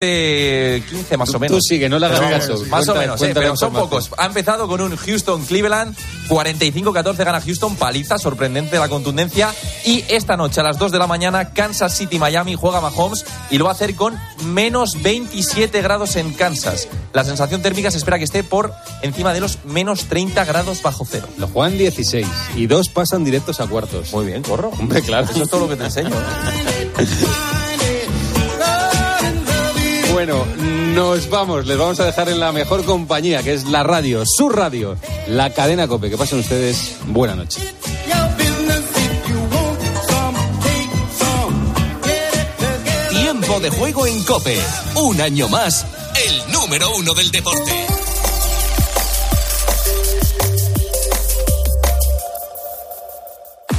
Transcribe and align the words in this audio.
15 0.00 1.16
más 1.16 1.34
o 1.34 1.40
menos. 1.40 1.56
Tú 1.56 1.60
sigue, 1.60 1.88
no 1.88 1.98
le 1.98 2.06
hagas 2.06 2.20
caso. 2.20 2.64
Más 2.66 2.86
o 2.86 2.94
menos, 2.94 3.20
eh, 3.20 3.28
la 3.28 3.34
pero 3.34 3.56
son 3.56 3.72
pocos. 3.72 4.10
Ha 4.16 4.26
empezado 4.26 4.68
con 4.68 4.80
un 4.80 4.94
Houston-Cleveland, 4.94 5.96
45-14 6.28 7.24
gana 7.24 7.40
Houston, 7.40 7.74
paliza, 7.74 8.16
sorprendente 8.16 8.78
la 8.78 8.88
contundencia. 8.88 9.52
Y 9.84 10.04
esta 10.08 10.36
noche 10.36 10.60
a 10.60 10.62
las 10.62 10.78
2 10.78 10.92
de 10.92 11.00
la 11.00 11.08
mañana, 11.08 11.52
Kansas 11.52 11.96
City-Miami 11.96 12.54
juega 12.54 12.80
Mahomes 12.80 13.24
y 13.50 13.58
lo 13.58 13.64
va 13.64 13.72
a 13.72 13.74
hacer 13.74 13.96
con 13.96 14.16
menos 14.44 15.02
27 15.02 15.82
grados 15.82 16.14
en 16.14 16.32
Kansas. 16.32 16.86
La 17.12 17.24
sensación 17.24 17.60
térmica 17.60 17.90
se 17.90 17.98
espera 17.98 18.18
que 18.18 18.24
esté 18.24 18.44
por 18.44 18.72
encima 19.02 19.34
de 19.34 19.40
los 19.40 19.64
menos 19.64 20.04
30 20.04 20.44
grados 20.44 20.80
bajo 20.80 21.04
cero. 21.10 21.26
Lo 21.38 21.48
juegan 21.48 21.76
16 21.76 22.24
y 22.54 22.68
dos 22.68 22.88
pasan 22.88 23.24
directos 23.24 23.58
a 23.60 23.66
cuartos. 23.66 24.12
Muy 24.12 24.26
bien, 24.26 24.44
corro. 24.44 24.68
Hombre, 24.78 25.02
claro. 25.02 25.26
Eso 25.28 25.42
es 25.42 25.50
todo 25.50 25.62
lo 25.62 25.68
que 25.68 25.74
te 25.74 25.86
enseño. 25.86 26.10
¿eh? 26.10 26.98
Bueno, 30.18 30.44
nos 30.96 31.30
vamos. 31.30 31.64
Les 31.64 31.78
vamos 31.78 32.00
a 32.00 32.04
dejar 32.04 32.28
en 32.28 32.40
la 32.40 32.50
mejor 32.50 32.84
compañía, 32.84 33.40
que 33.44 33.54
es 33.54 33.66
la 33.66 33.84
radio, 33.84 34.24
su 34.26 34.48
radio, 34.48 34.96
la 35.28 35.50
cadena 35.50 35.86
Cope. 35.86 36.10
Que 36.10 36.18
pasen 36.18 36.40
ustedes 36.40 36.96
buena 37.06 37.36
noche. 37.36 37.60
Tiempo 43.10 43.60
de 43.60 43.70
juego 43.70 44.06
en 44.08 44.24
Cope. 44.24 44.58
Un 44.96 45.20
año 45.20 45.48
más, 45.48 45.86
el 46.26 46.52
número 46.52 46.96
uno 46.96 47.14
del 47.14 47.30
deporte. 47.30 47.97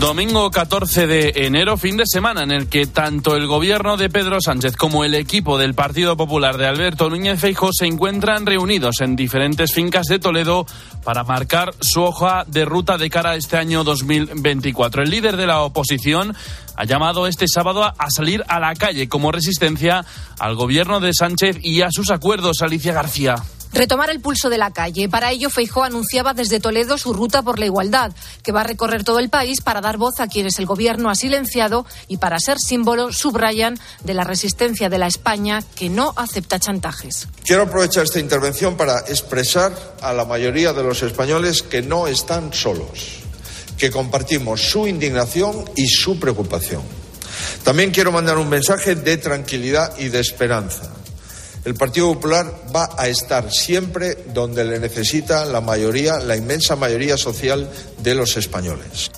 Domingo 0.00 0.48
14 0.52 1.08
de 1.08 1.32
enero, 1.34 1.76
fin 1.76 1.96
de 1.96 2.04
semana 2.06 2.44
en 2.44 2.52
el 2.52 2.68
que 2.68 2.86
tanto 2.86 3.34
el 3.34 3.48
gobierno 3.48 3.96
de 3.96 4.08
Pedro 4.08 4.40
Sánchez 4.40 4.76
como 4.76 5.04
el 5.04 5.12
equipo 5.14 5.58
del 5.58 5.74
Partido 5.74 6.16
Popular 6.16 6.56
de 6.56 6.68
Alberto 6.68 7.10
Núñez 7.10 7.40
Feijóo 7.40 7.70
se 7.72 7.86
encuentran 7.86 8.46
reunidos 8.46 9.00
en 9.00 9.16
diferentes 9.16 9.74
fincas 9.74 10.06
de 10.06 10.20
Toledo 10.20 10.66
para 11.02 11.24
marcar 11.24 11.74
su 11.80 12.02
hoja 12.02 12.44
de 12.46 12.64
ruta 12.64 12.96
de 12.96 13.10
cara 13.10 13.30
a 13.30 13.36
este 13.36 13.56
año 13.56 13.82
2024. 13.82 15.02
El 15.02 15.10
líder 15.10 15.36
de 15.36 15.48
la 15.48 15.62
oposición 15.62 16.32
ha 16.76 16.84
llamado 16.84 17.26
este 17.26 17.48
sábado 17.48 17.82
a 17.82 17.94
a 17.98 18.10
salir 18.10 18.44
a 18.46 18.60
la 18.60 18.74
calle 18.74 19.08
como 19.08 19.32
resistencia 19.32 20.04
al 20.38 20.54
gobierno 20.54 21.00
de 21.00 21.12
Sánchez 21.12 21.58
y 21.60 21.82
a 21.82 21.88
sus 21.90 22.10
acuerdos. 22.10 22.62
Alicia 22.62 22.92
García. 22.92 23.34
Retomar 23.72 24.10
el 24.10 24.20
pulso 24.20 24.48
de 24.50 24.58
la 24.58 24.72
calle. 24.72 25.08
Para 25.08 25.30
ello, 25.30 25.50
Feijó 25.50 25.84
anunciaba 25.84 26.34
desde 26.34 26.60
Toledo 26.60 26.98
su 26.98 27.12
ruta 27.12 27.42
por 27.42 27.58
la 27.58 27.66
igualdad, 27.66 28.12
que 28.42 28.52
va 28.52 28.62
a 28.62 28.64
recorrer 28.64 29.04
todo 29.04 29.18
el 29.18 29.28
país 29.28 29.60
para 29.60 29.80
dar 29.80 29.98
voz 29.98 30.20
a 30.20 30.26
quienes 30.26 30.58
el 30.58 30.66
gobierno 30.66 31.10
ha 31.10 31.14
silenciado 31.14 31.86
y 32.08 32.16
para 32.16 32.38
ser 32.38 32.58
símbolo, 32.58 33.12
subrayan, 33.12 33.78
de 34.04 34.14
la 34.14 34.24
resistencia 34.24 34.88
de 34.88 34.98
la 34.98 35.06
España 35.06 35.62
que 35.74 35.88
no 35.88 36.12
acepta 36.16 36.58
chantajes. 36.58 37.28
Quiero 37.44 37.64
aprovechar 37.64 38.04
esta 38.04 38.20
intervención 38.20 38.76
para 38.76 39.00
expresar 39.00 39.72
a 40.00 40.12
la 40.12 40.24
mayoría 40.24 40.72
de 40.72 40.82
los 40.82 41.02
españoles 41.02 41.62
que 41.62 41.82
no 41.82 42.06
están 42.06 42.52
solos, 42.52 43.20
que 43.76 43.90
compartimos 43.90 44.62
su 44.62 44.86
indignación 44.86 45.64
y 45.76 45.86
su 45.88 46.18
preocupación. 46.18 46.82
También 47.62 47.90
quiero 47.90 48.12
mandar 48.12 48.38
un 48.38 48.48
mensaje 48.48 48.94
de 48.94 49.16
tranquilidad 49.18 49.96
y 49.98 50.08
de 50.08 50.20
esperanza. 50.20 50.97
El 51.68 51.74
Partido 51.74 52.14
Popular 52.14 52.50
va 52.74 52.88
a 52.96 53.08
estar 53.08 53.52
siempre 53.52 54.16
donde 54.32 54.64
le 54.64 54.80
necesita 54.80 55.44
la 55.44 55.60
mayoría, 55.60 56.18
la 56.18 56.34
inmensa 56.34 56.76
mayoría 56.76 57.18
social 57.18 57.68
de 58.02 58.14
los 58.14 58.38
españoles. 58.38 59.10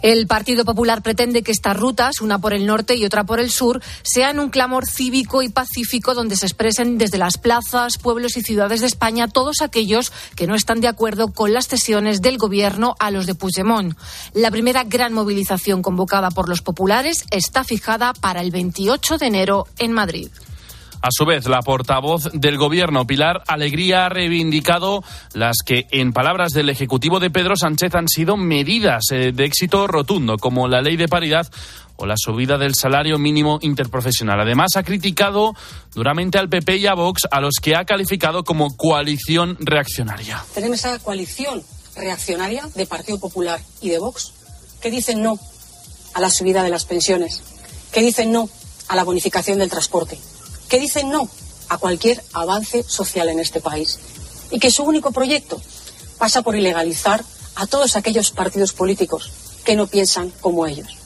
El 0.00 0.26
Partido 0.26 0.64
Popular 0.64 1.02
pretende 1.02 1.42
que 1.42 1.52
estas 1.52 1.76
rutas, 1.76 2.22
una 2.22 2.38
por 2.38 2.54
el 2.54 2.64
norte 2.64 2.96
y 2.96 3.04
otra 3.04 3.24
por 3.24 3.38
el 3.38 3.50
sur, 3.50 3.82
sean 4.00 4.40
un 4.40 4.48
clamor 4.48 4.86
cívico 4.86 5.42
y 5.42 5.50
pacífico 5.50 6.14
donde 6.14 6.36
se 6.36 6.46
expresen 6.46 6.96
desde 6.96 7.18
las 7.18 7.36
plazas, 7.36 7.98
pueblos 7.98 8.38
y 8.38 8.40
ciudades 8.40 8.80
de 8.80 8.86
España 8.86 9.28
todos 9.28 9.60
aquellos 9.60 10.10
que 10.36 10.46
no 10.46 10.54
están 10.54 10.80
de 10.80 10.88
acuerdo 10.88 11.34
con 11.34 11.52
las 11.52 11.68
cesiones 11.68 12.22
del 12.22 12.38
gobierno 12.38 12.94
a 12.98 13.10
los 13.10 13.26
de 13.26 13.34
Puigdemont. 13.34 13.94
La 14.32 14.50
primera 14.50 14.84
gran 14.84 15.12
movilización 15.12 15.82
convocada 15.82 16.30
por 16.30 16.48
los 16.48 16.62
populares 16.62 17.26
está 17.30 17.62
fijada 17.62 18.14
para 18.14 18.40
el 18.40 18.52
28 18.52 19.18
de 19.18 19.26
enero 19.26 19.66
en 19.76 19.92
Madrid. 19.92 20.30
A 21.02 21.08
su 21.10 21.24
vez, 21.24 21.46
la 21.46 21.62
portavoz 21.62 22.30
del 22.34 22.58
Gobierno, 22.58 23.06
Pilar 23.06 23.42
Alegría, 23.46 24.04
ha 24.04 24.08
reivindicado 24.10 25.02
las 25.32 25.58
que, 25.64 25.86
en 25.92 26.12
palabras 26.12 26.52
del 26.52 26.68
Ejecutivo 26.68 27.20
de 27.20 27.30
Pedro 27.30 27.56
Sánchez, 27.56 27.94
han 27.94 28.06
sido 28.06 28.36
medidas 28.36 29.04
eh, 29.10 29.32
de 29.32 29.44
éxito 29.46 29.86
rotundo, 29.86 30.36
como 30.36 30.68
la 30.68 30.82
ley 30.82 30.98
de 30.98 31.08
paridad 31.08 31.50
o 31.96 32.04
la 32.04 32.16
subida 32.18 32.58
del 32.58 32.74
salario 32.74 33.18
mínimo 33.18 33.58
interprofesional. 33.62 34.40
Además, 34.40 34.76
ha 34.76 34.82
criticado 34.82 35.54
duramente 35.94 36.38
al 36.38 36.50
PP 36.50 36.76
y 36.76 36.86
a 36.86 36.94
Vox, 36.94 37.22
a 37.30 37.40
los 37.40 37.54
que 37.62 37.76
ha 37.76 37.86
calificado 37.86 38.44
como 38.44 38.76
coalición 38.76 39.56
reaccionaria. 39.58 40.44
Tenemos 40.54 40.80
esa 40.80 40.98
coalición 40.98 41.62
reaccionaria 41.96 42.68
de 42.74 42.86
Partido 42.86 43.18
Popular 43.18 43.58
y 43.80 43.88
de 43.88 43.98
Vox 43.98 44.32
que 44.82 44.90
dicen 44.90 45.22
no 45.22 45.38
a 46.14 46.20
la 46.20 46.30
subida 46.30 46.62
de 46.62 46.70
las 46.70 46.84
pensiones, 46.84 47.42
que 47.92 48.00
dicen 48.00 48.32
no 48.32 48.48
a 48.88 48.96
la 48.96 49.04
bonificación 49.04 49.58
del 49.58 49.70
transporte, 49.70 50.18
que 50.70 50.78
dicen 50.78 51.10
no 51.10 51.28
a 51.68 51.76
cualquier 51.76 52.22
avance 52.32 52.82
social 52.84 53.28
en 53.28 53.40
este 53.40 53.60
país 53.60 53.98
y 54.50 54.58
que 54.58 54.70
su 54.70 54.84
único 54.84 55.12
proyecto 55.12 55.60
pasa 56.16 56.42
por 56.42 56.56
ilegalizar 56.56 57.22
a 57.56 57.66
todos 57.66 57.96
aquellos 57.96 58.30
partidos 58.30 58.72
políticos 58.72 59.30
que 59.64 59.76
no 59.76 59.86
piensan 59.86 60.30
como 60.40 60.66
ellos. 60.66 61.00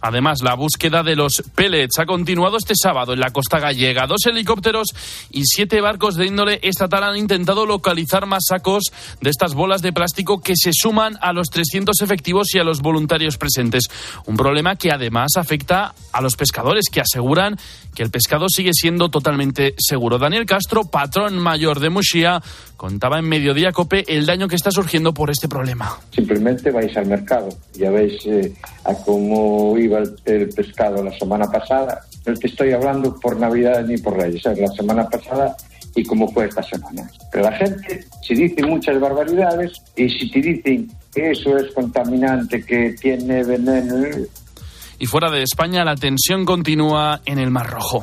Además, 0.00 0.42
la 0.42 0.54
búsqueda 0.54 1.02
de 1.02 1.16
los 1.16 1.42
pellets 1.54 1.98
ha 1.98 2.06
continuado 2.06 2.56
este 2.56 2.74
sábado 2.80 3.12
en 3.12 3.20
la 3.20 3.30
costa 3.30 3.58
gallega. 3.58 4.06
Dos 4.06 4.26
helicópteros 4.26 4.88
y 5.30 5.42
siete 5.44 5.80
barcos 5.80 6.16
de 6.16 6.26
índole 6.26 6.60
estatal 6.62 7.04
han 7.04 7.16
intentado 7.16 7.66
localizar 7.66 8.26
más 8.26 8.44
sacos 8.48 8.92
de 9.20 9.30
estas 9.30 9.54
bolas 9.54 9.82
de 9.82 9.92
plástico 9.92 10.40
que 10.40 10.54
se 10.56 10.70
suman 10.72 11.18
a 11.20 11.32
los 11.32 11.48
300 11.48 12.00
efectivos 12.00 12.54
y 12.54 12.58
a 12.58 12.64
los 12.64 12.80
voluntarios 12.80 13.38
presentes. 13.38 13.84
Un 14.26 14.36
problema 14.36 14.76
que 14.76 14.92
además 14.92 15.32
afecta 15.36 15.94
a 16.12 16.20
los 16.20 16.36
pescadores 16.36 16.86
que 16.90 17.00
aseguran 17.00 17.58
que 17.98 18.04
el 18.04 18.12
pescado 18.12 18.48
sigue 18.48 18.70
siendo 18.72 19.08
totalmente 19.08 19.74
seguro. 19.76 20.18
Daniel 20.18 20.46
Castro, 20.46 20.84
patrón 20.84 21.36
mayor 21.36 21.80
de 21.80 21.90
Muxía, 21.90 22.40
contaba 22.76 23.18
en 23.18 23.28
Mediodía 23.28 23.72
Cope 23.72 24.04
el 24.06 24.24
daño 24.24 24.46
que 24.46 24.54
está 24.54 24.70
surgiendo 24.70 25.12
por 25.12 25.30
este 25.30 25.48
problema. 25.48 25.98
Simplemente 26.12 26.70
vais 26.70 26.96
al 26.96 27.06
mercado. 27.06 27.48
Ya 27.74 27.90
veis 27.90 28.24
eh, 28.26 28.54
a 28.84 28.94
cómo 28.94 29.76
iba 29.76 29.98
el, 29.98 30.14
el 30.26 30.48
pescado 30.50 31.02
la 31.02 31.10
semana 31.18 31.46
pasada. 31.46 32.02
No 32.24 32.34
te 32.34 32.46
estoy 32.46 32.70
hablando 32.70 33.18
por 33.18 33.36
Navidad 33.36 33.84
ni 33.84 33.98
por 33.98 34.16
Reyes, 34.16 34.46
es 34.46 34.58
la 34.60 34.68
semana 34.68 35.08
pasada 35.08 35.56
y 35.96 36.04
cómo 36.04 36.30
fue 36.30 36.46
esta 36.46 36.62
semana. 36.62 37.10
Pero 37.32 37.50
la 37.50 37.56
gente, 37.56 38.04
si 38.22 38.36
dice 38.36 38.64
muchas 38.64 39.00
barbaridades 39.00 39.72
y 39.96 40.08
si 40.08 40.30
te 40.30 40.40
dicen 40.40 40.88
que 41.12 41.32
eso 41.32 41.56
es 41.56 41.72
contaminante, 41.72 42.62
que 42.62 42.94
tiene 43.00 43.42
veneno, 43.42 44.06
Y 44.98 45.06
fuera 45.06 45.30
de 45.30 45.42
España, 45.42 45.84
la 45.84 45.94
tensión 45.94 46.44
continúa 46.44 47.20
en 47.24 47.38
el 47.38 47.50
Mar 47.50 47.70
Rojo. 47.70 48.02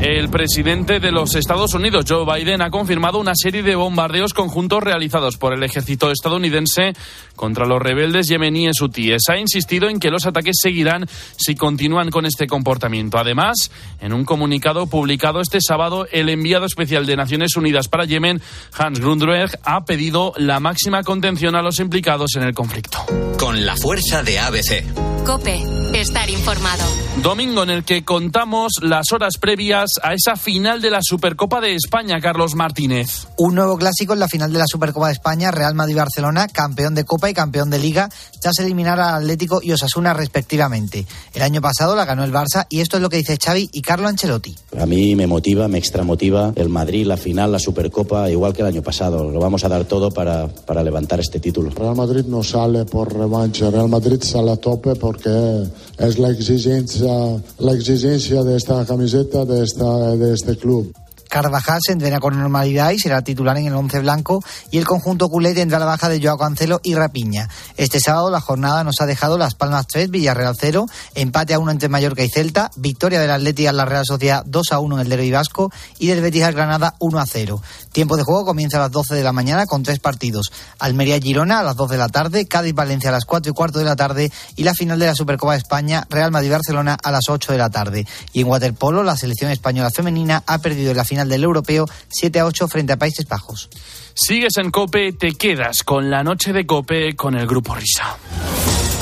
El 0.00 0.28
presidente 0.28 1.00
de 1.00 1.10
los 1.10 1.34
Estados 1.34 1.72
Unidos, 1.72 2.04
Joe 2.06 2.26
Biden, 2.26 2.60
ha 2.60 2.70
confirmado 2.70 3.18
una 3.18 3.32
serie 3.34 3.62
de 3.62 3.74
bombardeos 3.74 4.34
conjuntos 4.34 4.82
realizados 4.82 5.38
por 5.38 5.54
el 5.54 5.62
ejército 5.62 6.10
estadounidense 6.10 6.92
contra 7.36 7.66
los 7.66 7.80
rebeldes 7.80 8.28
yemeníes 8.28 8.80
hutíes. 8.80 9.22
Ha 9.28 9.38
insistido 9.38 9.88
en 9.88 10.00
que 10.00 10.10
los 10.10 10.26
ataques 10.26 10.56
seguirán 10.60 11.06
si 11.36 11.54
continúan 11.54 12.10
con 12.10 12.26
este 12.26 12.46
comportamiento. 12.46 13.18
Además, 13.18 13.70
en 14.00 14.12
un 14.12 14.24
comunicado 14.24 14.86
publicado 14.86 15.40
este 15.40 15.60
sábado, 15.60 16.06
el 16.10 16.28
enviado 16.28 16.66
especial 16.66 17.06
de 17.06 17.16
Naciones 17.16 17.56
Unidas 17.56 17.88
para 17.88 18.04
Yemen, 18.04 18.40
Hans 18.76 19.00
Grundberg, 19.00 19.58
ha 19.62 19.84
pedido 19.84 20.32
la 20.36 20.60
máxima 20.60 21.02
contención 21.02 21.54
a 21.54 21.62
los 21.62 21.78
implicados 21.78 22.34
en 22.36 22.42
el 22.42 22.54
conflicto. 22.54 22.98
Con 23.38 23.64
la 23.64 23.76
fuerza 23.76 24.22
de 24.22 24.38
ABC. 24.38 24.84
Cope, 25.26 25.60
estar 25.92 26.30
informado. 26.30 26.84
Domingo 27.22 27.64
en 27.64 27.70
el 27.70 27.84
que 27.84 28.04
contamos 28.04 28.74
las 28.80 29.10
horas 29.12 29.38
previas 29.40 29.90
a 30.02 30.14
esa 30.14 30.36
final 30.36 30.80
de 30.80 30.90
la 30.90 31.00
Supercopa 31.02 31.60
de 31.60 31.74
España, 31.74 32.20
Carlos 32.20 32.54
Martínez. 32.54 33.26
Un 33.36 33.56
nuevo 33.56 33.76
clásico 33.76 34.12
en 34.12 34.20
la 34.20 34.28
final 34.28 34.52
de 34.52 34.60
la 34.60 34.66
Supercopa 34.68 35.08
de 35.08 35.14
España, 35.14 35.50
Real 35.50 35.74
Madrid-Barcelona, 35.74 36.46
campeón 36.46 36.94
de 36.94 37.04
Copa 37.04 37.25
y 37.30 37.34
campeón 37.34 37.70
de 37.70 37.78
Liga, 37.78 38.08
tras 38.40 38.58
eliminar 38.58 38.98
al 39.00 39.22
Atlético 39.22 39.60
y 39.62 39.72
Osasuna 39.72 40.14
respectivamente. 40.14 41.06
El 41.34 41.42
año 41.42 41.60
pasado 41.60 41.94
la 41.96 42.04
ganó 42.04 42.24
el 42.24 42.32
Barça 42.32 42.66
y 42.68 42.80
esto 42.80 42.96
es 42.96 43.02
lo 43.02 43.08
que 43.08 43.18
dice 43.18 43.38
Xavi 43.42 43.70
y 43.72 43.82
Carlo 43.82 44.08
Ancelotti. 44.08 44.54
A 44.78 44.86
mí 44.86 45.14
me 45.16 45.26
motiva, 45.26 45.68
me 45.68 45.78
extramotiva 45.78 46.52
el 46.56 46.68
Madrid, 46.68 47.06
la 47.06 47.16
final, 47.16 47.52
la 47.52 47.58
Supercopa, 47.58 48.30
igual 48.30 48.52
que 48.52 48.62
el 48.62 48.68
año 48.68 48.82
pasado. 48.82 49.30
Lo 49.30 49.40
vamos 49.40 49.64
a 49.64 49.68
dar 49.68 49.84
todo 49.84 50.10
para, 50.10 50.48
para 50.48 50.82
levantar 50.82 51.20
este 51.20 51.40
título. 51.40 51.70
Real 51.70 51.96
Madrid 51.96 52.24
no 52.26 52.42
sale 52.42 52.84
por 52.84 53.14
revancha, 53.14 53.70
Real 53.70 53.88
Madrid 53.88 54.22
sale 54.22 54.52
a 54.52 54.56
tope 54.56 54.94
porque 54.94 55.64
es 55.98 56.18
la 56.18 56.30
exigencia, 56.30 57.10
la 57.58 57.72
exigencia 57.72 58.42
de 58.42 58.56
esta 58.56 58.84
camiseta, 58.84 59.44
de, 59.44 59.64
esta, 59.64 60.16
de 60.16 60.34
este 60.34 60.56
club. 60.56 60.92
Carvajal 61.28 61.80
se 61.84 61.92
entrena 61.92 62.20
con 62.20 62.38
normalidad 62.38 62.90
y 62.90 62.98
será 62.98 63.22
titular 63.22 63.56
en 63.58 63.66
el 63.66 63.74
once 63.74 64.00
blanco 64.00 64.42
y 64.70 64.78
el 64.78 64.86
conjunto 64.86 65.28
culé 65.28 65.54
tendrá 65.54 65.78
la 65.78 65.86
baja 65.86 66.08
de 66.08 66.20
Joao 66.20 66.38
Cancelo 66.38 66.80
y 66.82 66.94
Rapiña. 66.94 67.48
Este 67.76 68.00
sábado 68.00 68.30
la 68.30 68.40
jornada 68.40 68.84
nos 68.84 69.00
ha 69.00 69.06
dejado 69.06 69.38
Las 69.38 69.54
Palmas 69.54 69.86
3, 69.86 70.10
Villarreal 70.10 70.54
0, 70.58 70.86
empate 71.14 71.54
a 71.54 71.58
1 71.58 71.70
entre 71.70 71.88
Mallorca 71.88 72.22
y 72.22 72.28
Celta, 72.28 72.70
victoria 72.76 73.20
del 73.20 73.30
Atlético 73.30 73.70
en 73.70 73.76
la 73.76 73.84
Real 73.84 74.04
Sociedad 74.04 74.44
2 74.46 74.72
a 74.72 74.78
1 74.78 74.96
en 74.96 75.00
el 75.02 75.08
Derby 75.08 75.30
Vasco 75.30 75.70
y 75.98 76.08
del 76.08 76.20
Betis 76.20 76.44
al 76.44 76.54
Granada 76.54 76.94
1 76.98 77.18
a 77.18 77.26
0. 77.26 77.62
Tiempo 77.92 78.16
de 78.16 78.22
juego 78.22 78.44
comienza 78.44 78.76
a 78.76 78.80
las 78.80 78.90
12 78.90 79.14
de 79.14 79.22
la 79.22 79.32
mañana 79.32 79.66
con 79.66 79.82
tres 79.82 79.98
partidos. 79.98 80.52
Almería-Girona 80.78 81.60
a 81.60 81.62
las 81.62 81.76
2 81.76 81.90
de 81.90 81.96
la 81.96 82.08
tarde, 82.08 82.46
Cádiz-Valencia 82.46 83.10
a 83.10 83.12
las 83.12 83.24
4 83.24 83.50
y 83.50 83.54
cuarto 83.54 83.78
de 83.78 83.84
la 83.84 83.96
tarde 83.96 84.30
y 84.54 84.64
la 84.64 84.74
final 84.74 84.98
de 84.98 85.06
la 85.06 85.14
Supercopa 85.14 85.52
de 85.52 85.58
España, 85.58 86.06
Real 86.10 86.30
Madrid-Barcelona 86.30 86.96
a 87.02 87.10
las 87.10 87.28
8 87.28 87.52
de 87.52 87.58
la 87.58 87.70
tarde. 87.70 88.06
Y 88.32 88.42
en 88.42 88.48
waterpolo, 88.48 89.02
la 89.02 89.16
selección 89.16 89.50
española 89.50 89.90
femenina 89.90 90.42
ha 90.46 90.58
perdido 90.58 90.90
en 90.90 90.96
la 90.96 91.04
final 91.04 91.15
del 91.24 91.42
europeo 91.44 91.86
7 92.08 92.38
a 92.40 92.44
8 92.46 92.68
frente 92.68 92.92
a 92.92 92.96
Países 92.98 93.26
Bajos. 93.26 93.68
Sigues 94.14 94.56
en 94.58 94.70
Cope, 94.70 95.12
te 95.12 95.32
quedas 95.32 95.82
con 95.82 96.10
la 96.10 96.22
noche 96.22 96.52
de 96.52 96.66
Cope 96.66 97.14
con 97.16 97.34
el 97.36 97.46
Grupo 97.46 97.74
Risa. 97.74 98.16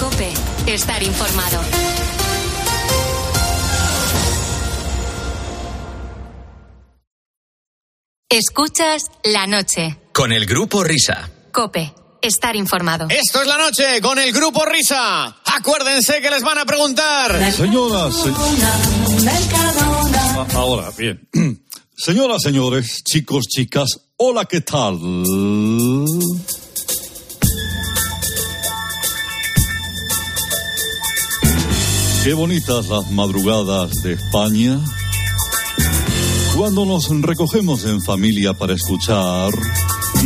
Cope, 0.00 0.32
estar 0.66 1.02
informado. 1.02 1.60
Escuchas 8.28 9.02
la 9.24 9.46
noche. 9.46 9.96
Con 10.12 10.32
el 10.32 10.46
Grupo 10.46 10.82
Risa. 10.82 11.30
Cope, 11.52 11.94
estar 12.22 12.56
informado. 12.56 13.06
Esto 13.10 13.42
es 13.42 13.46
la 13.46 13.58
noche 13.58 14.00
con 14.00 14.18
el 14.18 14.32
Grupo 14.32 14.64
Risa. 14.64 15.36
Acuérdense 15.56 16.20
que 16.20 16.30
les 16.30 16.42
van 16.42 16.58
a 16.58 16.64
preguntar. 16.64 17.52
Señoras, 17.52 18.14
se- 18.14 18.32
Ah, 20.36 20.46
ahora, 20.54 20.90
bien. 20.96 21.28
Señoras, 21.96 22.42
señores, 22.42 23.02
chicos, 23.04 23.44
chicas, 23.48 24.00
hola, 24.16 24.46
¿qué 24.46 24.60
tal? 24.60 24.98
Qué 32.24 32.32
bonitas 32.34 32.88
las 32.88 33.10
madrugadas 33.12 33.92
de 34.02 34.14
España. 34.14 34.80
Cuando 36.56 36.84
nos 36.84 37.08
recogemos 37.20 37.84
en 37.84 38.02
familia 38.02 38.54
para 38.54 38.74
escuchar 38.74 39.50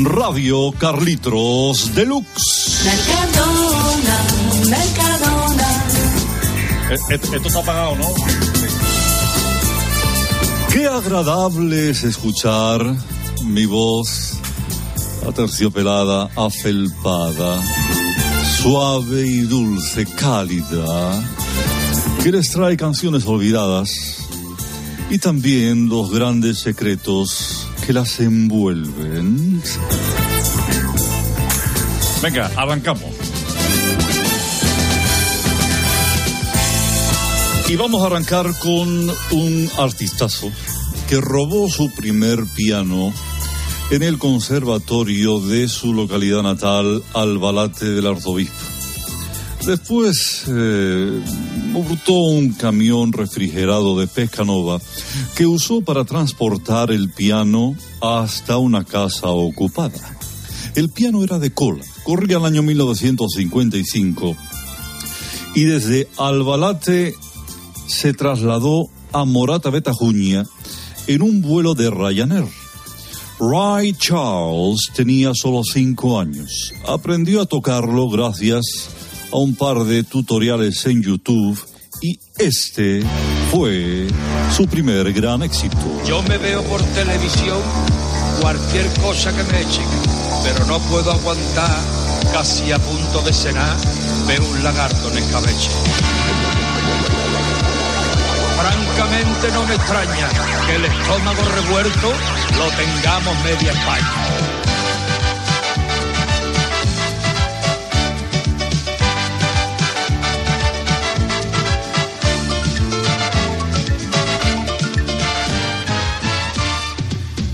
Radio 0.05 0.73
Carlitos 0.73 1.95
Deluxe. 1.95 2.85
Mercadona, 2.85 4.25
Mercadona. 4.71 5.85
Eh, 6.91 6.97
eh, 7.11 7.21
Esto 7.35 7.49
está 7.49 7.61
apagado, 7.61 7.97
¿no? 7.97 8.38
Qué 10.73 10.87
agradable 10.87 11.91
es 11.91 12.05
escuchar 12.05 12.81
mi 13.45 13.67
voz 13.67 14.39
aterciopelada, 15.27 16.29
afelpada, 16.37 17.63
suave 18.61 19.27
y 19.27 19.41
dulce, 19.41 20.07
cálida, 20.07 21.23
que 22.23 22.33
les 22.33 22.51
trae 22.51 22.77
canciones 22.77 23.27
olvidadas 23.27 23.91
y 25.11 25.19
también 25.19 25.89
los 25.89 26.11
grandes 26.11 26.59
secretos 26.61 27.67
que 27.87 27.93
las 27.93 28.21
envuelven. 28.21 29.63
Venga, 32.23 32.51
arrancamos. 32.57 33.38
Y 37.69 37.77
vamos 37.77 38.03
a 38.03 38.07
arrancar 38.07 38.59
con 38.61 39.11
un 39.31 39.71
artistazo 39.77 40.51
que 41.07 41.21
robó 41.21 41.69
su 41.69 41.91
primer 41.91 42.43
piano 42.57 43.13
en 43.91 44.03
el 44.03 44.17
conservatorio 44.17 45.39
de 45.41 45.69
su 45.69 45.93
localidad 45.93 46.43
natal, 46.43 47.03
Albalate 47.13 47.85
del 47.91 48.07
Arzobispo. 48.07 48.55
Después 49.67 50.45
eh, 50.49 51.23
un 52.09 52.53
camión 52.55 53.13
refrigerado 53.13 53.99
de 53.99 54.07
Pescanova 54.07 54.81
que 55.37 55.47
usó 55.47 55.83
para 55.83 56.07
transportar 56.07 56.91
el 56.91 57.11
piano 57.11 57.77
hasta 58.01 58.57
una 58.57 58.85
casa 58.85 59.29
ocupada. 59.29 60.17
El 60.75 60.89
piano 60.89 61.23
era 61.23 61.39
de 61.39 61.51
cola, 61.51 61.85
corría 62.03 62.39
el 62.39 62.47
año 62.47 62.63
1955 62.63 64.37
y 65.55 65.65
desde 65.65 66.09
Albalate 66.17 67.15
se 67.89 68.13
trasladó 68.13 68.89
a 69.13 69.25
Morata 69.25 69.71
Betajuña 69.71 70.45
en 71.07 71.23
un 71.23 71.43
vuelo 71.43 71.75
de 71.75 71.91
Ryanair. 71.91 72.47
Ray 73.41 73.95
Charles 73.95 74.91
tenía 74.95 75.33
solo 75.35 75.63
cinco 75.65 76.21
años. 76.21 76.73
Aprendió 76.87 77.41
a 77.41 77.47
tocarlo 77.47 78.09
gracias 78.09 78.91
a 79.33 79.39
un 79.39 79.55
par 79.55 79.85
de 79.85 80.05
tutoriales 80.05 80.85
en 80.87 81.03
YouTube 81.03 81.59
y 82.03 82.19
este 82.39 83.03
fue 83.51 84.07
su 84.55 84.67
primer 84.67 85.13
gran 85.13 85.43
éxito. 85.43 85.77
Yo 86.07 86.23
me 86.25 86.39
veo 86.39 86.63
por 86.65 86.83
televisión 86.83 87.59
cualquier 88.41 88.87
cosa 89.01 89.35
que 89.35 89.43
me 89.45 89.63
echen, 89.63 89.87
pero 90.45 90.67
no 90.67 90.79
puedo 90.81 91.11
aguantar, 91.11 91.81
casi 92.33 92.71
a 92.71 92.79
punto 92.79 93.23
de 93.23 93.33
cenar, 93.33 93.77
ver 94.27 94.41
un 94.41 94.63
lagarto 94.63 95.11
en 95.11 95.19
escabeche. 95.19 96.18
Francamente 98.59 99.53
no 99.53 99.65
me 99.67 99.75
extraña 99.77 100.29
que 100.67 100.75
el 100.75 100.85
estómago 100.85 101.43
revuelto 101.55 102.13
lo 102.59 102.69
tengamos 102.73 103.45
media 103.45 103.71
España. 103.71 104.09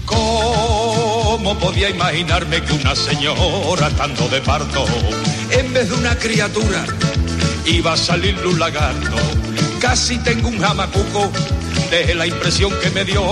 ¿Cómo 0.07 1.59
podía 1.59 1.91
imaginarme 1.91 2.63
que 2.63 2.73
una 2.73 2.97
señora 2.97 3.89
estando 3.89 4.27
de 4.29 4.41
parto, 4.41 4.87
en 5.51 5.71
vez 5.75 5.91
de 5.91 5.97
una 5.97 6.17
criatura, 6.17 6.87
iba 7.67 7.93
a 7.93 7.97
salir 7.99 8.39
un 8.47 8.59
lagarto? 8.59 9.54
Casi 9.81 10.19
tengo 10.19 10.49
un 10.49 10.59
jamacuco 10.59 11.31
de 11.91 12.15
la 12.15 12.27
impresión 12.27 12.73
que 12.83 12.91
me 12.91 13.05
dio. 13.05 13.23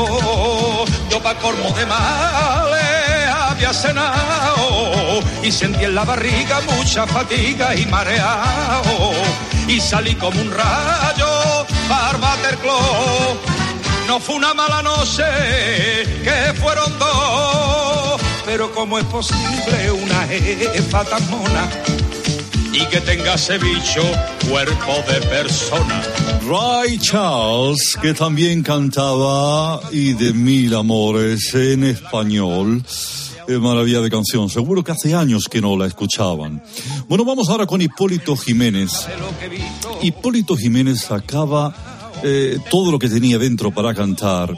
Yo 1.11 1.23
pa' 1.23 1.35
colmo 1.37 1.71
de 1.71 1.87
males 1.87 3.03
había 3.31 3.73
cenado 3.73 5.21
y 5.43 5.51
sentí 5.53 5.85
en 5.85 5.95
la 5.95 6.05
barriga 6.05 6.61
mucha 6.77 7.07
fatiga 7.07 7.75
y 7.75 7.87
mareado. 7.87 9.13
Y 9.69 9.81
salí 9.81 10.15
como 10.15 10.41
un 10.41 10.51
rayo 10.51 11.67
para 11.89 12.19
Waterclaw. 12.19 13.37
No 14.07 14.21
fue 14.21 14.37
una 14.37 14.53
mala 14.53 14.83
noche, 14.83 15.25
que 16.23 16.55
fueron 16.61 16.99
dos. 16.99 18.21
Pero 18.45 18.73
¿cómo 18.73 18.99
es 18.99 19.05
posible 19.05 19.91
una 19.93 20.27
jefa 20.27 21.05
tan 21.05 21.31
mona 21.31 21.69
y 22.73 22.87
que 22.87 23.01
tenga 23.01 23.35
ese 23.35 23.59
bicho 23.59 24.03
cuerpo 24.49 24.95
de 25.09 25.21
persona? 25.29 26.03
Ray 26.49 26.99
Charles, 26.99 27.97
que 28.01 28.15
también 28.15 28.63
cantaba 28.63 29.81
y 29.93 30.15
de 30.15 30.33
mil 30.33 30.75
amores 30.75 31.55
en 31.55 31.85
español. 31.85 32.83
Maravilla 33.49 34.01
de 34.01 34.11
canción. 34.11 34.49
Seguro 34.49 34.83
que 34.83 34.93
hace 34.93 35.15
años 35.15 35.45
que 35.51 35.61
no 35.61 35.77
la 35.77 35.87
escuchaban. 35.87 36.63
Bueno, 37.09 37.25
vamos 37.25 37.49
ahora 37.49 37.67
con 37.67 37.83
Hipólito 37.83 38.37
Jiménez. 38.37 39.07
Hipólito 40.01 40.57
Jiménez 40.57 41.03
sacaba 41.03 41.75
eh, 42.25 42.59
todo 42.71 42.93
lo 42.93 42.99
que 42.99 43.09
tenía 43.09 43.39
dentro 43.39 43.73
para 43.73 43.95
cantar 43.95 44.57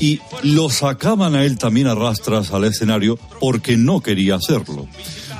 y 0.00 0.20
lo 0.42 0.68
sacaban 0.68 1.34
a 1.34 1.44
él 1.44 1.56
también 1.56 1.86
a 1.86 1.94
rastras 1.94 2.52
al 2.52 2.64
escenario 2.64 3.18
porque 3.40 3.76
no 3.76 4.00
quería 4.00 4.34
hacerlo. 4.34 4.86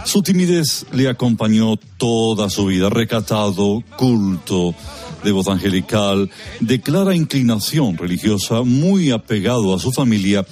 Su 0.07 0.23
timidez 0.23 0.87
le 0.93 1.09
acompañó 1.09 1.77
toda 1.99 2.49
su 2.49 2.67
vida, 2.67 2.89
recatado, 2.89 3.83
culto, 3.99 4.73
de 5.25 5.33
voz 5.33 5.49
angelical, 5.49 6.31
de 6.61 6.81
clara 6.81 7.17
inclinación 7.17 7.99
religiosa, 7.99 8.63
muy 8.63 9.11
apegado 9.11 9.75
a 9.75 9.81
su 9.81 9.91
familia, 9.91 10.47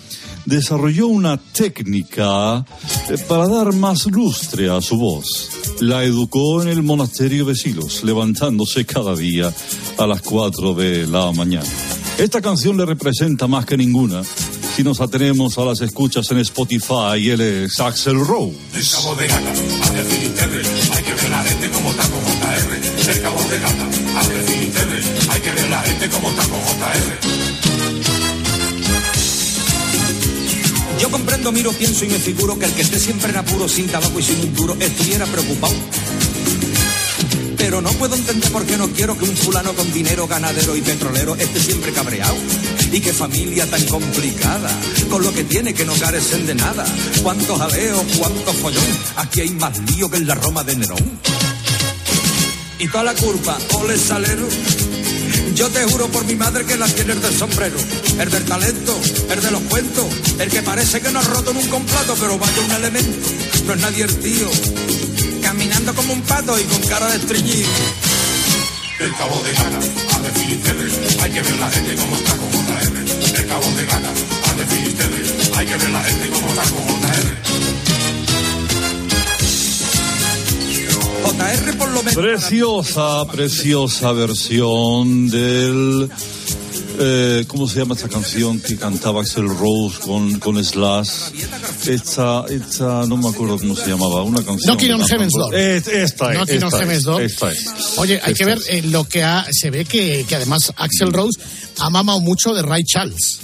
desarrolló 0.45 1.07
una 1.07 1.37
técnica 1.37 2.67
eh, 3.09 3.17
para 3.29 3.47
dar 3.47 3.73
más 3.75 4.07
lustre 4.07 4.69
a 4.69 4.81
su 4.81 4.97
voz. 4.97 5.51
La 5.81 6.03
educó 6.03 6.61
en 6.61 6.69
el 6.69 6.83
monasterio 6.83 7.45
de 7.45 7.55
Silos, 7.55 8.03
levantándose 8.03 8.85
cada 8.85 9.15
día 9.15 9.55
a 9.99 10.07
las 10.09 10.21
4 10.23 10.75
de 10.75 11.07
la 11.07 11.31
mañana. 11.31 11.69
Esta 12.19 12.41
canción 12.41 12.77
le 12.77 12.87
representa 12.87 13.47
más 13.47 13.67
que 13.67 13.77
ninguna 13.77 14.23
si 14.75 14.83
nos 14.83 15.01
atenemos 15.01 15.57
a 15.59 15.65
las 15.65 15.81
escuchas 15.83 16.29
en 16.33 16.39
Spotify 16.39 17.17
y 17.19 17.31
él 17.31 17.41
es 17.41 17.79
Axel 17.79 18.19
Rose. 18.19 18.57
El 18.75 18.89
cabo 18.91 19.15
de 19.15 19.29
gata, 19.29 19.53
hace 19.53 20.05
Filisterre, 20.05 20.63
hay 20.97 21.03
que 21.05 21.15
ver 21.15 21.31
la 21.31 21.45
gente 21.45 21.71
como 21.71 21.93
taco 21.93 22.17
JR. 22.27 22.75
El 23.09 23.23
cabo 23.23 23.43
de 23.51 23.59
gata, 23.61 23.89
hace 24.19 24.43
Filisterre, 24.43 25.01
hay 25.29 25.41
que 25.41 25.51
ver 25.53 25.71
la 25.71 25.81
gente 25.83 26.09
como 26.09 26.29
taco 26.31 26.57
JR. 26.67 27.19
Yo 31.01 31.11
comprendo, 31.11 31.53
miro, 31.53 31.73
pienso 31.73 32.05
y 32.05 32.09
me 32.09 32.19
figuro 32.19 32.59
que 32.59 32.67
el 32.67 32.73
que 32.73 32.83
esté 32.83 32.99
siempre 32.99 33.31
en 33.31 33.37
apuro, 33.37 33.69
sin 33.69 33.87
tabaco 33.87 34.19
y 34.19 34.23
sin 34.25 34.41
un 34.41 34.55
duro, 34.55 34.77
estuviera 34.81 35.25
preocupado. 35.27 35.75
Pero 37.57 37.81
no 37.81 37.91
puedo 37.93 38.17
entender 38.17 38.51
por 38.51 38.67
qué 38.67 38.77
no 38.77 38.89
quiero 38.89 39.17
que 39.17 39.25
un 39.25 39.37
fulano 39.37 39.73
con 39.75 39.93
dinero, 39.93 40.27
ganadero 40.27 40.75
y 40.75 40.81
petrolero 40.81 41.37
esté 41.37 41.61
siempre 41.61 41.93
cabreado. 41.93 42.35
Y 42.95 43.01
qué 43.01 43.13
familia 43.13 43.69
tan 43.69 43.85
complicada, 43.87 44.71
con 45.11 45.21
lo 45.21 45.33
que 45.35 45.43
tiene 45.43 45.75
que 45.75 45.85
no 45.85 45.95
carecen 45.95 46.47
de 46.47 46.55
nada. 46.55 46.85
Cuántos 47.25 47.59
jaleos, 47.59 48.05
cuánto 48.17 48.53
follón, 48.53 48.87
aquí 49.17 49.41
hay 49.41 49.51
más 49.51 49.77
lío 49.91 50.09
que 50.09 50.19
en 50.19 50.29
la 50.29 50.37
Roma 50.37 50.63
de 50.63 50.77
Nerón. 50.77 51.19
Y 52.79 52.87
toda 52.87 53.03
la 53.03 53.15
culpa, 53.15 53.59
ole 53.73 53.99
salero. 53.99 54.47
Yo 55.57 55.69
te 55.71 55.83
juro 55.87 56.07
por 56.07 56.25
mi 56.25 56.37
madre 56.37 56.65
que 56.67 56.77
la 56.77 56.87
tiene 56.87 57.15
el 57.15 57.21
del 57.21 57.37
sombrero, 57.37 57.79
el 58.21 58.31
del 58.31 58.45
talento, 58.45 59.01
el 59.29 59.43
de 59.43 59.51
los 59.51 59.63
cuentos, 59.63 60.07
el 60.39 60.49
que 60.49 60.63
parece 60.63 61.01
que 61.01 61.11
no 61.11 61.19
ha 61.19 61.23
roto 61.23 61.53
nunca 61.53 61.75
un 61.75 61.87
plato, 61.87 62.15
pero 62.21 62.39
vaya 62.39 62.61
un 62.65 62.71
elemento, 62.71 63.29
no 63.67 63.75
es 63.75 63.81
nadie 63.81 64.05
el 64.05 64.17
tío, 64.21 64.49
caminando 65.43 65.97
como 65.97 66.13
un 66.13 66.23
pato 66.23 66.57
y 66.61 66.63
con 66.63 66.81
cara 66.83 67.11
de 67.11 67.17
estreñido. 67.17 68.14
El 69.01 69.13
cabo 69.17 69.43
de 69.43 69.53
gata, 69.53 69.79
hace 69.79 70.31
Filisterre, 70.39 70.89
hay 71.23 71.31
que 71.33 71.43
ver 71.43 71.59
la 71.59 71.69
gente 71.71 71.97
como 71.97 72.17
está 72.17 72.37
con 72.37 72.51
JR. 72.53 73.39
El 73.41 73.47
cabo 73.47 73.71
de 73.77 73.85
gata, 73.87 74.11
hace 74.11 74.67
Filisterre, 74.67 75.23
hay 75.57 75.67
que 75.67 75.77
ver 75.77 75.91
la 75.91 76.03
gente 76.05 76.29
como 76.29 76.49
está 76.49 76.63
con 76.63 76.87
JR. 76.87 77.37
JR 81.25 81.77
por 81.77 81.89
lo 81.89 82.03
menos. 82.05 82.15
Preciosa, 82.15 83.25
preciosa 83.27 84.13
versión 84.13 85.29
del. 85.29 86.11
Eh, 86.99 87.45
¿Cómo 87.49 87.69
se 87.69 87.79
llama 87.81 87.95
esta 87.95 88.09
canción 88.09 88.61
que 88.61 88.77
cantaba 88.77 89.21
Axel 89.23 89.49
Rose 89.49 89.99
con, 90.01 90.39
con 90.39 90.63
Slash? 90.65 91.09
Esta, 91.87 92.45
esta, 92.49 93.07
no 93.07 93.17
me 93.17 93.29
acuerdo 93.29 93.59
cómo 93.59 93.75
se 93.77 93.89
llamaba, 93.89 94.23
una 94.23 94.43
canción. 94.45 94.77
Knocking 94.77 94.93
on 94.93 95.07
Heaven's 95.07 95.33
Door. 95.33 95.55
Es- 95.55 95.87
esta 95.89 96.33
es. 96.33 96.39
Knocking 96.39 96.63
on 96.63 96.69
esta 96.69 96.79
Heaven's 96.79 97.03
Door. 97.05 97.23
esta 97.23 97.53
es. 97.53 97.67
Oye, 97.97 98.15
hay 98.23 98.35
que 98.35 98.43
Esta 98.43 98.47
ver 98.47 98.59
es. 98.59 98.69
eh, 98.69 98.83
lo 98.83 99.05
que 99.05 99.23
ha, 99.23 99.47
se 99.51 99.71
ve 99.71 99.85
que, 99.85 100.25
que 100.29 100.37
además 100.37 100.73
Axel 100.77 101.13
Rose 101.13 101.41
ha 101.79 101.91
mamado 101.91 102.21
mucho 102.21 102.55
de 102.55 102.63
Ray 102.63 102.85
Charles. 102.85 103.41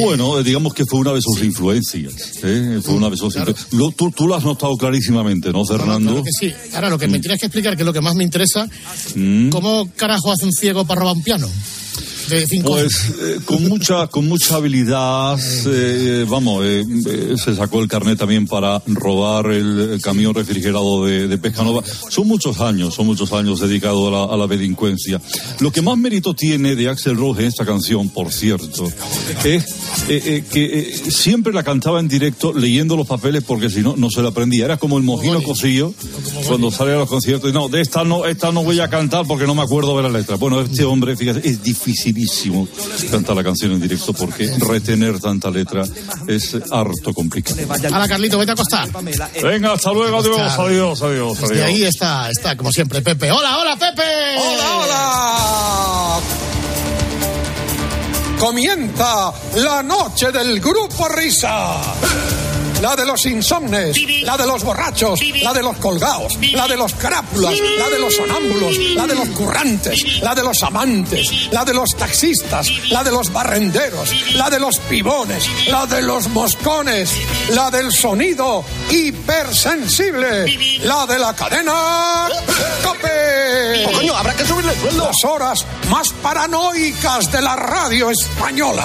Bueno, 0.00 0.38
eh, 0.40 0.42
digamos 0.44 0.72
que 0.74 0.84
fue 0.86 0.98
una 1.00 1.12
de 1.12 1.20
sus 1.20 1.42
influencias. 1.42 2.14
¿eh? 2.42 2.80
Fue 2.82 2.94
una 2.94 3.10
de 3.10 3.16
sus. 3.16 3.34
Lo- 3.72 3.90
tú, 3.92 4.10
tú 4.10 4.26
lo 4.26 4.34
has 4.34 4.44
notado 4.44 4.76
clarísimamente, 4.76 5.50
¿no, 5.52 5.64
Fernando? 5.64 6.10
Claro 6.10 6.24
que 6.24 6.30
sí. 6.48 6.54
Ahora, 6.74 6.88
lo 6.90 6.98
que 6.98 7.06
me 7.06 7.20
tienes 7.20 7.38
que 7.38 7.46
explicar, 7.46 7.76
que 7.76 7.82
es 7.82 7.86
lo 7.86 7.92
que 7.92 8.00
más 8.00 8.14
me 8.14 8.24
interesa, 8.24 8.66
Mm. 9.14 9.50
¿cómo 9.50 9.88
carajo 9.96 10.32
hace 10.32 10.46
un 10.46 10.52
ciego 10.52 10.84
para 10.86 11.00
robar 11.02 11.16
un 11.16 11.22
piano? 11.22 11.48
De 12.28 12.46
cinco 12.46 12.72
Pues 12.72 13.12
eh, 13.20 13.40
con 13.44 13.68
mucha 13.68 14.06
con 14.06 14.26
mucha 14.26 14.56
habilidad, 14.56 15.38
eh, 15.66 16.24
vamos, 16.28 16.64
eh, 16.64 16.84
eh, 17.06 17.34
se 17.36 17.54
sacó 17.54 17.80
el 17.80 17.88
carnet 17.88 18.18
también 18.18 18.46
para 18.46 18.82
robar 18.86 19.50
el, 19.50 19.92
el 19.92 20.02
camión 20.02 20.34
refrigerado 20.34 21.04
de, 21.04 21.28
de 21.28 21.38
Pescanova. 21.38 21.82
Son 22.08 22.26
muchos 22.26 22.60
años, 22.60 22.94
son 22.94 23.06
muchos 23.06 23.32
años 23.32 23.60
dedicados 23.60 24.08
a 24.08 24.10
la, 24.10 24.24
a 24.24 24.36
la 24.36 24.46
delincuencia. 24.46 25.20
Lo 25.60 25.70
que 25.70 25.82
más 25.82 25.98
mérito 25.98 26.34
tiene 26.34 26.74
de 26.74 26.88
Axel 26.88 27.16
Rose 27.16 27.42
en 27.42 27.48
esta 27.48 27.64
canción, 27.64 28.08
por 28.08 28.32
cierto, 28.32 28.90
es 29.44 29.64
que 30.08 30.92
siempre 31.08 31.52
la 31.52 31.62
cantaba 31.62 32.00
en 32.00 32.08
directo 32.08 32.52
leyendo 32.52 32.96
los 32.96 33.06
papeles 33.06 33.42
porque 33.44 33.70
si 33.70 33.80
no, 33.80 33.94
no 33.96 34.10
se 34.10 34.22
la 34.22 34.30
aprendía. 34.30 34.64
Era 34.64 34.76
como 34.76 34.98
el 34.98 35.04
mojino 35.04 35.42
cosillo 35.42 35.92
cuando 36.46 36.70
sale 36.70 36.92
a 36.92 36.96
los 36.96 37.08
conciertos. 37.08 37.50
y, 37.50 37.52
No, 37.52 37.68
de 37.68 37.80
esta 37.80 38.04
no, 38.04 38.24
esta 38.26 38.52
no 38.52 38.64
voy 38.64 38.80
a 38.80 38.88
cantar 38.88 39.26
porque 39.26 39.46
no 39.46 39.54
me 39.54 39.62
acuerdo 39.62 39.96
de 39.96 40.02
la 40.02 40.10
letra. 40.10 40.36
Bueno, 40.36 40.60
este 40.60 40.84
hombre, 40.84 41.16
fíjate, 41.16 41.48
es 41.48 41.62
dificilísimo 42.14 42.66
cantar 43.10 43.36
la 43.36 43.44
canción 43.44 43.72
en 43.72 43.80
directo 43.80 44.12
porque 44.12 44.50
retener 44.58 45.20
tanta 45.20 45.50
letra 45.50 45.84
es 46.26 46.56
harto 46.70 47.12
complicado. 47.12 47.56
Ahora, 47.92 48.08
Carlito, 48.08 48.38
vete 48.38 48.52
a 48.52 48.54
acostar. 48.54 48.88
Venga, 49.42 49.72
hasta 49.72 49.92
luego, 49.92 50.18
adiós, 50.18 50.52
adiós, 50.58 51.02
adiós. 51.02 51.42
Adiós. 51.42 51.64
ahí 51.64 51.82
está, 51.84 52.30
está, 52.30 52.56
como 52.56 52.72
siempre, 52.72 53.02
Pepe. 53.02 53.30
¡Hola, 53.30 53.58
hola, 53.58 53.76
Pepe! 53.76 54.02
¡Hola, 54.38 54.78
hola! 54.78 56.20
Comienza 58.38 59.32
la 59.56 59.82
noche 59.82 60.30
del 60.30 60.60
grupo 60.60 61.08
Risa. 61.08 61.80
La 62.80 62.96
de 62.96 63.06
los 63.06 63.24
insomnes, 63.26 63.96
la 64.22 64.36
de 64.36 64.46
los 64.46 64.62
borrachos, 64.62 65.20
la 65.42 65.52
de 65.52 65.62
los 65.62 65.76
colgados, 65.78 66.36
la 66.52 66.68
de 66.68 66.76
los 66.76 66.92
crápulas, 66.94 67.54
la 67.78 67.88
de 67.88 67.98
los 67.98 68.14
sonámbulos, 68.14 68.76
la 68.94 69.06
de 69.06 69.14
los 69.14 69.28
currantes, 69.30 70.20
la 70.20 70.34
de 70.34 70.42
los 70.42 70.62
amantes, 70.62 71.48
la 71.50 71.64
de 71.64 71.72
los 71.74 71.90
taxistas, 71.96 72.68
la 72.90 73.02
de 73.02 73.10
los 73.10 73.32
barrenderos, 73.32 74.34
la 74.34 74.50
de 74.50 74.60
los 74.60 74.78
pibones, 74.78 75.48
la 75.68 75.86
de 75.86 76.02
los 76.02 76.28
moscones, 76.28 77.12
la 77.50 77.70
del 77.70 77.90
sonido 77.92 78.64
hipersensible, 78.90 80.80
la 80.84 81.06
de 81.06 81.18
la 81.18 81.34
cadena 81.34 82.28
¡Cope! 82.82 83.86
Oh, 83.86 83.92
coño, 83.92 84.14
habrá 84.16 84.34
que 84.34 84.44
subirle 84.44 84.72
el 84.72 84.80
sueldo. 84.80 85.06
Las 85.06 85.24
horas 85.24 85.66
más 85.90 86.12
paranoicas 86.22 87.30
de 87.32 87.42
la 87.42 87.56
radio 87.56 88.10
española. 88.10 88.84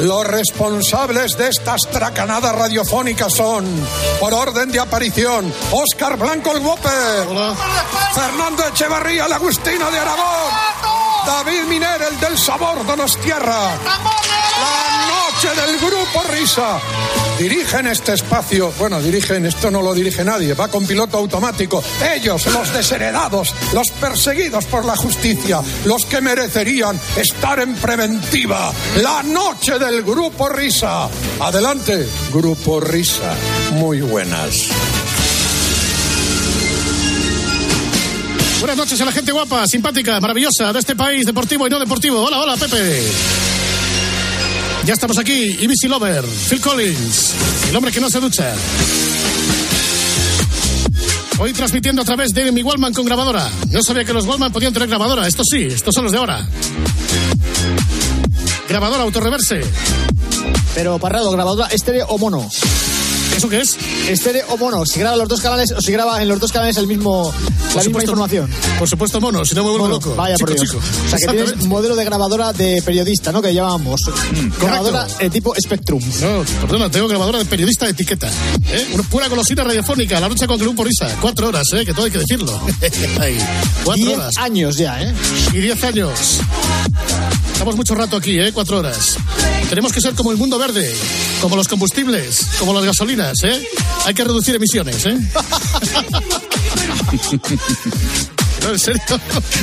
Los 0.00 0.26
responsables 0.26 1.36
de 1.36 1.48
estas 1.48 1.80
tracanadas 1.90 2.54
radiofónicas 2.54 3.32
son, 3.32 3.64
por 4.18 4.34
orden 4.34 4.72
de 4.72 4.80
aparición, 4.80 5.52
Óscar 5.70 6.16
Blanco 6.16 6.50
el 6.52 6.58
Whopper, 6.58 7.28
Fernando 8.14 8.66
Echevarría 8.66 9.26
el 9.26 9.32
Agustino 9.32 9.90
de 9.90 9.98
Aragón, 9.98 10.52
David 11.26 11.62
Miner 11.68 12.02
el 12.10 12.18
del 12.18 12.38
Sabor 12.38 12.84
Donostierra, 12.86 13.70
la 14.60 15.06
noche 15.08 15.60
del 15.60 15.78
Grupo 15.78 16.22
Risa. 16.32 16.80
Dirigen 17.42 17.88
este 17.88 18.12
espacio, 18.12 18.72
bueno, 18.78 19.02
dirigen, 19.02 19.44
esto 19.44 19.68
no 19.68 19.82
lo 19.82 19.92
dirige 19.92 20.22
nadie, 20.22 20.54
va 20.54 20.68
con 20.68 20.86
piloto 20.86 21.18
automático. 21.18 21.82
Ellos, 22.14 22.46
los 22.46 22.72
desheredados, 22.72 23.52
los 23.74 23.90
perseguidos 23.90 24.64
por 24.66 24.84
la 24.84 24.94
justicia, 24.94 25.60
los 25.84 26.06
que 26.06 26.20
merecerían 26.20 27.00
estar 27.16 27.58
en 27.58 27.74
preventiva. 27.74 28.72
La 29.02 29.24
noche 29.24 29.76
del 29.80 30.04
Grupo 30.04 30.48
Risa. 30.50 31.08
Adelante, 31.40 32.08
Grupo 32.32 32.78
Risa. 32.78 33.34
Muy 33.72 34.02
buenas. 34.02 34.68
Buenas 38.60 38.76
noches 38.76 39.00
a 39.00 39.04
la 39.04 39.10
gente 39.10 39.32
guapa, 39.32 39.66
simpática, 39.66 40.20
maravillosa 40.20 40.72
de 40.72 40.78
este 40.78 40.94
país, 40.94 41.26
deportivo 41.26 41.66
y 41.66 41.70
no 41.70 41.80
deportivo. 41.80 42.22
Hola, 42.22 42.38
hola, 42.38 42.56
Pepe. 42.56 43.02
Ya 44.84 44.94
estamos 44.94 45.16
aquí, 45.18 45.56
Ibisi 45.60 45.86
Lover, 45.86 46.24
Phil 46.24 46.60
Collins, 46.60 47.34
el 47.70 47.76
hombre 47.76 47.92
que 47.92 48.00
no 48.00 48.10
se 48.10 48.18
ducha. 48.18 48.52
Hoy 51.38 51.52
transmitiendo 51.52 52.02
a 52.02 52.04
través 52.04 52.34
de 52.34 52.50
mi 52.50 52.64
Wallman 52.64 52.92
con 52.92 53.04
grabadora. 53.04 53.48
No 53.70 53.80
sabía 53.82 54.04
que 54.04 54.12
los 54.12 54.26
Wallman 54.26 54.52
podían 54.52 54.72
tener 54.72 54.88
grabadora. 54.88 55.28
Estos 55.28 55.46
sí, 55.50 55.68
estos 55.70 55.94
son 55.94 56.04
los 56.04 56.12
de 56.12 56.18
ahora. 56.18 56.48
Grabadora 58.68 59.04
autorreverse. 59.04 59.60
Pero 60.74 60.98
Parrado, 60.98 61.30
grabadora 61.30 61.68
estéreo 61.68 62.06
o 62.08 62.18
mono. 62.18 62.50
¿Eso 63.36 63.48
qué 63.48 63.60
es? 63.60 63.76
Estéreo 64.08 64.44
o 64.50 64.56
mono, 64.56 64.84
si 64.86 65.00
graba 65.00 65.16
los 65.16 65.28
dos 65.28 65.40
canales 65.40 65.72
o 65.72 65.80
si 65.80 65.90
graba 65.92 66.22
en 66.22 66.28
los 66.28 66.38
dos 66.38 66.52
canales 66.52 66.76
el 66.76 66.86
mismo, 66.86 67.32
la 67.74 67.82
misma 67.82 68.02
información. 68.02 68.50
Por 68.78 68.88
supuesto, 68.88 69.20
mono, 69.20 69.44
si 69.44 69.54
no 69.54 69.64
me 69.64 69.70
vuelvo 69.70 69.86
Mono, 69.86 69.94
loco. 69.98 70.14
Vaya 70.14 70.36
por 70.36 70.50
Chico, 70.50 70.62
Dios. 70.62 70.70
chico. 70.84 71.06
O 71.06 71.08
sea 71.08 71.18
que 71.18 71.36
tienes 71.42 71.66
modelo 71.66 71.96
de 71.96 72.04
grabadora 72.04 72.52
de 72.52 72.82
periodista, 72.82 73.32
¿no? 73.32 73.40
Que 73.42 73.52
llamamos. 73.54 74.00
grabadora 74.60 75.06
eh, 75.18 75.30
tipo 75.30 75.54
Spectrum. 75.60 76.02
No, 76.20 76.44
perdona, 76.66 76.90
tengo 76.90 77.08
grabadora 77.08 77.38
de 77.38 77.44
periodista 77.46 77.86
de 77.86 77.92
etiqueta. 77.92 78.28
¿eh? 78.70 78.88
Una 78.92 79.02
pura 79.04 79.28
golosina 79.28 79.64
radiofónica, 79.64 80.20
la 80.20 80.28
noche 80.28 80.46
con 80.46 80.58
Grupo 80.58 80.84
Risa. 80.84 81.08
Cuatro 81.20 81.48
horas, 81.48 81.66
¿eh? 81.72 81.84
que 81.84 81.94
todo 81.94 82.04
hay 82.06 82.12
que 82.12 82.18
decirlo. 82.18 82.52
Ay, 83.20 83.38
cuatro 83.84 84.04
Diez 84.04 84.18
horas. 84.18 84.36
años 84.38 84.76
ya, 84.76 85.02
¿eh? 85.02 85.12
Y 85.52 85.58
diez 85.58 85.82
años. 85.84 86.10
Estamos 87.52 87.76
mucho 87.76 87.94
rato 87.94 88.16
aquí, 88.16 88.38
¿eh? 88.38 88.52
Cuatro 88.52 88.78
horas. 88.78 89.16
Tenemos 89.68 89.92
que 89.92 90.00
ser 90.00 90.14
como 90.14 90.32
el 90.32 90.36
mundo 90.36 90.58
verde, 90.58 90.94
como 91.42 91.56
los 91.56 91.66
combustibles, 91.66 92.46
como 92.60 92.72
las 92.72 92.84
gasolinas, 92.84 93.36
¿eh? 93.42 93.66
Hay 94.06 94.14
que 94.14 94.22
reducir 94.22 94.54
emisiones, 94.54 95.04
¿eh? 95.06 95.18
No, 98.62 98.70
en 98.70 98.78
serio, 98.78 99.02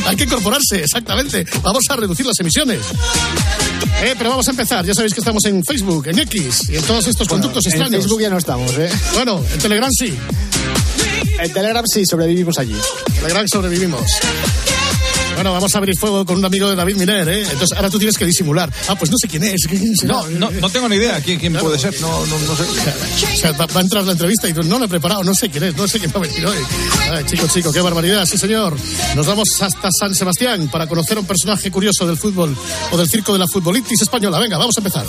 hay 0.08 0.16
que 0.18 0.26
incorporarse, 0.26 0.84
exactamente. 0.84 1.46
Vamos 1.64 1.86
a 1.90 1.96
reducir 1.96 2.26
las 2.26 2.38
emisiones. 2.42 2.82
Eh, 4.02 4.14
pero 4.18 4.32
vamos 4.32 4.46
a 4.50 4.52
empezar. 4.52 4.86
Ya 4.86 4.94
sabéis 4.94 5.14
que 5.14 5.22
estamos 5.22 5.46
en 5.46 5.64
Facebook, 5.64 6.08
en 6.08 6.20
X 6.20 6.70
y 6.70 6.76
en 6.76 6.84
todos 6.84 7.08
estos 7.08 7.26
conductos 7.30 7.66
En 7.68 7.72
extraños. 7.72 8.02
Facebook 8.04 8.22
ya 8.22 8.30
no 8.30 8.38
estamos, 8.38 8.78
¿eh? 8.78 8.90
Bueno, 9.14 9.42
en 9.54 9.60
Telegram 9.60 9.90
sí. 9.90 10.14
En 11.40 11.54
Telegram 11.54 11.86
sí 11.88 12.04
sobrevivimos 12.06 12.58
allí. 12.58 12.76
Telegram 13.22 13.48
sobrevivimos. 13.48 14.04
Bueno, 15.39 15.53
vamos 15.53 15.74
a 15.74 15.77
abrir 15.77 15.98
fuego 15.98 16.25
con 16.25 16.38
un 16.38 16.43
amigo 16.43 16.69
de 16.69 16.75
David 16.75 16.98
Miner, 16.98 17.29
¿eh? 17.29 17.43
Entonces 17.43 17.72
ahora 17.72 17.89
tú 17.89 17.98
tienes 17.98 18.17
que 18.17 18.25
disimular. 18.25 18.69
Ah, 18.89 18.96
pues 18.96 19.10
no 19.10 19.15
sé 19.17 19.29
quién 19.29 19.46
es. 19.46 19.62
No, 20.03 20.27
no, 20.27 20.51
no 20.51 20.69
tengo 20.69 20.89
ni 20.89 20.98
idea 20.98 21.22
quién, 21.22 21.39
quién 21.39 21.53
puede 21.53 21.79
ser. 21.79 21.96
No, 22.01 22.25
no, 22.25 22.38
no 22.39 22.55
sé. 22.58 22.63
O 22.63 23.38
sea, 23.38 23.53
va, 23.53 23.65
va 23.67 23.79
a 23.79 23.84
entrar 23.84 24.03
la 24.03 24.12
entrevista 24.12 24.50
y 24.50 24.53
no 24.53 24.77
lo 24.77 24.84
he 24.84 24.89
preparado, 24.89 25.24
no 25.24 25.34
sé 25.34 25.50
quién 25.50 25.63
es, 25.63 25.77
no 25.77 25.88
sé 25.88 25.98
quién 25.98 26.12
va 26.12 26.17
a 26.17 26.24
venir 26.24 26.46
hoy. 26.46 26.58
Ay, 27.10 27.24
chico, 27.24 27.48
chico, 27.48 27.72
qué 27.72 27.79
barbaridad, 27.79 28.25
sí 28.25 28.38
señor. 28.38 28.75
Nos 29.15 29.25
vamos 29.25 29.48
hasta 29.62 29.89
San 29.98 30.13
Sebastián 30.13 30.67
para 30.67 30.88
conocer 30.88 31.15
a 31.15 31.22
un 31.22 31.25
personaje 31.25 31.72
curioso 31.72 32.05
del 32.05 32.17
fútbol 32.17 32.53
o 32.91 32.98
del 32.98 33.08
circo 33.08 33.31
de 33.31 33.39
la 33.39 33.48
futbolitis 33.48 34.01
española. 34.01 34.39
Venga, 34.39 34.58
vamos 34.58 34.75
a 34.75 34.81
empezar. 34.81 35.05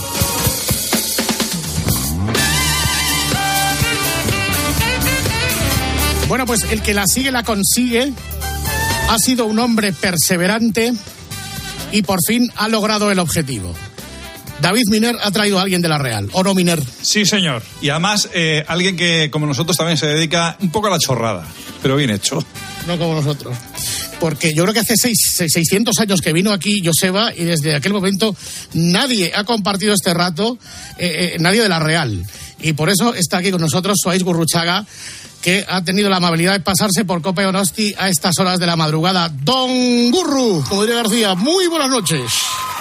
Bueno, 6.29 6.47
pues 6.47 6.63
el 6.71 6.83
que 6.83 6.95
la 6.95 7.09
sigue 7.09 7.33
la 7.33 7.43
consigue 7.43 8.13
ha 9.11 9.19
sido 9.19 9.45
un 9.47 9.59
hombre 9.59 9.93
perseverante 9.93 10.93
y 11.93 12.03
por 12.03 12.21
fin 12.27 12.51
ha 12.57 12.69
logrado 12.69 13.11
el 13.11 13.19
objetivo. 13.19 13.75
David 14.61 14.85
Miner 14.91 15.17
ha 15.23 15.31
traído 15.31 15.59
a 15.59 15.63
alguien 15.63 15.81
de 15.83 15.89
la 15.89 15.99
Real, 15.99 16.29
¿o 16.33 16.43
no 16.45 16.55
Miner? 16.55 16.83
Sí, 17.03 17.25
señor. 17.25 17.63
Y 17.81 17.89
además, 17.89 18.29
eh, 18.35 18.63
alguien 18.69 18.95
que, 18.95 19.31
como 19.33 19.47
nosotros, 19.47 19.77
también 19.77 19.97
se 19.97 20.07
dedica 20.07 20.57
un 20.61 20.71
poco 20.71 20.89
a 20.89 20.91
la 20.91 20.99
chorrada, 20.99 21.47
pero 21.83 21.97
bien 21.97 22.11
hecho. 22.11 22.45
No 22.87 22.99
como 22.99 23.15
nosotros. 23.15 23.57
Porque 24.21 24.53
yo 24.55 24.63
creo 24.65 24.75
que 24.75 24.81
hace 24.81 24.97
seis, 24.99 25.19
seis- 25.35 25.51
600 25.55 25.99
años 25.99 26.21
que 26.21 26.35
vino 26.35 26.53
aquí 26.53 26.83
Joseba 26.85 27.35
y 27.35 27.45
desde 27.45 27.75
aquel 27.75 27.95
momento 27.95 28.37
nadie 28.75 29.33
ha 29.35 29.45
compartido 29.45 29.95
este 29.95 30.13
rato, 30.13 30.59
eh, 30.99 31.33
eh, 31.35 31.37
nadie 31.41 31.63
de 31.63 31.69
la 31.71 31.79
Real. 31.79 32.23
Y 32.63 32.75
por 32.75 32.91
eso 32.91 33.15
está 33.15 33.39
aquí 33.39 33.51
con 33.51 33.63
nosotros 33.63 33.97
Suárez 33.99 34.23
Gurruchaga, 34.23 34.85
que 35.43 35.65
ha 35.69 35.83
tenido 35.83 36.09
la 36.11 36.17
amabilidad 36.17 36.53
de 36.53 36.61
pasarse 36.61 37.05
por 37.05 37.23
Cope 37.23 37.47
Onosti 37.47 37.95
a 37.99 38.09
estas 38.09 38.39
horas 38.39 38.59
de 38.59 38.67
la 38.67 38.77
madrugada. 38.77 39.29
Don 39.29 40.11
Gurru, 40.11 40.65
como 40.69 40.83
diría 40.83 40.97
García, 40.97 41.35
muy 41.35 41.67
buenas 41.67 41.91
noches. 41.91 42.33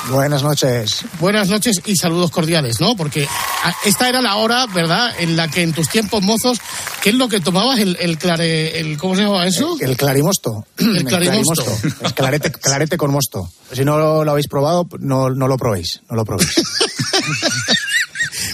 Buenas 0.09 0.43
noches. 0.43 1.03
Buenas 1.19 1.49
noches 1.49 1.81
y 1.85 1.95
saludos 1.95 2.31
cordiales, 2.31 2.79
¿no? 2.79 2.95
Porque 2.95 3.27
ah, 3.63 3.73
esta 3.85 4.09
era 4.09 4.21
la 4.21 4.35
hora, 4.35 4.65
¿verdad?, 4.67 5.13
en 5.19 5.35
la 5.35 5.47
que 5.49 5.61
en 5.61 5.73
tus 5.73 5.89
tiempos 5.89 6.23
mozos, 6.23 6.59
¿qué 7.01 7.09
es 7.09 7.15
lo 7.15 7.27
que 7.29 7.39
tomabas? 7.39 7.79
El, 7.79 7.97
el 7.99 8.17
clare, 8.17 8.79
el, 8.79 8.97
¿cómo 8.97 9.15
se 9.15 9.23
llama 9.23 9.45
eso? 9.45 9.77
El 9.79 9.97
clarimosto. 9.97 10.65
El 10.77 11.03
clarimosto. 11.05 11.65
Es 12.01 12.13
clarete, 12.13 12.51
clarete 12.51 12.97
con 12.97 13.11
mosto. 13.11 13.49
Si 13.71 13.85
no 13.85 13.97
lo, 13.97 14.23
lo 14.23 14.31
habéis 14.31 14.47
probado, 14.47 14.87
no, 14.99 15.29
no 15.29 15.47
lo 15.47 15.57
probéis. 15.57 16.01
No 16.09 16.15
lo 16.15 16.25
probéis. 16.25 16.53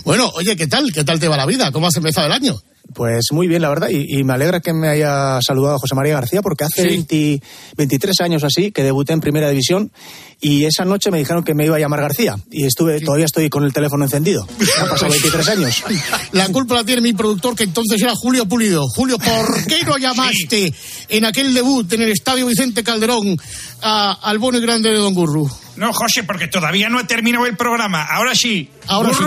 Bueno, 0.04 0.32
oye, 0.36 0.56
¿qué 0.56 0.68
tal? 0.68 0.92
¿Qué 0.94 1.04
tal 1.04 1.20
te 1.20 1.28
va 1.28 1.36
la 1.36 1.46
vida? 1.48 1.72
¿Cómo 1.72 1.88
has 1.88 1.96
empezado 1.96 2.28
el 2.28 2.34
año? 2.34 2.62
Pues 2.94 3.26
muy 3.32 3.48
bien, 3.48 3.62
la 3.62 3.70
verdad, 3.70 3.90
y, 3.90 4.20
y 4.20 4.24
me 4.24 4.34
alegra 4.34 4.62
que 4.62 4.72
me 4.74 4.88
haya 4.88 5.40
saludado 5.42 5.78
José 5.80 5.96
María 5.96 6.14
García, 6.14 6.42
porque 6.42 6.64
hace 6.64 6.84
Sí. 6.84 6.88
20 6.88 7.42
23 7.76 8.22
años 8.22 8.44
así 8.46 8.72
que 8.72 8.84
debuté 8.84 9.12
en 9.14 9.20
Primera 9.20 9.50
División 9.50 9.92
y 10.40 10.64
esa 10.66 10.86
noche 10.86 11.12
me 11.12 11.18
dijeron 11.18 11.44
que 11.44 11.54
me 11.54 11.66
iba 11.66 11.76
a 11.76 11.80
llamar 11.80 12.00
García 12.02 12.38
y 12.52 12.66
estuve 12.66 13.02
todavía 13.02 13.26
estoy 13.26 13.50
con 13.50 13.64
el 13.66 13.74
teléfono 13.74 14.06
encendido. 14.06 14.48
Han 14.82 14.88
pasado 14.90 15.12
23 15.12 15.50
años. 15.50 15.84
La 16.32 16.48
culpa 16.50 16.76
la 16.76 16.84
tiene 16.86 17.02
mi 17.02 17.14
productor, 17.14 17.56
que 17.56 17.64
entonces 17.64 18.02
era 18.02 18.14
Julio 18.16 18.46
Pulido. 18.46 18.86
Julio, 18.88 19.18
¿por 19.18 19.66
qué 19.66 19.84
no 19.84 19.98
llamaste 19.98 20.74
en 21.10 21.26
aquel 21.26 21.54
debut 21.54 21.92
en 21.94 22.02
el 22.04 22.12
Estadio 22.12 22.46
Vicente 22.46 22.84
Calderón 22.84 23.38
a- 23.82 24.20
al 24.22 24.38
bueno 24.38 24.58
y 24.58 24.62
grande 24.62 24.90
de 24.92 24.98
Don 24.98 25.14
Gurru? 25.14 25.50
No, 25.76 25.92
José, 25.92 26.24
porque 26.24 26.48
todavía 26.48 26.88
no 26.90 27.00
ha 27.00 27.08
terminado 27.08 27.46
el 27.46 27.58
programa. 27.58 28.04
Ahora 28.06 28.34
sí. 28.36 28.70
Ahora 28.88 29.10
sí. 29.14 29.24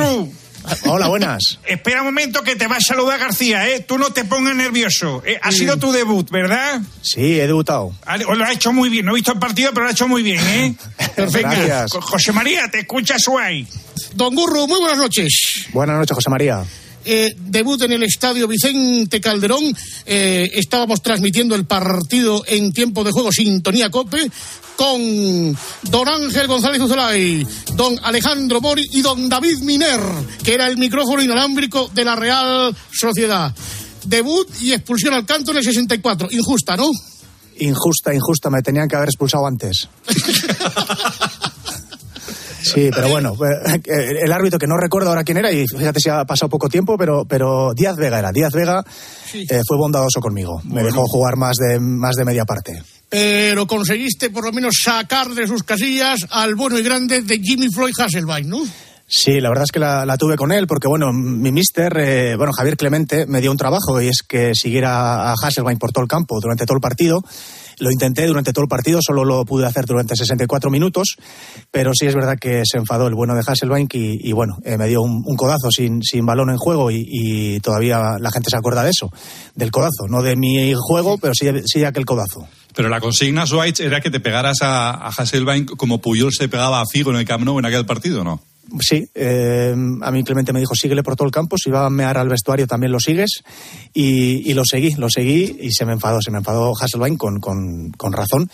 Hola, 0.87 1.09
buenas. 1.09 1.59
Espera 1.67 2.01
un 2.01 2.07
momento 2.07 2.43
que 2.43 2.57
te 2.57 2.67
va 2.67 2.77
a 2.77 2.81
saludar 2.81 3.19
García, 3.19 3.69
¿eh? 3.69 3.81
Tú 3.81 3.99
no 3.99 4.11
te 4.11 4.25
pongas 4.25 4.55
nervioso. 4.55 5.23
Eh, 5.27 5.39
Ha 5.43 5.51
sido 5.53 5.77
tu 5.77 5.93
debut, 5.93 6.31
¿verdad? 6.31 6.81
Sí, 7.03 7.39
he 7.41 7.47
debutado. 7.47 7.93
Ha- 8.07 8.17
Lo 8.19 8.45
ha 8.45 8.53
hecho 8.53 8.73
muy 8.73 8.89
bien. 8.89 9.07
No 9.07 9.13
he 9.13 9.17
visto 9.17 9.33
el 9.33 9.39
partido, 9.39 9.71
pero 9.73 9.85
lo 9.85 9.89
ha 9.89 9.93
hecho 9.93 10.09
muy 10.09 10.23
bien, 10.23 10.41
¿eh? 10.47 10.75
Perfecto. 11.15 11.49
Gracias. 11.55 11.93
Jo- 11.93 12.01
José 12.01 12.33
María, 12.33 12.69
te 12.71 12.81
escucha 12.81 13.19
Suay. 13.19 13.67
Don 14.15 14.35
Gurru, 14.35 14.67
muy 14.69 14.81
buenas 14.81 14.99
noches. 14.99 15.67
Buenas 15.73 15.97
noches, 15.99 16.15
José 16.15 16.31
María. 16.31 16.63
Eh, 17.05 17.35
debut 17.37 17.81
en 17.83 17.93
el 17.93 18.03
Estadio 18.03 18.49
Vicente 18.49 19.21
Calderón. 19.21 19.65
Eh, 20.07 20.51
estábamos 20.55 21.03
transmitiendo 21.03 21.55
el 21.55 21.67
partido 21.67 22.43
en 22.47 22.73
tiempo 22.73 23.05
de 23.05 23.13
juego 23.13 23.33
Sintonía 23.33 23.91
Cope 23.91 24.31
con 24.77 25.57
don 25.83 26.09
Ángel 26.09 26.47
González 26.47 26.81
Uzolay, 26.81 27.45
don 27.75 27.99
Alejandro 28.05 28.61
Mori 28.61 28.87
y 28.93 29.03
don 29.03 29.29
David 29.29 29.59
Miner, 29.59 30.01
que 30.45 30.55
era 30.55 30.69
el 30.69 30.77
micrófono 30.77 31.21
inalámbrico 31.21 31.91
de 31.93 32.05
la 32.05 32.15
Real 32.15 32.77
Sociedad. 32.93 33.53
Debut 34.05 34.49
y 34.61 34.73
expulsión 34.73 35.15
al 35.15 35.27
canto 35.27 35.51
en 35.51 35.59
el 35.59 35.65
64. 35.65 36.29
Injusta, 36.31 36.77
¿no? 36.77 36.91
Injusta, 37.59 38.15
injusta, 38.15 38.51
me 38.51 38.63
tenían 38.63 38.89
que 38.89 38.95
haber 38.95 39.09
expulsado 39.09 39.47
antes. 39.47 39.89
Sí, 42.75 42.91
pero 42.95 43.09
bueno, 43.09 43.35
eh, 43.35 44.21
el 44.23 44.33
árbitro 44.33 44.59
que 44.59 44.67
no 44.67 44.77
recuerdo 44.77 45.11
ahora 45.11 45.25
quién 45.25 45.39
era, 45.39 45.51
y 45.53 45.67
fíjate 45.67 46.01
si 46.01 46.09
ha 46.09 46.25
pasado 46.25 46.49
poco 46.49 46.69
tiempo, 46.69 46.97
pero, 46.99 47.25
pero 47.25 47.73
Díaz 47.75 47.97
Vega 47.97 48.19
era. 48.19 48.33
Díaz 48.33 48.53
Vega 48.53 48.85
eh, 49.35 49.61
fue 49.67 49.77
bondadoso 49.77 50.21
conmigo. 50.21 50.61
Me 50.65 50.83
dejó 50.83 51.05
jugar 51.07 51.37
más 51.37 51.57
de, 51.57 51.79
más 51.81 52.17
de 52.17 52.25
media 52.25 52.45
parte. 52.45 52.83
Pero 53.09 53.67
conseguiste 53.67 54.31
por 54.31 54.45
lo 54.45 54.53
menos 54.53 54.75
sacar 54.83 55.31
de 55.31 55.47
sus 55.47 55.63
casillas 55.63 56.27
al 56.31 56.55
bueno 56.55 56.79
y 56.79 56.83
grande 56.83 57.23
de 57.23 57.39
Jimmy 57.39 57.69
Floyd 57.69 57.95
Hasselbein, 57.99 58.49
¿no? 58.49 58.59
Sí, 59.11 59.41
la 59.41 59.49
verdad 59.49 59.65
es 59.65 59.73
que 59.73 59.79
la, 59.79 60.05
la 60.05 60.19
tuve 60.19 60.37
con 60.37 60.53
él 60.53 60.67
porque, 60.67 60.87
bueno, 60.87 61.15
mi 61.15 61.51
mister, 61.51 61.97
eh, 61.99 62.37
bueno, 62.37 62.53
Javier 62.53 62.77
Clemente, 62.77 63.25
me 63.27 63.41
dio 63.41 63.51
un 63.51 63.57
trabajo 63.57 64.03
y 64.03 64.09
es 64.09 64.23
que 64.23 64.55
siguiera 64.55 65.31
a 65.31 65.33
Hasselbein 65.33 65.79
por 65.79 65.93
todo 65.93 66.03
el 66.03 66.09
campo 66.11 66.39
durante 66.43 66.67
todo 66.67 66.77
el 66.77 66.83
partido. 66.83 67.23
Lo 67.79 67.91
intenté 67.91 68.27
durante 68.27 68.53
todo 68.53 68.65
el 68.65 68.69
partido, 68.69 69.01
solo 69.03 69.25
lo 69.25 69.45
pude 69.45 69.67
hacer 69.67 69.85
durante 69.85 70.17
64 70.17 70.71
minutos, 70.71 71.17
pero 71.71 71.93
sí 71.95 72.07
es 72.07 72.15
verdad 72.15 72.37
que 72.41 72.63
se 72.65 72.79
enfadó 72.79 73.07
el 73.07 73.15
bueno 73.15 73.35
de 73.35 73.43
Hasselbein 73.47 73.89
y, 73.93 74.33
bueno, 74.33 74.59
eh, 74.65 74.77
me 74.77 74.89
dio 74.89 75.03
un, 75.03 75.37
codazo 75.37 75.71
sin, 75.71 76.03
sin 76.03 76.27
balón 76.27 76.51
en 76.51 76.57
juego 76.57 76.91
y, 76.91 77.61
todavía 77.61 78.17
la 78.21 78.31
gente 78.31 78.51
se 78.51 78.57
acuerda 78.57 78.83
de 78.83 78.91
eso, 78.91 79.11
del 79.55 79.71
codazo, 79.71 80.07
no 80.09 80.23
de 80.23 80.37
mi 80.37 80.73
juego, 80.77 81.19
pero 81.19 81.35
sí, 81.35 81.47
sí 81.67 81.85
aquel 81.85 82.05
codazo. 82.05 82.47
Pero 82.75 82.89
la 82.89 83.01
consigna, 83.01 83.47
Schweitz, 83.47 83.81
era 83.81 84.01
que 84.01 84.11
te 84.11 84.21
pegaras 84.21 84.59
a, 84.63 85.09
a 85.09 85.13
como 85.77 85.99
Puyol 86.01 86.33
se 86.33 86.49
pegaba 86.49 86.81
a 86.81 86.85
Figo 86.91 87.11
en 87.11 87.17
el 87.17 87.25
Camp 87.25 87.45
Nou 87.45 87.59
en 87.59 87.67
aquel 87.67 87.87
partido, 87.87 88.23
¿no? 88.23 88.41
Sí, 88.81 89.09
eh, 89.15 89.75
a 90.03 90.11
mí 90.11 90.25
Clemente 90.25 90.53
me 90.53 90.61
dijo, 90.61 90.75
síguele 90.75 91.03
por 91.03 91.17
todo 91.17 91.27
el 91.27 91.33
campo, 91.33 91.57
si 91.57 91.71
va 91.71 91.87
a 91.87 91.91
mear 91.91 92.19
al 92.19 92.29
vestuario 92.29 92.67
también 92.67 92.93
lo 92.93 93.01
sigues, 93.01 93.43
y, 93.95 94.51
y 94.51 94.55
lo 94.55 94.63
seguí, 94.65 94.93
lo 94.97 95.09
seguí, 95.09 95.57
y 95.61 95.71
se 95.73 95.85
me 95.87 95.93
enfadó, 95.95 96.21
se 96.21 96.31
me 96.31 96.39
enfadó 96.39 96.73
Hasselbein 96.79 97.17
con, 97.17 97.41
con, 97.41 97.91
con 97.97 98.13
razón, 98.13 98.51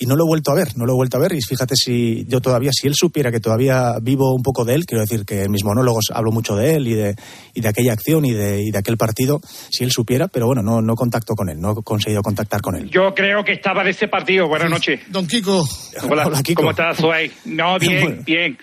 y 0.00 0.06
no 0.06 0.14
lo 0.14 0.24
he 0.24 0.28
vuelto 0.28 0.52
a 0.52 0.54
ver, 0.54 0.76
no 0.76 0.86
lo 0.86 0.92
he 0.92 0.94
vuelto 0.94 1.16
a 1.16 1.20
ver, 1.20 1.32
y 1.32 1.40
fíjate 1.42 1.74
si 1.76 2.24
yo 2.28 2.40
todavía, 2.40 2.70
si 2.72 2.86
él 2.86 2.94
supiera 2.94 3.32
que 3.32 3.40
todavía 3.40 3.96
vivo 4.00 4.32
un 4.32 4.42
poco 4.44 4.64
de 4.64 4.74
él, 4.74 4.86
quiero 4.86 5.02
decir 5.02 5.24
que 5.26 5.42
en 5.42 5.50
mis 5.50 5.64
monólogos 5.64 6.04
hablo 6.14 6.30
mucho 6.30 6.54
de 6.54 6.74
él 6.76 6.86
y 6.86 6.94
de, 6.94 7.16
y 7.52 7.60
de 7.60 7.68
aquella 7.68 7.92
acción 7.94 8.24
y 8.24 8.32
de, 8.32 8.62
y 8.62 8.70
de 8.70 8.78
aquel 8.78 8.96
partido, 8.96 9.40
si 9.70 9.82
él 9.84 9.90
supiera, 9.90 10.28
pero 10.28 10.46
bueno, 10.46 10.62
no, 10.62 10.80
no 10.80 10.94
contacto 10.94 11.34
con 11.34 11.50
él, 11.50 11.60
no 11.60 11.72
he 11.72 11.82
conseguido 11.82 12.22
contactar 12.22 12.60
con 12.62 12.76
él. 12.76 12.88
Yo 12.90 13.12
creo 13.14 13.44
que 13.44 13.52
estaba 13.54 13.82
de 13.82 13.90
ese 13.90 14.06
partido. 14.06 14.46
Buenas 14.46 14.70
noches. 14.70 15.00
Don 15.10 15.26
Kiko. 15.26 15.66
Hola, 16.08 16.26
Hola, 16.28 16.42
Kiko. 16.44 16.62
¿cómo 16.62 16.70
estás? 16.70 16.98
No, 17.44 17.78
bien, 17.80 18.00
Bueno. 18.04 18.22
bien. 18.24 18.58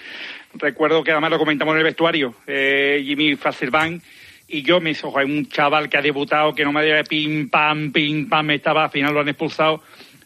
Recuerdo 0.57 1.03
que 1.03 1.11
además 1.11 1.31
lo 1.31 1.37
comentamos 1.37 1.73
en 1.73 1.79
el 1.79 1.83
vestuario. 1.83 2.33
Eh, 2.47 3.01
Jimmy 3.05 3.35
Fasselban 3.35 4.01
y 4.47 4.61
yo 4.61 4.79
me 4.79 4.91
hizo 4.91 5.11
joder, 5.11 5.27
un 5.27 5.47
chaval 5.47 5.89
que 5.89 5.97
ha 5.97 6.01
debutado, 6.01 6.53
que 6.53 6.63
no 6.63 6.71
me 6.71 6.81
había 6.81 7.03
pim, 7.03 7.49
pam, 7.49 7.91
pim, 7.91 8.29
pam, 8.29 8.45
me 8.45 8.55
estaba, 8.55 8.85
al 8.85 8.91
final 8.91 9.13
lo 9.13 9.21
han 9.21 9.29
expulsado. 9.29 9.81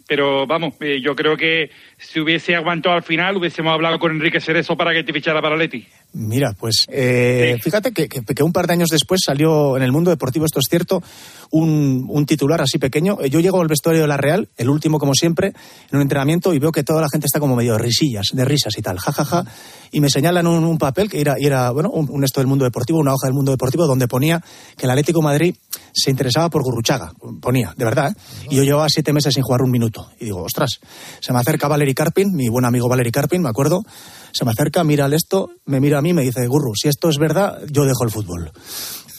Pero 0.07 0.47
vamos, 0.47 0.73
eh, 0.81 0.99
yo 1.01 1.15
creo 1.15 1.37
que 1.37 1.69
si 1.97 2.19
hubiese 2.19 2.55
aguantado 2.55 2.95
al 2.95 3.03
final, 3.03 3.37
hubiésemos 3.37 3.71
hablado 3.73 3.99
con 3.99 4.11
Enrique 4.11 4.41
Cerezo 4.41 4.75
para 4.75 4.93
que 4.93 5.03
te 5.03 5.13
fichara 5.13 5.41
para 5.41 5.55
Leti. 5.55 5.87
Mira, 6.11 6.53
pues 6.59 6.85
eh, 6.89 7.57
fíjate 7.61 7.91
que, 7.91 8.07
que- 8.09 8.23
que 8.23 8.43
un 8.43 8.51
par 8.51 8.65
de 8.65 8.73
años 8.73 8.89
después 8.89 9.21
salió 9.23 9.77
en 9.77 9.83
el 9.83 9.91
mundo 9.91 10.09
deportivo, 10.09 10.43
esto 10.45 10.59
es 10.59 10.65
cierto, 10.67 11.03
un, 11.51 12.05
un 12.09 12.25
titular 12.25 12.61
así 12.61 12.79
pequeño. 12.79 13.19
Eh, 13.21 13.29
Yo 13.29 13.39
llego 13.39 13.61
al 13.61 13.67
vestuario 13.67 14.01
de 14.01 14.07
la 14.07 14.17
Real, 14.17 14.49
el 14.57 14.69
último 14.69 14.97
como 14.97 15.13
siempre, 15.13 15.49
en 15.91 15.95
un 15.95 16.01
entrenamiento 16.01 16.51
y 16.53 16.59
veo 16.59 16.71
que 16.71 16.83
toda 16.83 17.01
la 17.01 17.07
gente 17.11 17.27
está 17.27 17.39
como 17.39 17.55
medio 17.55 17.73
de 17.73 17.79
risillas, 17.79 18.25
de 18.33 18.43
risas 18.43 18.73
y 18.77 18.81
tal, 18.81 18.97
jajaja, 18.97 19.45
y 19.91 20.01
me 20.01 20.09
señalan 20.09 20.47
un, 20.47 20.63
un 20.63 20.77
papel 20.79 21.09
que 21.11 21.21
era, 21.21 21.35
y 21.39 21.45
era 21.45 21.69
bueno, 21.69 21.89
un, 21.91 22.07
un 22.09 22.23
esto 22.23 22.39
del 22.39 22.47
mundo 22.47 22.65
deportivo, 22.65 22.97
una 22.99 23.13
hoja 23.13 23.27
del 23.27 23.35
mundo 23.35 23.51
deportivo 23.51 23.85
donde 23.85 24.07
ponía 24.07 24.43
que 24.77 24.85
el 24.85 24.89
Atlético 24.91 25.19
de 25.19 25.25
Madrid 25.25 25.55
se 25.93 26.09
interesaba 26.09 26.49
por 26.49 26.63
Gurruchaga, 26.63 27.13
ponía, 27.39 27.73
de 27.77 27.85
verdad, 27.85 28.11
¿eh? 28.11 28.47
y 28.49 28.55
yo 28.55 28.63
llevaba 28.63 28.87
siete 28.89 29.13
meses 29.13 29.33
sin 29.35 29.43
jugar 29.43 29.61
un 29.61 29.69
minuto. 29.71 30.09
Y 30.19 30.25
digo, 30.25 30.41
ostras, 30.41 30.79
se 31.19 31.33
me 31.33 31.39
acerca 31.39 31.67
Valery 31.67 31.93
Karpin, 31.93 32.31
mi 32.33 32.49
buen 32.49 32.65
amigo 32.65 32.87
Valery 32.89 33.11
Karpin, 33.11 33.41
me 33.43 33.49
acuerdo, 33.49 33.83
se 34.31 34.45
me 34.45 34.51
acerca, 34.51 34.83
mira 34.83 35.05
el 35.05 35.13
esto, 35.13 35.49
me 35.65 35.79
mira 35.79 35.99
a 35.99 36.01
mí 36.01 36.09
y 36.09 36.13
me 36.13 36.23
dice, 36.23 36.45
Gurru, 36.47 36.73
si 36.75 36.87
esto 36.87 37.09
es 37.09 37.17
verdad, 37.17 37.59
yo 37.71 37.83
dejo 37.85 38.03
el 38.03 38.11
fútbol. 38.11 38.51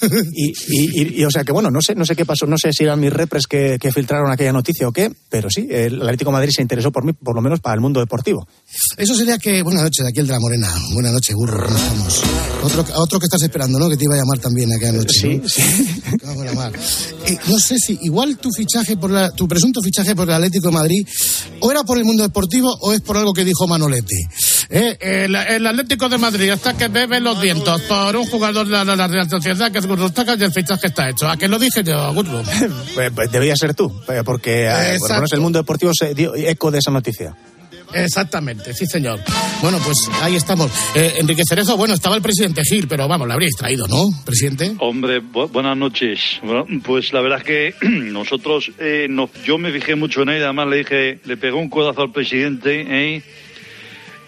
Y, 0.03 0.49
y- 0.49 1.03
y- 1.03 1.21
y, 1.21 1.25
o 1.27 1.31
sea 1.31 1.45
que 1.45 1.53
bueno, 1.53 1.71
no 1.71 1.83
sé, 1.83 1.95
no 1.95 2.07
sé 2.07 2.17
qué 2.17 2.25
pasó, 2.25 2.47
no 2.47 2.57
sé 2.57 2.73
si 2.73 2.85
eran 2.85 2.99
mis 3.01 3.13
repres 3.13 3.47
que, 3.47 3.77
que 3.79 3.93
filtraron 3.93 4.31
aquella 4.33 4.51
noticia 4.51 4.89
o 4.89 4.93
qué, 4.93 5.13
pero 5.29 5.51
sí, 5.51 5.67
el 5.71 6.01
Atlético 6.01 6.31
de 6.31 6.37
Madrid 6.39 6.53
se 6.57 6.63
interesó 6.63 6.91
por 6.91 7.05
mí, 7.05 7.13
por 7.13 7.35
lo 7.35 7.43
menos 7.43 7.61
para 7.61 7.75
el 7.75 7.83
mundo 7.83 8.01
deportivo. 8.01 8.49
Eso 8.97 9.15
sería 9.15 9.37
que. 9.37 9.63
Buenas 9.63 9.83
noches, 9.83 10.07
aquí 10.07 10.21
el 10.21 10.27
de 10.27 10.33
la 10.33 10.41
Morena. 10.41 10.73
Buenas 10.95 11.13
noches, 11.13 11.35
burro. 11.37 11.67
¿Cómo 11.67 11.77
estamos? 11.77 12.23
Otro, 12.63 12.85
otro 12.97 13.19
que 13.21 13.27
estás 13.27 13.43
esperando, 13.43 13.79
¿no? 13.79 13.91
Que 13.91 13.99
te 13.99 14.05
iba 14.05 14.15
a 14.15 14.19
llamar 14.19 14.39
también 14.39 14.73
aquella 14.73 14.93
noche. 14.93 15.21
Sí, 15.21 15.37
¿no? 15.37 15.47
sí. 15.47 15.63
Te 16.19 16.27
vamos 16.27 16.43
a 16.45 16.47
llamar. 16.47 16.73
Eh, 17.27 17.37
no 17.49 17.59
sé 17.59 17.77
si 17.79 17.99
igual 18.01 18.39
tu 18.39 18.49
fichaje 18.57 18.97
por 18.97 19.11
la, 19.11 19.31
tu 19.33 19.47
presunto 19.47 19.83
fichaje 19.83 20.17
por 20.17 20.27
el 20.29 20.35
Atlético 20.35 20.69
de 20.69 20.75
Madrid 20.75 21.07
o 21.61 21.71
era 21.71 21.85
por 21.85 21.99
el 21.99 22.07
mundo 22.07 22.23
deportivo 22.23 22.75
o 22.81 22.95
es 22.95 23.03
por 23.03 23.19
algo 23.19 23.35
que 23.35 23.45
dijo 23.45 23.67
Manolete. 23.67 24.17
Eh, 24.69 24.97
el, 25.01 25.35
el 25.35 25.67
Atlético 25.67 26.09
de 26.09 26.19
Madrid 26.19 26.51
hasta 26.51 26.77
que 26.77 26.89
bebe 26.89 27.21
los 27.21 27.41
vientos 27.41 27.81
por 27.83 28.15
un 28.17 28.27
jugador 28.27 28.67
de 28.67 28.73
la, 28.85 28.97
la 28.97 29.07
Real 29.09 29.29
Sociedad 29.29 29.71
que 29.73 29.79
es 29.79 29.87
Gurrustaca 29.87 30.37
y 30.39 30.43
el 30.43 30.53
fichaje 30.53 30.89
está 30.89 31.09
hecho. 31.09 31.29
¿A 31.29 31.37
qué 31.37 31.49
lo 31.49 31.59
dije 31.59 31.83
yo, 31.83 32.13
Gurru? 32.13 32.43
Pues, 32.95 33.11
pues 33.15 33.31
debía 33.33 33.57
ser 33.57 33.75
tú, 33.75 33.91
eh, 34.09 34.23
porque 34.25 34.67
eh, 34.67 34.97
por 34.99 35.09
lo 35.11 35.15
menos 35.17 35.33
el 35.33 35.41
mundo 35.41 35.59
deportivo 35.61 35.93
se 35.95 36.15
dio 36.15 36.35
eco 36.35 36.71
de 36.71 36.79
esa 36.79 36.91
noticia. 36.91 37.35
Exactamente, 37.93 38.73
sí 38.73 38.87
señor. 38.87 39.19
Bueno, 39.63 39.79
pues 39.85 39.97
ahí 40.23 40.37
estamos. 40.37 40.71
Eh, 40.95 41.15
Enrique 41.19 41.43
Cerezo, 41.49 41.77
bueno, 41.77 41.95
estaba 41.95 42.15
el 42.15 42.23
presidente 42.23 42.63
Gil, 42.63 42.87
pero 42.87 43.09
vamos, 43.09 43.27
lo 43.27 43.33
habríais 43.35 43.57
traído, 43.57 43.89
¿no, 43.89 44.09
presidente? 44.25 44.75
Hombre, 44.79 45.21
bu- 45.21 45.51
buenas 45.51 45.77
noches. 45.77 46.21
Bueno, 46.43 46.67
pues 46.85 47.13
la 47.13 47.21
verdad 47.21 47.39
es 47.39 47.45
que 47.45 47.75
nosotros, 47.89 48.71
eh, 48.79 49.07
nos- 49.11 49.31
yo 49.45 49.59
me 49.59 49.73
fijé 49.73 49.97
mucho 49.97 50.23
en 50.23 50.29
él, 50.31 50.45
además 50.45 50.69
le 50.69 50.77
dije, 50.77 51.21
le 51.25 51.37
pegó 51.37 51.59
un 51.59 51.69
codazo 51.69 52.03
al 52.03 52.13
presidente, 52.13 52.87
¿eh? 52.89 53.23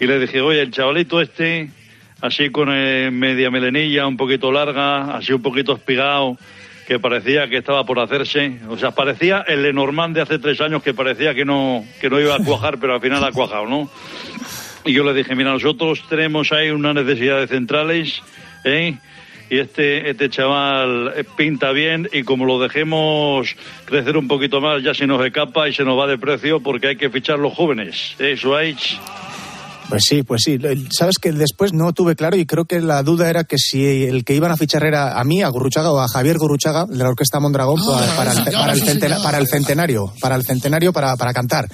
Y 0.03 0.07
le 0.07 0.19
dije, 0.19 0.41
oye, 0.41 0.59
el 0.59 0.71
chavalito 0.71 1.21
este, 1.21 1.69
así 2.19 2.49
con 2.49 2.67
eh, 2.71 3.09
media 3.09 3.49
melenilla, 3.49 4.05
un 4.05 4.17
poquito 4.17 4.51
larga, 4.51 5.15
así 5.15 5.31
un 5.31 5.41
poquito 5.41 5.73
espigado, 5.73 6.37
que 6.85 6.99
parecía 6.99 7.47
que 7.47 7.57
estaba 7.57 7.85
por 7.85 7.99
hacerse, 7.99 8.59
o 8.67 8.77
sea, 8.77 8.91
parecía 8.91 9.45
el 9.47 9.63
Lenormand 9.63 10.13
de 10.13 10.21
hace 10.21 10.39
tres 10.39 10.59
años 10.59 10.83
que 10.83 10.93
parecía 10.93 11.33
que 11.33 11.45
no, 11.45 11.85
que 12.01 12.09
no 12.09 12.19
iba 12.19 12.35
a 12.35 12.39
cuajar, 12.39 12.79
pero 12.79 12.95
al 12.95 12.99
final 12.99 13.23
ha 13.23 13.31
cuajado, 13.31 13.65
¿no? 13.65 13.89
Y 14.83 14.91
yo 14.91 15.05
le 15.05 15.13
dije, 15.13 15.35
mira, 15.35 15.51
nosotros 15.51 16.03
tenemos 16.09 16.51
ahí 16.51 16.69
una 16.69 16.93
necesidad 16.93 17.39
de 17.39 17.47
centrales, 17.47 18.21
¿eh? 18.65 18.97
Y 19.49 19.59
este, 19.59 20.09
este 20.09 20.29
chaval 20.29 21.13
eh, 21.15 21.23
pinta 21.37 21.71
bien 21.71 22.09
y 22.11 22.23
como 22.23 22.45
lo 22.45 22.59
dejemos 22.59 23.55
crecer 23.85 24.17
un 24.17 24.27
poquito 24.27 24.59
más, 24.59 24.83
ya 24.83 24.93
se 24.93 25.07
nos 25.07 25.25
escapa 25.25 25.69
y 25.69 25.73
se 25.73 25.85
nos 25.85 25.97
va 25.97 26.07
de 26.07 26.17
precio 26.17 26.59
porque 26.59 26.87
hay 26.87 26.95
que 26.97 27.09
fichar 27.09 27.39
los 27.39 27.53
jóvenes. 27.53 28.15
Eso 28.19 28.55
hay. 28.57 28.75
Pues 29.93 30.05
sí, 30.09 30.23
pues 30.23 30.41
sí. 30.43 30.57
Sabes 30.89 31.19
que 31.21 31.31
después 31.31 31.71
no 31.71 31.93
tuve 31.93 32.15
claro 32.15 32.35
y 32.35 32.47
creo 32.47 32.65
que 32.65 32.81
la 32.81 33.03
duda 33.03 33.29
era 33.29 33.43
que 33.43 33.59
si 33.59 34.05
el 34.05 34.25
que 34.25 34.33
iban 34.33 34.49
a 34.51 34.57
fichar 34.57 34.83
era 34.83 35.19
a 35.19 35.23
mí, 35.23 35.43
a 35.43 35.49
Gurruchaga 35.49 35.91
o 35.91 35.99
a 35.99 36.07
Javier 36.07 36.39
Gurruchaga, 36.39 36.85
de 36.87 36.97
la 36.97 37.09
Orquesta 37.09 37.39
Mondragón, 37.39 37.79
para, 37.85 38.15
para 38.15 38.31
el, 38.31 38.43
para 38.53 38.73
el 38.73 38.81
centena- 38.81 39.21
para 39.21 39.37
el 39.37 39.45
centenario, 39.47 40.11
para 40.19 40.35
el 40.35 40.41
centenario 40.43 40.91
para, 40.93 41.15
para 41.15 41.31
cantar. 41.31 41.69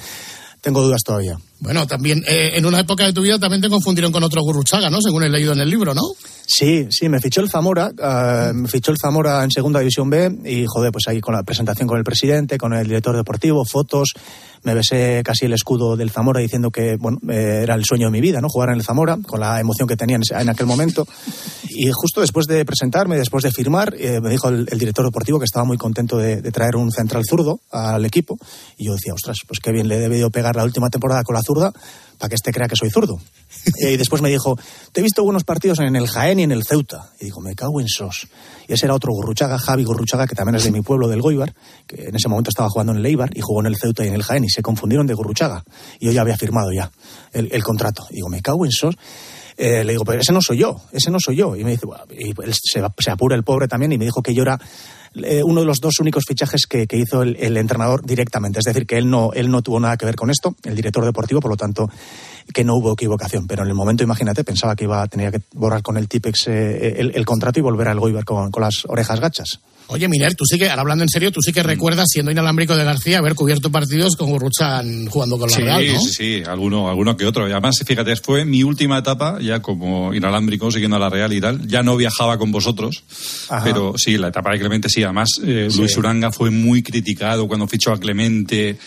Tengo 0.59 0.81
dudas 0.81 0.99
todavía. 1.05 1.37
Bueno, 1.61 1.87
también 1.87 2.21
eh, 2.27 2.51
en 2.55 2.65
una 2.65 2.81
época 2.81 3.05
de 3.05 3.13
tu 3.13 3.21
vida 3.21 3.39
también 3.39 3.61
te 3.61 3.69
confundieron 3.69 4.11
con 4.11 4.21
otro 4.23 4.41
Gurruchaga, 4.41 4.89
¿no? 4.89 4.99
Según 5.01 5.23
he 5.23 5.29
leído 5.29 5.53
en 5.53 5.61
el 5.61 5.69
libro, 5.69 5.93
¿no? 5.93 6.01
Sí, 6.45 6.87
sí, 6.89 7.07
me 7.07 7.21
fichó 7.21 7.39
el 7.39 7.49
Zamora, 7.49 7.89
eh, 7.97 8.51
me 8.53 8.67
fichó 8.67 8.91
el 8.91 8.97
Zamora 9.01 9.41
en 9.45 9.51
Segunda 9.51 9.79
División 9.79 10.09
B 10.09 10.39
y, 10.43 10.65
joder, 10.67 10.91
pues 10.91 11.05
ahí 11.07 11.21
con 11.21 11.33
la 11.35 11.43
presentación 11.43 11.87
con 11.87 11.97
el 11.97 12.03
presidente, 12.03 12.57
con 12.57 12.73
el 12.73 12.85
director 12.85 13.15
deportivo, 13.15 13.63
fotos, 13.63 14.09
me 14.63 14.73
besé 14.73 15.21
casi 15.23 15.45
el 15.45 15.53
escudo 15.53 15.95
del 15.95 16.11
Zamora 16.11 16.39
diciendo 16.39 16.71
que, 16.71 16.97
bueno, 16.97 17.19
eh, 17.29 17.61
era 17.63 17.75
el 17.75 17.85
sueño 17.85 18.07
de 18.07 18.11
mi 18.11 18.21
vida, 18.21 18.41
¿no? 18.41 18.49
Jugar 18.49 18.69
en 18.69 18.75
el 18.75 18.83
Zamora, 18.83 19.17
con 19.25 19.39
la 19.39 19.59
emoción 19.59 19.87
que 19.87 19.95
tenía 19.95 20.17
en, 20.17 20.49
aquel 20.49 20.65
momento. 20.65 21.07
Y 21.69 21.91
justo 21.91 22.21
después 22.21 22.45
de 22.47 22.65
presentarme, 22.65 23.17
después 23.17 23.43
de 23.43 23.51
firmar, 23.51 23.95
eh, 23.97 24.19
me 24.21 24.29
dijo 24.29 24.49
el, 24.49 24.67
el 24.71 24.79
director 24.79 25.05
deportivo 25.05 25.39
que 25.39 25.45
estaba 25.45 25.65
muy 25.65 25.77
contento 25.77 26.17
de, 26.17 26.41
de 26.41 26.51
traer 26.51 26.75
un 26.75 26.91
central 26.91 27.23
zurdo 27.25 27.61
al 27.71 28.05
equipo. 28.05 28.37
Y 28.77 28.85
yo 28.85 28.93
decía, 28.93 29.13
ostras, 29.13 29.37
pues 29.47 29.59
qué 29.59 29.71
bien 29.71 29.87
le 29.87 29.95
he 29.95 29.99
debido 29.99 30.29
pegar 30.29 30.55
la 30.55 30.63
última 30.63 30.89
temporada 30.89 31.23
con 31.23 31.35
la 31.35 31.41
zurda 31.41 31.73
para 32.19 32.29
que 32.29 32.35
este 32.35 32.51
crea 32.51 32.67
que 32.67 32.75
soy 32.75 32.89
zurdo. 32.89 33.19
Y 33.77 33.97
después 33.97 34.21
me 34.21 34.29
dijo, 34.29 34.57
te 34.91 34.99
he 34.99 35.03
visto 35.03 35.23
buenos 35.23 35.43
partidos 35.43 35.79
en 35.79 35.95
el 35.95 36.07
Jaén 36.07 36.39
y 36.39 36.43
en 36.43 36.51
el 36.51 36.63
Ceuta. 36.65 37.11
Y 37.19 37.25
digo, 37.25 37.41
me 37.41 37.55
cago 37.55 37.79
en 37.79 37.87
sos. 37.87 38.27
Y 38.67 38.73
ese 38.73 38.85
era 38.85 38.93
otro 38.93 39.13
Gurruchaga, 39.13 39.57
Javi 39.57 39.85
Gurruchaga, 39.85 40.27
que 40.27 40.35
también 40.35 40.55
es 40.55 40.65
de 40.65 40.71
mi 40.71 40.81
pueblo, 40.81 41.07
del 41.07 41.21
Goibar, 41.21 41.55
que 41.87 42.09
en 42.09 42.15
ese 42.15 42.27
momento 42.27 42.49
estaba 42.49 42.69
jugando 42.69 42.91
en 42.91 42.99
el 42.99 43.05
Eibar 43.05 43.29
y 43.35 43.41
jugó 43.41 43.61
en 43.61 43.67
el 43.67 43.77
Ceuta 43.77 44.03
y 44.03 44.09
en 44.09 44.13
el 44.13 44.23
Jaén 44.23 44.43
y 44.43 44.49
se 44.49 44.61
confundieron 44.61 45.07
de 45.07 45.13
Gurruchaga. 45.13 45.63
Y 45.99 46.07
yo 46.07 46.11
ya 46.11 46.21
había 46.21 46.37
firmado 46.37 46.71
ya 46.71 46.91
el, 47.31 47.63
contrato. 47.63 48.05
Y 48.09 48.15
digo, 48.15 48.29
me 48.29 48.41
cago 48.41 48.65
en 48.65 48.71
sos. 48.71 48.95
Eh, 49.57 49.83
le 49.83 49.93
digo, 49.93 50.05
pero 50.05 50.21
ese 50.21 50.31
no 50.31 50.41
soy 50.41 50.59
yo, 50.59 50.81
ese 50.91 51.11
no 51.11 51.19
soy 51.19 51.37
yo. 51.37 51.55
Y 51.55 51.63
me 51.63 51.71
dice, 51.71 51.85
se, 52.63 52.81
se 52.97 53.11
apura 53.11 53.35
el 53.35 53.43
pobre 53.43 53.67
también 53.67 53.91
y 53.91 53.97
me 53.97 54.05
dijo 54.05 54.21
que 54.21 54.33
yo 54.33 54.43
era 54.43 54.59
eh, 55.15 55.43
uno 55.43 55.61
de 55.61 55.65
los 55.65 55.79
dos 55.79 55.99
únicos 55.99 56.23
fichajes 56.27 56.65
que, 56.67 56.87
que 56.87 56.97
hizo 56.97 57.21
el, 57.23 57.57
entrenador 57.57 58.05
directamente. 58.05 58.59
Es 58.59 58.65
decir, 58.65 58.85
que 58.85 58.97
él 58.97 59.09
no, 59.09 59.31
él 59.33 59.49
no 59.49 59.61
tuvo 59.61 59.79
nada 59.79 59.97
que 59.97 60.05
ver 60.05 60.15
con 60.15 60.29
esto, 60.29 60.55
el 60.63 60.75
director 60.75 61.03
deportivo, 61.03 61.39
por 61.39 61.51
lo 61.51 61.57
tanto, 61.57 61.89
que 62.53 62.63
no 62.63 62.75
hubo 62.75 62.93
equivocación. 62.93 63.47
Pero 63.47 63.63
en 63.63 63.69
el 63.69 63.75
momento, 63.75 64.03
imagínate, 64.03 64.43
pensaba 64.43 64.75
que 64.75 64.85
iba 64.85 65.05
tenía 65.07 65.31
que 65.31 65.41
borrar 65.53 65.81
con 65.81 65.97
el 65.97 66.07
Tipex 66.07 66.47
eh, 66.47 66.99
el, 66.99 67.25
contrato 67.25 67.59
y 67.59 67.63
volver 67.63 67.87
al 67.87 67.99
Goiber 67.99 68.25
con, 68.25 68.51
con 68.51 68.63
las 68.63 68.85
orejas 68.87 69.19
gachas. 69.19 69.59
Oye, 69.91 70.07
Miner, 70.07 70.35
tú 70.35 70.45
sí 70.45 70.59
que, 70.59 70.69
ahora 70.69 70.81
hablando 70.83 71.03
en 71.03 71.09
serio, 71.09 71.31
tú 71.31 71.41
sí 71.41 71.51
que 71.51 71.63
recuerdas, 71.63 72.05
siendo 72.11 72.31
inalámbrico 72.31 72.75
de 72.75 72.83
García, 72.83 73.17
haber 73.17 73.33
cubierto 73.33 73.71
partidos 73.71 74.15
con 74.15 74.29
Gurrucha 74.29 74.83
jugando 75.09 75.39
con 75.39 75.49
la 75.49 75.55
Sí, 75.55 75.61
Real, 75.63 75.87
¿no? 75.87 75.99
sí, 75.99 76.13
sí, 76.13 76.43
alguno, 76.45 76.89
alguno 76.89 77.17
que 77.17 77.25
otro. 77.25 77.47
Y 77.47 77.51
además, 77.51 77.75
fíjate, 77.83 78.15
fue 78.15 78.45
mi 78.45 78.61
última 78.63 78.99
etapa 78.99 79.39
ya 79.41 79.63
como 79.63 80.13
inalámbrico, 80.13 80.69
siguiendo 80.71 80.97
a 80.97 80.99
la 80.99 81.09
Real 81.09 81.33
y 81.33 81.41
tal. 81.41 81.67
Ya 81.67 81.81
no 81.81 81.97
viajaba 81.97 82.37
con 82.37 82.51
vosotros, 82.51 83.03
Ajá. 83.49 83.63
pero 83.63 83.95
sí, 83.97 84.17
la 84.17 84.27
etapa 84.27 84.51
de 84.51 84.59
Clemente 84.59 84.89
sí. 84.89 85.01
Además, 85.01 85.29
eh, 85.43 85.69
Luis 85.75 85.97
Uranga 85.97 86.31
fue 86.31 86.51
muy 86.51 86.83
criticado 86.83 87.47
cuando 87.47 87.67
fichó 87.67 87.91
a 87.91 87.99
Clemente 87.99 88.77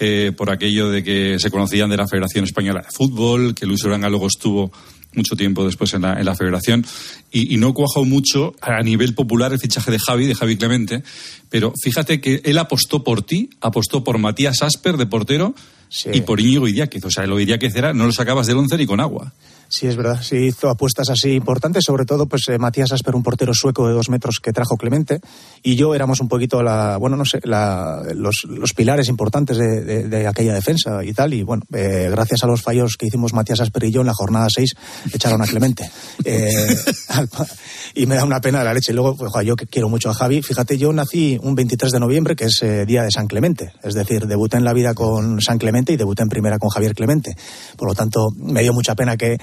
eh, 0.00 0.32
por 0.34 0.50
aquello 0.50 0.88
de 0.90 1.04
que 1.04 1.36
se 1.38 1.50
conocían 1.50 1.90
de 1.90 1.98
la 1.98 2.08
Federación 2.08 2.44
Española 2.44 2.80
de 2.80 2.88
Fútbol, 2.96 3.54
que 3.54 3.66
Luis 3.66 3.84
Uranga 3.84 4.08
luego 4.08 4.26
estuvo 4.26 4.72
mucho 5.16 5.36
tiempo 5.36 5.64
después 5.64 5.94
en 5.94 6.02
la, 6.02 6.18
en 6.18 6.24
la 6.24 6.34
federación 6.34 6.86
y, 7.30 7.54
y 7.54 7.56
no 7.56 7.74
cuajó 7.74 8.04
mucho 8.04 8.54
a 8.60 8.82
nivel 8.82 9.14
popular 9.14 9.52
el 9.52 9.58
fichaje 9.58 9.90
de 9.90 9.98
Javi, 9.98 10.26
de 10.26 10.34
Javi 10.34 10.56
Clemente, 10.56 11.02
pero 11.50 11.72
fíjate 11.82 12.20
que 12.20 12.40
él 12.44 12.58
apostó 12.58 13.02
por 13.02 13.22
ti, 13.22 13.50
apostó 13.60 14.04
por 14.04 14.18
Matías 14.18 14.62
Asper 14.62 14.96
de 14.96 15.06
portero 15.06 15.54
y 16.12 16.20
por 16.22 16.40
Íñigo 16.40 16.68
Idiáquez, 16.68 17.04
o 17.04 17.10
sea, 17.10 17.26
lo 17.26 17.38
Idiáquez 17.38 17.74
era, 17.76 17.92
no 17.92 18.06
lo 18.06 18.12
sacabas 18.12 18.46
del 18.46 18.56
once 18.56 18.76
ni 18.76 18.86
con 18.86 19.00
agua. 19.00 19.32
Sí, 19.68 19.86
es 19.86 19.96
verdad. 19.96 20.20
Sí, 20.22 20.36
hizo 20.36 20.68
apuestas 20.70 21.10
así 21.10 21.32
importantes, 21.32 21.84
sobre 21.84 22.04
todo, 22.04 22.26
pues 22.26 22.42
eh, 22.48 22.58
Matías 22.58 22.92
Asper, 22.92 23.14
un 23.16 23.22
portero 23.22 23.52
sueco 23.52 23.86
de 23.88 23.94
dos 23.94 24.08
metros 24.08 24.38
que 24.40 24.52
trajo 24.52 24.76
Clemente, 24.76 25.20
y 25.62 25.74
yo 25.76 25.94
éramos 25.94 26.20
un 26.20 26.28
poquito 26.28 26.62
la, 26.62 26.96
bueno, 26.98 27.16
no 27.16 27.24
sé, 27.24 27.40
la, 27.42 28.02
los, 28.14 28.44
los 28.48 28.72
pilares 28.74 29.08
importantes 29.08 29.58
de, 29.58 29.80
de- 29.82 30.08
de 30.08 30.26
aquella 30.26 30.54
defensa 30.54 31.02
y 31.04 31.12
tal, 31.12 31.34
y 31.34 31.42
bueno, 31.42 31.62
eh, 31.74 32.08
gracias 32.10 32.44
a 32.44 32.46
los 32.46 32.62
fallos 32.62 32.96
que 32.96 33.06
hicimos 33.06 33.32
Matías 33.32 33.60
Asper 33.60 33.84
y 33.84 33.90
yo 33.90 34.02
en 34.02 34.06
la 34.06 34.14
jornada 34.14 34.46
6, 34.48 34.74
echaron 35.12 35.42
a 35.42 35.46
Clemente. 35.46 35.90
Eh, 36.24 36.76
y 37.94 38.06
me 38.06 38.16
da 38.16 38.24
una 38.24 38.40
pena 38.40 38.58
de 38.60 38.64
la 38.64 38.74
leche. 38.74 38.92
Y 38.92 38.94
luego, 38.94 39.16
pues, 39.16 39.32
yo 39.44 39.56
que 39.56 39.66
quiero 39.66 39.88
mucho 39.88 40.10
a 40.10 40.14
Javi, 40.14 40.42
fíjate, 40.42 40.76
yo 40.78 40.92
nací 40.92 41.38
un 41.42 41.54
23 41.54 41.92
de 41.92 42.00
noviembre, 42.00 42.36
que 42.36 42.44
es 42.46 42.62
eh, 42.62 42.84
día 42.86 43.02
de 43.02 43.10
San 43.10 43.26
Clemente, 43.26 43.72
es 43.82 43.94
decir, 43.94 44.26
debuté 44.26 44.56
en 44.56 44.64
la 44.64 44.72
vida 44.72 44.94
con 44.94 45.40
San 45.40 45.58
Clemente 45.58 45.92
y 45.92 45.96
debuté 45.96 46.22
en 46.22 46.28
primera 46.28 46.58
con 46.58 46.68
Javier 46.70 46.94
Clemente. 46.94 47.36
Por 47.76 47.88
lo 47.88 47.94
tanto, 47.94 48.28
me 48.36 48.62
dio 48.62 48.72
mucha 48.72 48.94
pena 48.94 49.16
que, 49.16 49.38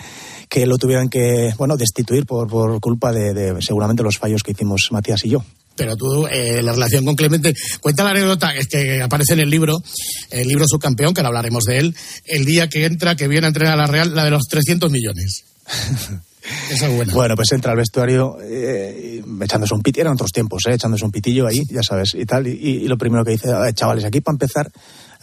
que 0.49 0.65
lo 0.65 0.77
tuvieran 0.77 1.09
que, 1.09 1.53
bueno, 1.57 1.77
destituir 1.77 2.25
por, 2.25 2.47
por 2.47 2.79
culpa 2.79 3.11
de, 3.11 3.33
de 3.33 3.61
seguramente 3.61 4.03
los 4.03 4.17
fallos 4.17 4.43
que 4.43 4.51
hicimos 4.51 4.89
Matías 4.91 5.25
y 5.25 5.29
yo. 5.29 5.43
Pero 5.75 5.95
tú, 5.95 6.27
eh, 6.27 6.61
la 6.61 6.73
relación 6.73 7.03
con 7.03 7.15
Clemente, 7.15 7.53
cuenta 7.81 8.03
la 8.03 8.11
anécdota, 8.11 8.55
es 8.55 8.67
que 8.67 9.01
aparece 9.01 9.33
en 9.33 9.39
el 9.39 9.49
libro, 9.49 9.81
el 10.29 10.47
libro 10.47 10.65
subcampeón, 10.67 11.13
que 11.13 11.21
ahora 11.21 11.29
hablaremos 11.29 11.63
de 11.63 11.79
él, 11.79 11.95
el 12.25 12.45
día 12.45 12.69
que 12.69 12.85
entra, 12.85 13.15
que 13.15 13.27
viene 13.27 13.47
a 13.47 13.49
entrenar 13.49 13.73
a 13.73 13.77
la 13.77 13.87
Real, 13.87 14.13
la 14.13 14.25
de 14.25 14.31
los 14.31 14.43
300 14.49 14.91
millones. 14.91 15.45
Esa 16.69 16.87
es 16.87 16.95
buena. 16.95 17.13
Bueno, 17.13 17.35
pues 17.35 17.51
entra 17.53 17.71
al 17.71 17.77
vestuario 17.77 18.37
eh, 18.43 19.23
echándose 19.41 19.73
un 19.73 19.81
pitillo, 19.81 20.01
eran 20.01 20.13
otros 20.13 20.31
tiempos, 20.31 20.61
eh, 20.67 20.73
echándose 20.73 21.05
un 21.05 21.11
pitillo 21.11 21.47
ahí, 21.47 21.63
ya 21.69 21.81
sabes, 21.81 22.13
y 22.15 22.25
tal. 22.25 22.47
Y, 22.47 22.51
y 22.51 22.87
lo 22.87 22.97
primero 22.97 23.23
que 23.23 23.31
dice, 23.31 23.49
"A 23.49 23.59
ver, 23.59 23.73
chavales, 23.73 24.03
aquí 24.03 24.19
para 24.19 24.35
empezar 24.35 24.69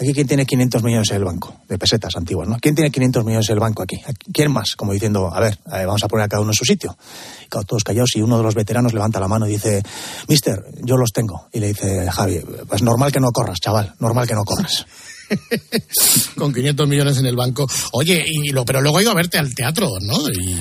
Aquí, 0.01 0.15
¿quién 0.15 0.27
tiene 0.27 0.47
500 0.47 0.83
millones 0.83 1.11
en 1.11 1.17
el 1.17 1.25
banco? 1.25 1.55
De 1.69 1.77
pesetas 1.77 2.17
antiguas, 2.17 2.49
¿no? 2.49 2.57
¿Quién 2.59 2.75
tiene 2.75 2.91
500 2.91 3.23
millones 3.23 3.51
en 3.51 3.53
el 3.53 3.61
banco 3.61 3.83
aquí? 3.83 4.01
¿Quién 4.33 4.51
más? 4.51 4.75
Como 4.75 4.95
diciendo, 4.95 5.31
a 5.31 5.41
ver, 5.41 5.59
vamos 5.67 6.03
a 6.03 6.09
poner 6.09 6.25
a 6.25 6.29
cada 6.29 6.41
uno 6.41 6.53
en 6.53 6.55
su 6.55 6.65
sitio. 6.65 6.97
Y 7.45 7.49
claro, 7.49 7.67
todos 7.67 7.85
callados 7.85 8.17
y 8.17 8.23
uno 8.23 8.39
de 8.39 8.43
los 8.43 8.55
veteranos 8.55 8.95
levanta 8.95 9.21
la 9.21 9.29
mano 9.29 9.47
y 9.47 9.51
dice, 9.51 9.83
Mister, 10.27 10.65
yo 10.83 10.97
los 10.97 11.13
tengo. 11.13 11.49
Y 11.53 11.61
le 11.61 11.69
dice, 11.69 12.11
Javi, 12.11 12.41
pues 12.67 12.81
normal 12.81 13.13
que 13.13 13.21
no 13.21 13.31
corras, 13.31 13.61
chaval, 13.61 13.95
normal 13.99 14.27
que 14.27 14.35
no 14.35 14.43
corras. 14.43 14.87
Con 16.35 16.55
500 16.55 16.89
millones 16.89 17.19
en 17.19 17.27
el 17.27 17.37
banco. 17.37 17.69
Oye, 17.93 18.25
y 18.27 18.53
lo, 18.53 18.65
pero 18.65 18.81
luego 18.81 18.99
he 19.01 19.03
ido 19.03 19.11
a 19.11 19.15
verte 19.15 19.37
al 19.37 19.55
teatro, 19.55 19.91
¿no? 20.01 20.31
Y... 20.31 20.57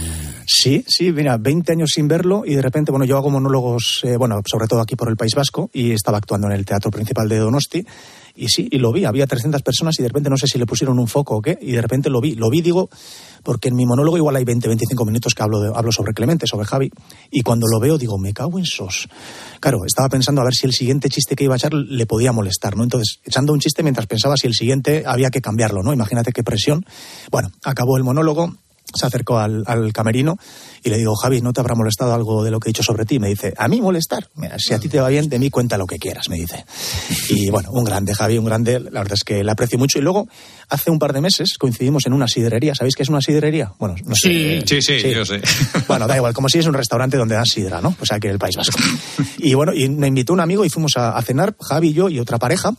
Sí, 0.45 0.83
sí, 0.87 1.11
mira, 1.11 1.37
20 1.37 1.71
años 1.71 1.91
sin 1.93 2.07
verlo 2.07 2.43
y 2.45 2.55
de 2.55 2.61
repente, 2.61 2.91
bueno, 2.91 3.05
yo 3.05 3.17
hago 3.17 3.29
monólogos, 3.29 4.01
eh, 4.03 4.17
bueno, 4.17 4.41
sobre 4.45 4.67
todo 4.67 4.81
aquí 4.81 4.95
por 4.95 5.09
el 5.09 5.15
País 5.15 5.33
Vasco 5.33 5.69
y 5.73 5.91
estaba 5.91 6.17
actuando 6.17 6.47
en 6.47 6.53
el 6.53 6.65
Teatro 6.65 6.91
Principal 6.91 7.29
de 7.29 7.37
Donosti 7.37 7.85
y 8.39 8.47
sí, 8.47 8.67
y 8.71 8.77
lo 8.77 8.93
vi, 8.93 9.03
había 9.03 9.27
300 9.27 9.61
personas 9.61 9.99
y 9.99 10.01
de 10.01 10.07
repente 10.07 10.29
no 10.29 10.37
sé 10.37 10.47
si 10.47 10.57
le 10.57 10.65
pusieron 10.65 10.97
un 10.97 11.07
foco 11.07 11.35
o 11.35 11.41
qué, 11.41 11.57
y 11.61 11.73
de 11.73 11.81
repente 11.81 12.09
lo 12.09 12.21
vi, 12.21 12.35
lo 12.35 12.49
vi, 12.49 12.61
digo, 12.61 12.89
porque 13.43 13.67
en 13.67 13.75
mi 13.75 13.85
monólogo 13.85 14.15
igual 14.15 14.37
hay 14.37 14.45
20, 14.45 14.67
25 14.67 15.05
minutos 15.05 15.35
que 15.35 15.43
hablo, 15.43 15.59
de, 15.59 15.71
hablo 15.75 15.91
sobre 15.91 16.13
Clemente, 16.13 16.47
sobre 16.47 16.65
Javi, 16.65 16.89
y 17.29 17.41
cuando 17.41 17.67
lo 17.69 17.79
veo 17.79 17.97
digo, 17.97 18.17
me 18.17 18.33
cago 18.33 18.57
en 18.57 18.65
sos. 18.65 19.09
Claro, 19.59 19.79
estaba 19.85 20.07
pensando 20.07 20.41
a 20.41 20.45
ver 20.45 20.53
si 20.53 20.65
el 20.65 20.73
siguiente 20.73 21.09
chiste 21.09 21.35
que 21.35 21.43
iba 21.43 21.55
a 21.55 21.57
echar 21.57 21.73
le 21.73 22.05
podía 22.05 22.31
molestar, 22.31 22.77
¿no? 22.77 22.83
Entonces, 22.83 23.19
echando 23.25 23.51
un 23.51 23.59
chiste 23.59 23.83
mientras 23.83 24.07
pensaba 24.07 24.37
si 24.37 24.47
el 24.47 24.53
siguiente 24.53 25.03
había 25.05 25.29
que 25.29 25.41
cambiarlo, 25.41 25.83
¿no? 25.83 25.91
Imagínate 25.91 26.31
qué 26.31 26.43
presión. 26.43 26.85
Bueno, 27.31 27.51
acabó 27.63 27.97
el 27.97 28.03
monólogo, 28.03 28.55
se 28.93 29.05
acercó 29.05 29.37
al, 29.37 29.63
al, 29.67 29.93
camerino 29.93 30.37
y 30.83 30.89
le 30.89 30.97
digo, 30.97 31.15
Javi, 31.15 31.41
¿no 31.41 31.53
te 31.53 31.59
habrá 31.59 31.75
molestado 31.75 32.13
algo 32.13 32.43
de 32.43 32.51
lo 32.51 32.59
que 32.59 32.69
he 32.69 32.71
dicho 32.71 32.83
sobre 32.83 33.05
ti? 33.05 33.19
Me 33.19 33.27
dice, 33.27 33.53
¿a 33.57 33.67
mí 33.67 33.81
molestar? 33.81 34.29
Mira, 34.35 34.57
si 34.59 34.73
a 34.73 34.79
ti 34.79 34.89
te 34.89 34.99
va 34.99 35.09
bien, 35.09 35.29
de 35.29 35.39
mí 35.39 35.49
cuenta 35.49 35.77
lo 35.77 35.85
que 35.85 35.97
quieras, 35.97 36.29
me 36.29 36.37
dice. 36.37 36.65
Y 37.29 37.49
bueno, 37.49 37.71
un 37.71 37.83
grande, 37.83 38.13
Javi, 38.13 38.37
un 38.37 38.45
grande, 38.45 38.79
la 38.79 38.99
verdad 38.99 39.13
es 39.13 39.23
que 39.23 39.43
le 39.43 39.51
aprecio 39.51 39.77
mucho. 39.77 39.99
Y 39.99 40.01
luego, 40.01 40.27
hace 40.69 40.91
un 40.91 40.99
par 40.99 41.13
de 41.13 41.21
meses 41.21 41.57
coincidimos 41.57 42.05
en 42.05 42.13
una 42.13 42.27
sidrería. 42.27 42.75
¿Sabéis 42.75 42.95
qué 42.95 43.03
es 43.03 43.09
una 43.09 43.21
sidrería? 43.21 43.73
Bueno, 43.79 43.95
no 44.05 44.15
sé. 44.15 44.29
Sí, 44.29 44.61
sí, 44.65 44.81
sí, 44.81 44.99
sí. 44.99 45.13
yo 45.13 45.25
sé. 45.25 45.41
Bueno, 45.87 46.07
da 46.07 46.15
igual, 46.15 46.33
como 46.33 46.49
si 46.49 46.59
es 46.59 46.67
un 46.67 46.73
restaurante 46.73 47.17
donde 47.17 47.35
dan 47.35 47.45
sidra, 47.45 47.81
¿no? 47.81 47.91
Pues 47.91 48.11
aquí 48.11 48.27
en 48.27 48.33
el 48.33 48.39
País 48.39 48.55
Vasco. 48.55 48.77
Y 49.39 49.53
bueno, 49.53 49.73
y 49.73 49.89
me 49.89 50.07
invitó 50.07 50.33
un 50.33 50.39
amigo 50.39 50.65
y 50.65 50.69
fuimos 50.69 50.93
a, 50.97 51.17
a 51.17 51.21
cenar, 51.21 51.55
Javi 51.59 51.89
y 51.89 51.93
yo 51.93 52.09
y 52.09 52.19
otra 52.19 52.37
pareja. 52.37 52.73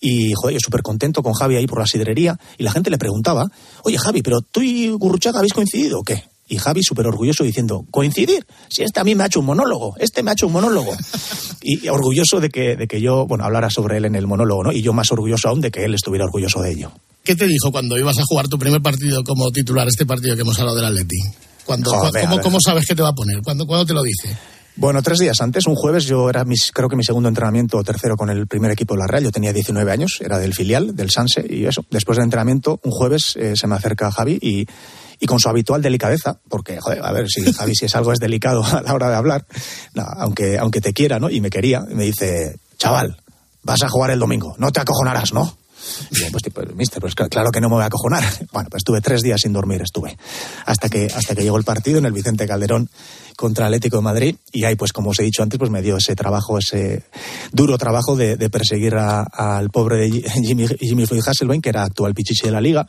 Y, 0.00 0.32
joder, 0.34 0.54
yo 0.54 0.60
súper 0.62 0.82
contento 0.82 1.22
con 1.22 1.32
Javi 1.32 1.56
ahí 1.56 1.66
por 1.66 1.78
la 1.78 1.86
sidrería. 1.86 2.38
Y 2.58 2.62
la 2.62 2.72
gente 2.72 2.90
le 2.90 2.98
preguntaba, 2.98 3.46
oye, 3.82 3.98
Javi, 3.98 4.22
¿pero 4.22 4.40
tú 4.40 4.60
y 4.60 4.90
Gurruchaga 4.90 5.38
habéis 5.38 5.54
coincidido 5.54 6.00
o 6.00 6.02
qué? 6.02 6.24
Y 6.46 6.58
Javi 6.58 6.82
súper 6.82 7.06
orgulloso 7.06 7.42
diciendo, 7.42 7.86
¿coincidir? 7.90 8.46
Si 8.68 8.82
este 8.82 9.00
a 9.00 9.04
mí 9.04 9.14
me 9.14 9.24
ha 9.24 9.26
hecho 9.26 9.40
un 9.40 9.46
monólogo, 9.46 9.94
este 9.98 10.22
me 10.22 10.30
ha 10.30 10.34
hecho 10.34 10.46
un 10.46 10.52
monólogo. 10.52 10.92
y 11.62 11.88
orgulloso 11.88 12.40
de 12.40 12.50
que, 12.50 12.76
de 12.76 12.86
que 12.86 13.00
yo, 13.00 13.26
bueno, 13.26 13.44
hablara 13.44 13.70
sobre 13.70 13.96
él 13.96 14.04
en 14.04 14.14
el 14.14 14.26
monólogo, 14.26 14.64
¿no? 14.64 14.72
Y 14.72 14.82
yo 14.82 14.92
más 14.92 15.10
orgulloso 15.10 15.48
aún 15.48 15.60
de 15.60 15.70
que 15.70 15.84
él 15.84 15.94
estuviera 15.94 16.24
orgulloso 16.24 16.60
de 16.60 16.72
ello. 16.72 16.92
¿Qué 17.22 17.34
te 17.34 17.46
dijo 17.46 17.72
cuando 17.72 17.98
ibas 17.98 18.18
a 18.18 18.22
jugar 18.26 18.48
tu 18.48 18.58
primer 18.58 18.82
partido 18.82 19.24
como 19.24 19.50
titular, 19.50 19.88
este 19.88 20.04
partido 20.04 20.34
que 20.34 20.42
hemos 20.42 20.58
hablado 20.58 20.76
del 20.76 20.86
Atleti? 20.86 21.16
Cuando, 21.64 21.90
Joder, 21.90 22.28
¿cómo. 22.28 22.40
¿Cómo 22.40 22.58
sabes 22.60 22.86
que 22.86 22.94
te 22.94 23.00
va 23.00 23.08
a 23.08 23.14
poner? 23.14 23.40
¿Cuándo, 23.42 23.66
¿Cuándo 23.66 23.86
te 23.86 23.94
lo 23.94 24.02
dice? 24.02 24.36
Bueno, 24.76 25.02
tres 25.02 25.20
días 25.20 25.40
antes, 25.40 25.66
un 25.68 25.76
jueves, 25.76 26.04
yo 26.04 26.28
era 26.28 26.44
mis, 26.44 26.72
creo 26.72 26.88
que 26.88 26.96
mi 26.96 27.04
segundo 27.04 27.28
entrenamiento 27.28 27.78
o 27.78 27.84
tercero 27.84 28.16
con 28.16 28.28
el 28.28 28.48
primer 28.48 28.72
equipo 28.72 28.94
de 28.94 29.00
la 29.00 29.06
Real. 29.06 29.22
Yo 29.22 29.30
tenía 29.30 29.52
19 29.52 29.90
años, 29.90 30.18
era 30.20 30.38
del 30.38 30.52
filial, 30.52 30.96
del 30.96 31.10
Sanse, 31.10 31.46
y 31.48 31.64
eso. 31.64 31.86
Después 31.90 32.16
del 32.16 32.24
entrenamiento, 32.24 32.80
un 32.82 32.90
jueves, 32.90 33.36
eh, 33.36 33.54
se 33.54 33.68
me 33.68 33.76
acerca 33.76 34.10
Javi 34.10 34.36
y, 34.42 34.66
y 35.20 35.26
con 35.26 35.38
su 35.38 35.48
habitual 35.48 35.82
delicadeza, 35.82 36.38
porque, 36.48 36.80
joder, 36.80 37.04
a 37.04 37.12
ver, 37.12 37.28
si 37.28 37.52
Javi, 37.52 37.74
si 37.74 37.86
es 37.86 37.94
algo 37.94 38.12
es 38.12 38.18
delicado 38.18 38.64
a 38.64 38.82
la 38.82 38.94
hora 38.94 39.10
de 39.10 39.16
hablar, 39.16 39.46
no, 39.94 40.02
aunque, 40.02 40.58
aunque 40.58 40.80
te 40.80 40.92
quiera, 40.92 41.18
¿no? 41.18 41.30
Y 41.30 41.40
me 41.40 41.50
quería, 41.50 41.80
me 41.80 42.04
dice, 42.04 42.56
chaval, 42.78 43.16
vas 43.62 43.82
a 43.82 43.88
jugar 43.88 44.10
el 44.10 44.18
domingo, 44.18 44.54
no 44.58 44.70
te 44.70 44.80
acojonarás, 44.80 45.32
¿no? 45.32 45.56
Y 46.10 46.30
pues, 46.30 46.74
mister, 46.74 47.00
pues 47.00 47.14
claro 47.14 47.50
que 47.50 47.60
no 47.60 47.68
me 47.68 47.76
voy 47.76 47.84
a 47.84 47.86
acojonar. 47.86 48.24
Bueno, 48.52 48.68
pues 48.70 48.80
estuve 48.80 49.00
tres 49.00 49.22
días 49.22 49.40
sin 49.42 49.52
dormir, 49.52 49.82
estuve. 49.82 50.16
Hasta 50.66 50.88
que, 50.88 51.06
hasta 51.06 51.34
que 51.34 51.42
llegó 51.42 51.56
el 51.56 51.64
partido 51.64 51.98
en 51.98 52.04
el 52.04 52.12
Vicente 52.12 52.46
Calderón 52.46 52.88
contra 53.36 53.66
Atlético 53.66 53.96
de 53.96 54.02
Madrid. 54.02 54.36
Y 54.52 54.64
ahí, 54.64 54.76
pues 54.76 54.92
como 54.92 55.10
os 55.10 55.18
he 55.18 55.24
dicho 55.24 55.42
antes, 55.42 55.58
pues 55.58 55.70
me 55.70 55.82
dio 55.82 55.96
ese 55.96 56.14
trabajo, 56.14 56.58
ese 56.58 57.02
duro 57.52 57.76
trabajo 57.78 58.16
de, 58.16 58.36
perseguir 58.48 58.94
al 58.94 59.70
pobre 59.70 59.98
de 59.98 60.10
Jimmy, 60.80 61.06
Floyd 61.06 61.22
Hasselbein, 61.26 61.60
que 61.60 61.70
era 61.70 61.82
actual 61.82 62.14
pichichi 62.14 62.46
de 62.46 62.52
la 62.52 62.60
liga, 62.60 62.86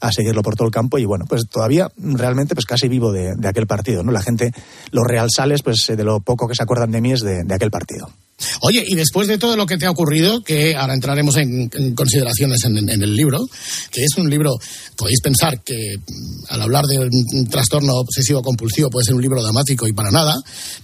a 0.00 0.12
seguirlo 0.12 0.42
por 0.42 0.56
todo 0.56 0.66
el 0.66 0.72
campo. 0.72 0.98
Y 0.98 1.04
bueno, 1.04 1.24
pues 1.28 1.48
todavía 1.48 1.88
realmente 1.96 2.54
pues 2.54 2.66
casi 2.66 2.88
vivo 2.88 3.12
de, 3.12 3.34
aquel 3.46 3.66
partido, 3.66 4.02
¿no? 4.02 4.10
La 4.10 4.22
gente, 4.22 4.52
los 4.90 5.04
realsales, 5.06 5.62
pues 5.62 5.86
de 5.86 6.04
lo 6.04 6.20
poco 6.20 6.48
que 6.48 6.54
se 6.54 6.62
acuerdan 6.62 6.90
de 6.90 7.00
mí 7.00 7.12
es 7.12 7.20
de 7.20 7.54
aquel 7.54 7.70
partido. 7.70 8.10
Oye, 8.60 8.84
y 8.86 8.94
después 8.94 9.28
de 9.28 9.38
todo 9.38 9.56
lo 9.56 9.64
que 9.64 9.78
te 9.78 9.86
ha 9.86 9.90
ocurrido, 9.90 10.42
que 10.42 10.76
ahora 10.76 10.92
entraremos 10.92 11.36
en, 11.36 11.68
consideraciones 11.94 12.64
en, 12.64 12.76
en 12.76 13.02
el 13.02 13.16
libro, 13.16 13.40
que 13.90 14.04
es 14.04 14.16
un 14.18 14.28
libro, 14.28 14.58
podéis 14.94 15.20
pensar 15.22 15.62
que 15.62 15.96
mm, 15.98 16.44
al 16.48 16.62
hablar 16.62 16.84
de 16.84 16.98
un 16.98 17.48
trastorno 17.48 17.94
obsesivo 17.94 18.42
compulsivo 18.42 18.90
puede 18.90 19.04
ser 19.04 19.14
un 19.14 19.22
libro 19.22 19.42
dramático 19.42 19.86
y 19.88 19.92
para 19.92 20.10
nada, 20.10 20.34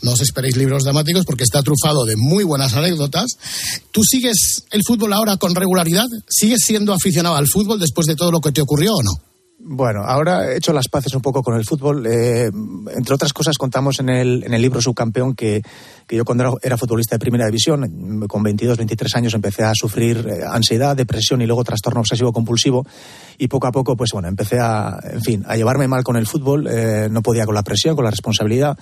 no 0.01 0.13
os 0.13 0.21
esperéis 0.23 0.57
libros 0.57 0.85
dramáticos 0.85 1.27
porque 1.27 1.45
está 1.45 1.63
trufado 1.63 2.05
de 2.05 2.17
muy 2.17 2.45
buenas 2.45 2.73
anécdotas. 2.75 3.33
¿Tú 3.91 4.03
sigues 4.03 4.65
el 4.71 4.83
fútbol 4.87 5.13
ahora 5.13 5.37
con 5.37 5.55
regularidad? 5.55 6.07
¿Sigues 6.29 6.61
siendo 6.65 6.95
aficionado 6.95 7.37
al 7.37 7.49
fútbol 7.49 7.79
después 7.79 8.07
de 8.07 8.17
todo 8.17 8.31
lo 8.31 8.41
que 8.41 8.53
te 8.53 8.63
ocurrió 8.63 8.95
o 8.95 9.03
no? 9.03 9.32
Bueno, 9.65 10.03
ahora 10.05 10.51
he 10.51 10.57
hecho 10.57 10.73
las 10.73 10.89
paces 10.89 11.15
un 11.15 11.23
poco 11.23 11.41
con 11.41 11.55
el 11.55 11.65
fútbol. 11.65 12.05
Eh, 12.07 12.51
entre 12.97 13.15
otras 13.15 13.33
cosas, 13.33 13.57
contamos 13.57 14.01
en 14.01 14.09
el, 14.09 14.43
en 14.45 14.55
el 14.55 14.61
libro 14.61 14.83
Subcampeón 14.83 15.37
que, 15.37 15.63
que 16.07 16.17
yo 16.17 16.25
cuando 16.25 16.59
era, 16.61 16.77
futbolista 16.77 17.15
de 17.15 17.21
primera 17.21 17.47
división, 17.47 18.27
con 18.27 18.43
22, 18.43 18.77
23 18.77 19.15
años, 19.15 19.35
empecé 19.35 19.63
a 19.63 19.73
sufrir 19.75 20.27
eh, 20.29 20.41
ansiedad, 20.45 20.97
depresión 20.97 21.43
y 21.43 21.47
luego 21.47 21.63
trastorno 21.63 22.01
obsesivo 22.01 22.33
compulsivo. 22.33 22.85
Y 23.39 23.47
poco 23.47 23.69
a 23.69 23.73
poco, 23.73 23.97
pues 23.97 24.11
bueno, 24.13 24.27
empecé 24.27 24.59
a, 24.59 24.99
en 25.05 25.23
fin, 25.23 25.45
a 25.47 25.57
llevarme 25.57 25.87
mal 25.87 26.03
con 26.03 26.17
el 26.17 26.27
fútbol. 26.27 26.67
Eh, 26.67 27.09
no 27.09 27.23
podía 27.23 27.47
con 27.47 27.55
la 27.55 27.63
presión, 27.63 27.95
con 27.95 28.05
la 28.05 28.11
responsabilidad. 28.11 28.77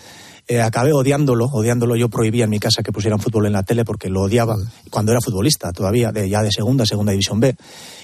Eh, 0.49 0.61
acabé 0.61 0.93
odiándolo, 0.93 1.47
odiándolo. 1.47 1.95
Yo 1.95 2.09
prohibía 2.09 2.45
en 2.45 2.51
mi 2.51 2.59
casa 2.59 2.83
que 2.83 2.91
pusieran 2.91 3.21
fútbol 3.21 3.47
en 3.47 3.53
la 3.53 3.63
tele 3.63 3.85
porque 3.85 4.09
lo 4.09 4.23
odiaba 4.23 4.57
cuando 4.91 5.13
era 5.13 5.21
futbolista, 5.21 5.73
todavía, 5.73 6.11
de, 6.11 6.29
ya 6.29 6.43
de 6.43 6.51
segunda, 6.51 6.87
segunda 6.87 7.13
división 7.13 7.39
B. 7.39 7.55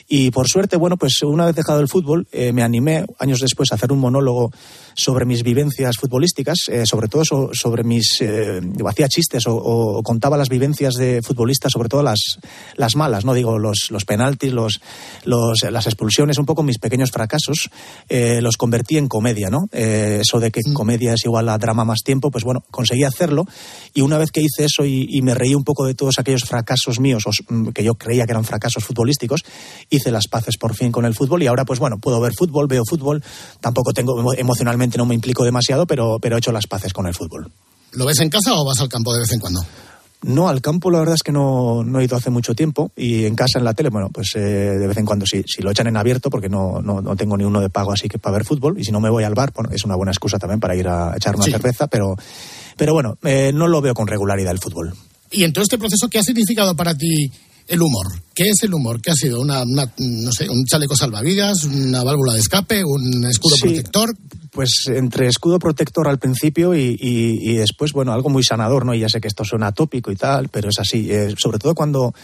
Y 0.08 0.30
por 0.30 0.48
suerte, 0.48 0.76
bueno, 0.76 0.96
pues 0.96 1.20
una 1.22 1.46
vez 1.46 1.56
dejado 1.56 1.80
el 1.80 1.88
fútbol, 1.88 2.26
eh, 2.32 2.52
me 2.52 2.62
animé 2.62 3.04
años 3.18 3.40
después 3.40 3.72
a 3.72 3.74
hacer 3.74 3.92
un 3.92 3.98
monólogo 3.98 4.52
sobre 4.96 5.26
mis 5.26 5.42
vivencias 5.42 5.96
futbolísticas, 6.00 6.56
eh, 6.68 6.86
sobre 6.86 7.08
todo 7.08 7.24
so- 7.24 7.50
sobre 7.52 7.84
mis. 7.84 8.20
Eh, 8.20 8.60
hacía 8.88 9.08
chistes 9.08 9.46
o, 9.46 9.54
o 9.54 10.02
contaba 10.02 10.36
las 10.36 10.48
vivencias 10.48 10.94
de 10.94 11.20
futbolistas, 11.22 11.70
sobre 11.72 11.88
todo 11.88 12.02
las, 12.02 12.38
las 12.76 12.96
malas, 12.96 13.24
¿no? 13.24 13.34
Digo, 13.34 13.58
los, 13.58 13.90
los 13.90 14.04
penaltis, 14.04 14.52
los, 14.52 14.80
los, 15.24 15.58
las 15.70 15.86
expulsiones, 15.86 16.38
un 16.38 16.46
poco 16.46 16.62
mis 16.62 16.78
pequeños 16.78 17.10
fracasos, 17.10 17.68
eh, 18.08 18.40
los 18.40 18.56
convertí 18.56 18.96
en 18.96 19.06
comedia, 19.08 19.50
¿no? 19.50 19.66
Eh, 19.72 20.20
eso 20.22 20.40
de 20.40 20.50
que 20.50 20.60
comedia 20.72 21.12
es 21.14 21.24
igual 21.24 21.48
a 21.48 21.58
drama 21.58 21.84
más 21.84 22.00
tiempo, 22.04 22.30
pues 22.30 22.44
bueno, 22.44 22.64
conseguí 22.70 23.04
hacerlo. 23.04 23.44
Y 23.94 24.00
una 24.00 24.18
vez 24.18 24.30
que 24.30 24.40
hice 24.40 24.64
eso 24.64 24.84
y, 24.84 25.06
y 25.10 25.20
me 25.22 25.34
reí 25.34 25.54
un 25.54 25.64
poco 25.64 25.84
de 25.84 25.94
todos 25.94 26.18
aquellos 26.18 26.44
fracasos 26.44 27.00
míos, 27.00 27.24
os- 27.26 27.42
mm, 27.48 27.68
que 27.68 27.84
yo 27.84 27.94
creía 27.96 28.24
que 28.24 28.32
eran 28.32 28.44
fracasos 28.44 28.84
futbolísticos, 28.84 29.42
hice 29.90 30.10
las 30.10 30.26
paces 30.28 30.56
por 30.56 30.74
fin 30.74 30.90
con 30.90 31.04
el 31.04 31.14
fútbol 31.14 31.42
y 31.42 31.46
ahora, 31.48 31.64
pues 31.66 31.78
bueno, 31.80 31.98
puedo 31.98 32.20
ver 32.20 32.32
fútbol, 32.34 32.66
veo 32.66 32.82
fútbol, 32.88 33.22
tampoco 33.60 33.92
tengo, 33.92 34.18
emo- 34.20 34.34
no 34.96 35.06
me 35.06 35.14
implico 35.14 35.44
demasiado, 35.44 35.86
pero, 35.86 36.18
pero 36.20 36.36
he 36.36 36.38
hecho 36.38 36.52
las 36.52 36.66
paces 36.66 36.92
con 36.92 37.06
el 37.06 37.14
fútbol. 37.14 37.50
¿Lo 37.92 38.04
ves 38.06 38.20
en 38.20 38.28
casa 38.30 38.54
o 38.54 38.64
vas 38.64 38.80
al 38.80 38.88
campo 38.88 39.12
de 39.12 39.20
vez 39.20 39.32
en 39.32 39.40
cuando? 39.40 39.60
No, 40.22 40.48
al 40.48 40.60
campo 40.62 40.90
la 40.90 40.98
verdad 40.98 41.14
es 41.14 41.22
que 41.22 41.30
no, 41.30 41.84
no 41.84 42.00
he 42.00 42.04
ido 42.04 42.16
hace 42.16 42.30
mucho 42.30 42.54
tiempo 42.54 42.90
y 42.96 43.26
en 43.26 43.36
casa, 43.36 43.58
en 43.58 43.64
la 43.64 43.74
tele, 43.74 43.90
bueno, 43.90 44.08
pues 44.12 44.32
eh, 44.34 44.40
de 44.40 44.86
vez 44.86 44.96
en 44.96 45.04
cuando 45.04 45.24
sí, 45.26 45.42
si 45.46 45.62
lo 45.62 45.70
echan 45.70 45.86
en 45.86 45.96
abierto 45.96 46.30
porque 46.30 46.48
no, 46.48 46.80
no, 46.80 47.00
no 47.00 47.14
tengo 47.16 47.36
ni 47.36 47.44
uno 47.44 47.60
de 47.60 47.68
pago 47.70 47.92
así 47.92 48.08
que 48.08 48.18
para 48.18 48.38
ver 48.38 48.46
fútbol 48.46 48.78
y 48.80 48.84
si 48.84 48.90
no 48.92 49.00
me 49.00 49.10
voy 49.10 49.24
al 49.24 49.34
bar, 49.34 49.52
bueno, 49.54 49.70
es 49.72 49.84
una 49.84 49.94
buena 49.94 50.10
excusa 50.12 50.38
también 50.38 50.58
para 50.58 50.74
ir 50.74 50.88
a 50.88 51.14
echar 51.16 51.36
una 51.36 51.44
Sí. 51.44 51.50
cerveza, 51.52 51.86
pero, 51.86 52.16
pero 52.76 52.92
bueno, 52.94 53.18
eh, 53.24 53.52
no 53.54 53.68
lo 53.68 53.80
veo 53.80 53.94
con 53.94 54.06
regularidad 54.08 54.52
el 54.52 54.58
fútbol. 54.58 54.94
Y 55.30 55.44
en 55.44 55.52
todo 55.52 55.62
este 55.62 55.78
proceso, 55.78 56.08
¿qué 56.08 56.18
ha 56.18 56.22
significado 56.22 56.74
para 56.74 56.94
ti 56.96 57.30
el 57.68 57.80
humor? 57.82 58.06
¿Qué 58.34 58.44
es 58.50 58.62
el 58.62 58.74
humor? 58.74 59.00
¿Qué 59.00 59.10
ha 59.10 59.14
sido? 59.14 59.40
Una, 59.40 59.62
una, 59.62 59.90
no 59.98 60.32
sé, 60.32 60.48
un 60.48 60.64
chaleco 60.64 60.94
salvavidas, 60.96 61.64
una 61.64 62.02
válvula 62.04 62.34
de 62.34 62.40
escape, 62.40 62.82
un 62.84 63.24
escudo 63.24 63.56
Sí. 63.56 63.62
protector. 63.62 64.14
Pues 64.52 64.70
entre 64.88 65.26
escudo 65.28 65.58
protector 65.58 66.08
al 66.08 66.18
principio 66.18 66.74
y, 66.74 66.96
y- 66.98 67.50
y 67.50 67.56
después, 67.56 67.92
bueno, 67.92 68.12
algo 68.14 68.30
muy 68.30 68.42
sanador, 68.42 68.86
¿no? 68.86 68.94
Y 68.94 69.00
ya 69.00 69.08
sé 69.08 69.20
que 69.20 69.28
esto 69.28 69.44
suena 69.44 69.72
tópico 69.72 70.10
y 70.10 70.16
tal, 70.16 70.48
pero 70.48 70.70
es 70.70 70.78
así. 70.78 71.10
Eh, 71.10 71.34
sobre 71.36 71.58
todo 71.58 71.74
cuando, 71.74 72.14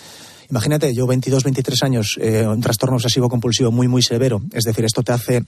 imagínate, 0.52 0.92
yo 0.94 1.06
22, 1.06 1.44
23 1.44 1.82
años, 1.82 2.18
eh, 2.20 2.46
un 2.46 2.60
trastorno 2.60 2.96
obsesivo 2.96 3.30
compulsivo 3.30 3.70
muy, 3.72 3.88
muy 3.88 4.02
severo. 4.02 4.42
Es 4.52 4.64
decir, 4.64 4.84
esto 4.84 5.02
te 5.02 5.10
hace, 5.12 5.40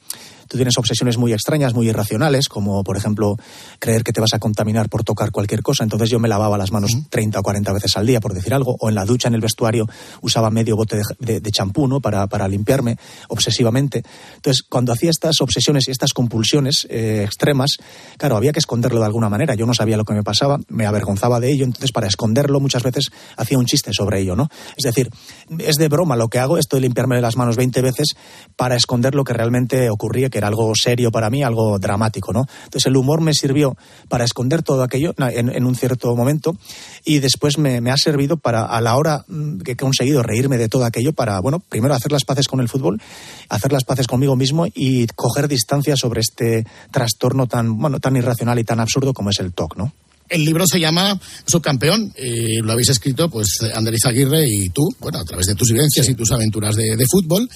tú 0.48 0.56
tienes 0.56 0.78
obsesiones 0.78 1.18
muy 1.18 1.34
extrañas, 1.34 1.74
muy 1.74 1.88
irracionales, 1.90 2.48
como 2.48 2.82
por 2.82 2.96
ejemplo 2.96 3.36
creer 3.78 4.02
que 4.02 4.14
te 4.14 4.22
vas 4.22 4.32
a 4.32 4.38
contaminar 4.38 4.88
por 4.88 5.04
tocar 5.04 5.30
cualquier 5.30 5.60
cosa. 5.62 5.84
Entonces 5.84 6.08
yo 6.08 6.18
me 6.18 6.26
lavaba 6.26 6.56
las 6.56 6.72
manos 6.72 6.92
30 7.10 7.38
o 7.38 7.42
40 7.42 7.70
veces 7.74 7.98
al 7.98 8.06
día, 8.06 8.18
por 8.20 8.32
decir 8.32 8.54
algo, 8.54 8.76
o 8.80 8.88
en 8.88 8.94
la 8.94 9.04
ducha, 9.04 9.28
en 9.28 9.34
el 9.34 9.42
vestuario, 9.42 9.86
usaba 10.22 10.50
medio 10.50 10.74
bote 10.74 11.02
de- 11.18 11.42
champú, 11.52 11.86
¿no? 11.86 12.00
Para, 12.00 12.26
para 12.26 12.48
limpiarme 12.48 12.96
obsesivamente. 13.28 14.02
Entonces, 14.36 14.62
cuando 14.62 14.92
hacía 14.92 15.10
estas 15.10 15.40
obsesiones 15.42 15.86
y 15.86 15.90
estas 15.90 16.14
compulsiones 16.14 16.86
eh, 16.88 17.22
extremas, 17.24 17.76
claro, 18.16 18.38
había 18.38 18.52
que 18.52 18.58
esconderlo 18.58 19.00
de 19.00 19.06
alguna 19.06 19.28
manera. 19.28 19.54
Yo 19.54 19.66
no 19.66 19.74
sabía 19.74 19.98
lo 19.98 20.04
que 20.04 20.14
me 20.14 20.22
pasaba, 20.22 20.58
me 20.68 20.86
avergonzaba 20.86 21.40
de 21.40 21.52
ello, 21.52 21.66
entonces 21.66 21.92
para 21.92 22.06
esconderlo 22.06 22.58
muchas 22.58 22.82
veces 22.82 23.10
hacía 23.36 23.58
un 23.58 23.66
chiste 23.66 23.92
sobre 23.92 24.20
ello, 24.20 24.34
¿no? 24.34 24.48
Es 24.76 24.82
decir, 24.84 24.93
decir, 24.94 25.10
es 25.58 25.76
de 25.76 25.88
broma 25.88 26.16
lo 26.16 26.28
que 26.28 26.38
hago, 26.38 26.58
esto 26.58 26.76
de 26.76 26.82
limpiarme 26.82 27.20
las 27.20 27.36
manos 27.36 27.56
20 27.56 27.82
veces 27.82 28.14
para 28.56 28.76
esconder 28.76 29.14
lo 29.14 29.24
que 29.24 29.32
realmente 29.32 29.90
ocurría, 29.90 30.30
que 30.30 30.38
era 30.38 30.48
algo 30.48 30.72
serio 30.74 31.10
para 31.10 31.30
mí, 31.30 31.42
algo 31.42 31.78
dramático, 31.78 32.32
¿no? 32.32 32.46
Entonces 32.64 32.86
el 32.86 32.96
humor 32.96 33.20
me 33.20 33.34
sirvió 33.34 33.76
para 34.08 34.24
esconder 34.24 34.62
todo 34.62 34.82
aquello 34.82 35.14
en, 35.18 35.64
un 35.64 35.74
cierto 35.74 36.14
momento 36.14 36.56
y 37.04 37.18
después 37.18 37.58
me, 37.58 37.78
ha 37.90 37.96
servido 37.96 38.36
para, 38.36 38.64
a 38.64 38.80
la 38.80 38.96
hora 38.96 39.24
mm, 39.28 39.58
que 39.58 39.72
he 39.72 39.76
conseguido 39.76 40.22
reírme 40.22 40.58
de 40.58 40.68
todo 40.68 40.84
aquello, 40.84 41.12
para, 41.12 41.40
bueno, 41.40 41.60
primero 41.60 41.94
hacer 41.94 42.12
las 42.12 42.24
paces 42.24 42.48
con 42.48 42.60
el 42.60 42.68
fútbol, 42.68 43.00
hacer 43.48 43.72
las 43.72 43.84
paces 43.84 44.06
conmigo 44.06 44.36
mismo 44.36 44.66
y 44.74 45.06
coger 45.08 45.48
distancia 45.48 45.96
sobre 45.96 46.20
este 46.20 46.66
trastorno 46.90 47.46
tan, 47.46 47.78
bueno, 47.78 48.00
tan 48.00 48.16
irracional 48.16 48.58
y 48.58 48.64
tan 48.64 48.80
absurdo 48.80 49.12
como 49.12 49.30
es 49.30 49.40
el 49.40 49.52
TOC, 49.52 49.76
¿no? 49.76 49.92
El 50.28 50.44
libro 50.44 50.64
se 50.66 50.80
llama 50.80 51.20
Subcampeón 51.46 52.12
y 52.16 52.56
lo 52.56 52.72
habéis 52.72 52.88
escrito 52.88 53.28
pues 53.28 53.58
Andrés 53.74 54.04
Aguirre 54.06 54.46
y 54.48 54.70
tú, 54.70 54.82
bueno, 54.98 55.18
a 55.18 55.24
través 55.24 55.46
de 55.46 55.54
tus 55.54 55.68
vivencias 55.70 56.08
y 56.08 56.14
tus 56.14 56.30
aventuras 56.32 56.74
de, 56.76 57.06
fútbol. 57.10 57.48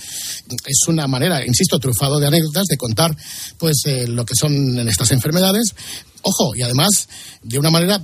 Es 0.66 0.86
una 0.86 1.06
manera, 1.06 1.44
insisto, 1.46 1.78
trufado 1.78 2.18
de 2.18 2.26
anécdotas 2.26 2.66
de 2.66 2.76
contar 2.76 3.16
pues 3.56 3.82
eh, 3.86 4.06
lo 4.06 4.24
que 4.26 4.34
son 4.38 4.86
estas 4.86 5.10
enfermedades. 5.12 5.74
Ojo, 6.22 6.54
y 6.54 6.62
además 6.62 7.08
de 7.42 7.58
una 7.58 7.70
manera 7.70 8.02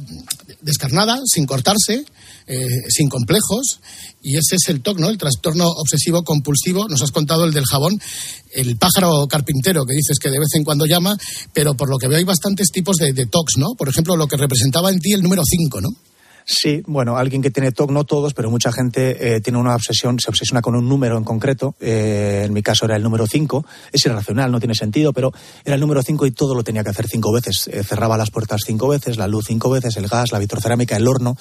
descarnada, 0.63 1.21
sin 1.27 1.45
cortarse, 1.45 2.05
eh, 2.47 2.67
sin 2.89 3.09
complejos, 3.09 3.81
y 4.23 4.37
ese 4.37 4.57
es 4.57 4.69
el 4.69 4.83
TOC, 4.83 4.99
¿no? 4.99 5.11
El 5.11 5.19
trastorno 5.19 5.67
obsesivo 5.67 6.25
compulsivo. 6.25 6.89
Nos 6.89 7.03
has 7.03 7.11
contado 7.11 7.45
el 7.45 7.53
del 7.53 7.65
jabón, 7.65 8.01
el 8.53 8.77
pájaro 8.77 9.27
carpintero 9.29 9.85
que 9.85 9.95
dices 9.95 10.19
que 10.19 10.31
de 10.31 10.39
vez 10.39 10.49
en 10.55 10.65
cuando 10.65 10.87
llama, 10.87 11.17
pero 11.53 11.75
por 11.75 11.89
lo 11.89 11.99
que 11.99 12.09
veo 12.09 12.19
hay 12.19 12.25
bastantes 12.25 12.71
tipos 12.71 12.97
de, 12.97 13.13
de 13.13 13.27
TOCs, 13.27 13.59
¿no? 13.59 13.75
Por 13.77 13.89
ejemplo, 13.89 14.17
lo 14.17 14.27
que 14.27 14.37
representaba 14.37 14.91
en 14.91 15.01
ti 15.01 15.13
el 15.13 15.23
número 15.23 15.43
5, 15.45 15.81
¿no? 15.81 15.91
Sí, 16.47 16.83
bueno, 16.87 17.17
alguien 17.17 17.41
que 17.41 17.51
tiene 17.51 17.73
TOC, 17.73 17.91
no 17.91 18.05
todos, 18.05 18.35
pero 18.35 18.51
mucha 18.51 18.71
gente 18.71 19.37
eh, 19.37 19.41
tiene 19.41 19.59
una 19.59 19.75
obsesión, 19.75 20.21
se 20.21 20.29
obsesiona 20.29 20.61
con 20.61 20.77
un 20.77 20.87
número 20.87 21.17
en 21.17 21.25
concreto. 21.25 21.75
Eh, 21.81 22.43
en 22.45 22.53
mi 22.53 22.63
caso 22.63 22.85
era 22.85 22.97
el 22.97 23.03
número 23.03 23.27
5. 23.27 23.65
Es 23.93 24.05
irracional, 24.05 24.53
no 24.53 24.59
tiene 24.59 24.75
sentido, 24.75 25.15
pero 25.15 25.33
era 25.65 25.75
el 25.75 25.81
número 25.81 26.03
5 26.03 26.27
y 26.27 26.33
todo 26.33 26.55
lo 26.55 26.63
tenía 26.63 26.85
que 26.85 26.91
hacer 26.91 27.09
cinco 27.09 27.33
veces. 27.33 27.69
Eh, 27.73 27.83
cerraba 27.83 28.19
las 28.19 28.31
puertas 28.31 28.61
cinco 28.67 28.89
veces, 28.89 29.17
la 29.17 29.27
luz 29.27 29.47
cinco 29.49 29.71
veces, 29.71 29.97
el 29.97 30.07
gas, 30.07 30.33
la 30.33 30.39
vitrocerámica, 30.39 30.97
el 30.97 31.09
horno. 31.09 31.35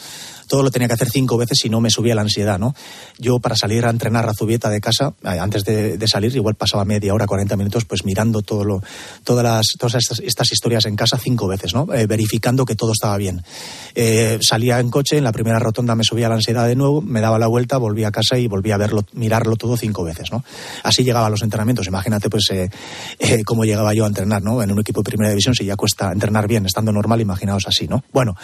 Todo 0.48 0.64
lo 0.64 0.72
tenía 0.72 0.88
que 0.88 0.94
hacer 0.94 1.10
cinco 1.10 1.38
veces 1.38 1.66
y 1.66 1.70
no 1.70 1.82
me 1.82 1.90
subía 1.90 2.16
la 2.16 2.22
ansiedad, 2.22 2.58
¿no? 2.58 2.74
Yo 3.18 3.40
para 3.40 3.56
salir 3.56 3.86
a 3.86 3.90
entrenar 3.90 4.28
a 4.30 4.34
Zubieta 4.34 4.70
de 4.70 4.80
casa, 4.80 5.14
antes 5.24 5.64
de, 5.64 6.08
salir, 6.08 6.36
igual 6.36 6.56
pasaba 6.56 6.86
media 6.86 7.14
hora, 7.14 7.26
40 7.26 7.56
minutos, 7.56 7.86
pues 7.86 8.06
mirando 8.06 8.42
todo 8.42 8.64
lo, 8.64 8.84
todas, 9.24 9.44
las, 9.44 9.68
todas 9.80 9.96
estas, 9.96 10.20
estas 10.20 10.52
historias 10.52 10.86
en 10.86 10.96
casa 10.96 11.18
cinco 11.18 11.48
veces, 11.48 11.74
¿no? 11.74 11.86
verificando 11.86 12.66
que 12.66 12.76
todo 12.76 12.92
estaba 12.92 13.18
bien. 13.18 13.42
salía 14.42 14.80
en 14.80 14.92
coche, 14.94 15.18
en 15.18 15.24
la 15.24 15.32
primera 15.32 15.58
rotonda 15.58 15.96
me 15.96 16.04
subía 16.04 16.30
la 16.30 16.36
ansiedad 16.36 16.68
de 16.68 16.76
nuevo, 16.76 17.02
me 17.02 17.20
daba 17.20 17.40
la 17.40 17.48
vuelta, 17.48 17.78
volvía 17.78 18.10
a 18.10 18.12
casa 18.12 18.38
y 18.38 18.46
volvía 18.46 18.76
a 18.76 18.78
verlo, 18.78 19.04
mirarlo 19.14 19.56
todo 19.56 19.76
cinco 19.76 20.04
veces, 20.04 20.32
¿no? 20.32 20.44
Así 20.84 21.04
llegaba 21.04 21.26
a 21.26 21.30
los 21.32 21.42
entrenamientos. 21.42 21.88
Imagínate, 21.88 22.30
pues, 22.30 22.44
eh, 22.52 22.70
eh, 23.18 23.44
cómo 23.44 23.66
llegaba 23.66 23.92
yo 23.96 24.04
a 24.04 24.08
entrenar, 24.08 24.44
¿no? 24.44 24.62
En 24.62 24.72
un 24.72 24.80
equipo 24.80 25.02
de 25.02 25.06
primera 25.06 25.32
división, 25.32 25.56
si 25.56 25.66
ya 25.66 25.76
cuesta 25.76 26.12
entrenar 26.12 26.48
bien, 26.48 26.68
estando 26.68 26.92
normal, 26.92 27.20
imaginaos 27.22 27.64
así, 27.68 27.88
¿no? 27.88 28.04
Bueno, 28.14 28.36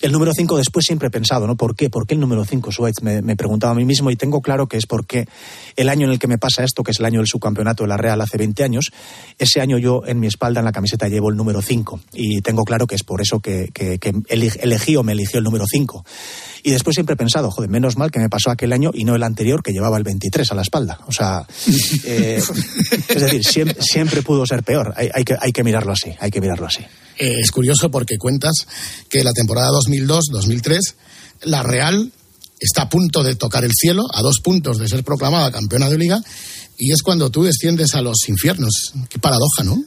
el 0.00 0.12
número 0.12 0.30
cinco 0.32 0.56
después 0.56 0.86
siempre 0.86 1.08
he 1.08 1.10
pensado, 1.10 1.48
¿no? 1.48 1.56
¿Por 1.56 1.74
qué? 1.74 1.90
¿Por 1.90 2.06
qué 2.06 2.14
el 2.14 2.20
número 2.20 2.44
cinco, 2.44 2.70
Suárez? 2.70 3.02
Me, 3.02 3.20
me 3.20 3.34
preguntaba 3.34 3.72
a 3.72 3.74
mí 3.74 3.84
mismo 3.84 4.12
y 4.12 4.16
tengo 4.16 4.40
claro 4.40 4.68
que 4.68 4.76
es 4.76 4.86
porque 4.86 5.26
el 5.74 5.88
año 5.88 6.06
en 6.06 6.12
el 6.12 6.20
que 6.20 6.28
me 6.28 6.38
pasa 6.38 6.62
esto, 6.62 6.84
que 6.84 6.92
es 6.92 7.00
el 7.00 7.06
año 7.06 7.18
del 7.18 7.26
subcampeonato 7.26 7.82
de 7.82 7.88
la 7.88 7.96
Real 7.96 8.20
hace 8.20 8.38
20 8.38 8.62
años, 8.62 8.92
ese 9.36 9.60
año 9.60 9.78
yo 9.78 10.02
en 10.06 10.20
mi 10.20 10.28
espalda, 10.28 10.60
en 10.60 10.64
la 10.64 10.72
camiseta, 10.72 11.08
llevo 11.08 11.30
el 11.30 11.36
número 11.36 11.60
cinco 11.60 11.98
y 12.12 12.40
tengo 12.40 12.62
claro 12.62 12.86
que 12.86 12.94
es 12.94 13.02
por 13.02 13.20
eso 13.20 13.40
que, 13.40 13.70
que, 13.72 13.98
elegí 14.28 14.94
o 14.94 15.02
me 15.02 15.12
eligió 15.12 15.38
el 15.38 15.44
número 15.44 15.66
Y 16.62 16.70
después 16.70 16.94
siempre 16.94 17.14
he 17.14 17.16
pensado, 17.16 17.50
joder, 17.50 17.70
menos 17.70 17.96
mal 17.96 18.10
que 18.10 18.18
me 18.18 18.28
pasó 18.28 18.50
aquel 18.50 18.72
año 18.72 18.90
y 18.92 19.04
no 19.04 19.14
el 19.14 19.22
anterior 19.22 19.62
que 19.62 19.72
llevaba 19.72 19.96
el 19.96 20.04
23 20.04 20.50
a 20.50 20.54
la 20.54 20.62
espalda. 20.62 21.00
O 21.06 21.12
sea, 21.12 21.46
eh, 22.04 22.42
es 23.08 23.20
decir, 23.20 23.76
siempre, 23.80 24.22
pudo 24.22 24.46
ser 24.46 24.62
peor. 24.62 24.94
Hay, 24.96 25.24
que, 25.24 25.36
hay 25.40 25.52
que 25.52 25.64
mirarlo 25.64 25.92
así, 25.92 26.14
hay 26.20 26.30
que 26.30 26.40
mirarlo 26.40 26.66
así. 26.66 26.84
Eh, 27.18 27.34
es 27.40 27.50
curioso 27.50 27.90
porque 27.90 28.18
cuentas 28.18 28.66
que 29.08 29.24
la 29.24 29.32
temporada 29.32 29.70
2002-2003, 29.70 30.78
la 31.42 31.62
Real 31.62 32.12
está 32.60 32.82
a 32.82 32.88
punto 32.88 33.22
de 33.22 33.36
tocar 33.36 33.64
el 33.64 33.72
cielo, 33.72 34.06
a 34.12 34.22
dos 34.22 34.40
puntos 34.42 34.78
de 34.78 34.88
ser 34.88 35.04
proclamada 35.04 35.52
campeona 35.52 35.88
de 35.88 35.98
liga, 35.98 36.20
y 36.76 36.92
es 36.92 37.02
cuando 37.02 37.30
tú 37.30 37.42
desciendes 37.42 37.94
a 37.94 38.02
los 38.02 38.28
infiernos. 38.28 38.92
Qué 39.08 39.18
paradoja, 39.18 39.64
¿no? 39.64 39.82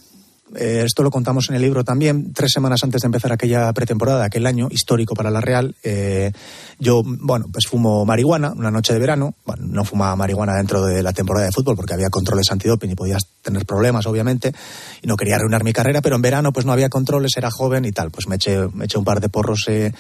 Eh, 0.56 0.84
esto 0.86 1.04
lo 1.04 1.12
contamos 1.12 1.50
en 1.50 1.56
el 1.56 1.62
libro 1.62 1.84
también, 1.84 2.34
tres 2.34 2.52
semanas 2.52 2.84
antes 2.84 3.02
de 3.02 3.06
empezar 3.06 3.32
aquella 3.32 3.72
pretemporada, 3.74 4.26
aquel 4.26 4.46
año 4.46 4.68
histórico 4.70 5.16
para 5.16 5.32
la 5.32 5.40
Real. 5.40 5.76
Eh, 5.84 6.32
yo, 6.80 7.02
bueno, 7.06 7.46
pues 7.52 7.68
fumo 7.68 8.06
marihuana 8.06 8.52
una 8.52 8.72
noche 8.72 8.94
de 8.94 9.00
verano. 9.00 9.34
Bueno, 9.46 9.66
no 9.68 9.86
fumaba 9.86 10.16
marihuana 10.16 10.56
dentro 10.56 10.84
de 10.84 11.02
la 11.04 11.14
temporada 11.14 11.46
de 11.46 11.52
fútbol 11.52 11.76
porque 11.76 11.94
había 11.94 12.10
controles 12.10 12.52
antidoping 12.52 12.92
y 12.92 12.96
podías 12.96 13.24
tener 13.42 13.66
problemas, 13.66 14.06
obviamente, 14.08 14.54
y 15.02 15.08
no 15.08 15.16
quería 15.16 15.36
arruinar 15.36 15.64
mi 15.64 15.74
carrera, 15.74 16.02
pero 16.02 16.16
en 16.16 16.22
verano 16.22 16.52
pues 16.52 16.66
no 16.66 16.74
había 16.74 16.90
controles, 16.90 17.32
era 17.38 17.50
joven 17.50 17.86
y 17.86 17.92
tal. 17.92 18.12
Pues 18.12 18.28
me 18.28 18.36
eché, 18.36 18.68
me 18.74 18.86
eché 18.86 18.98
un 18.98 19.06
par 19.06 19.22
de 19.22 19.30
porros 19.30 19.66
eh, 19.68 19.92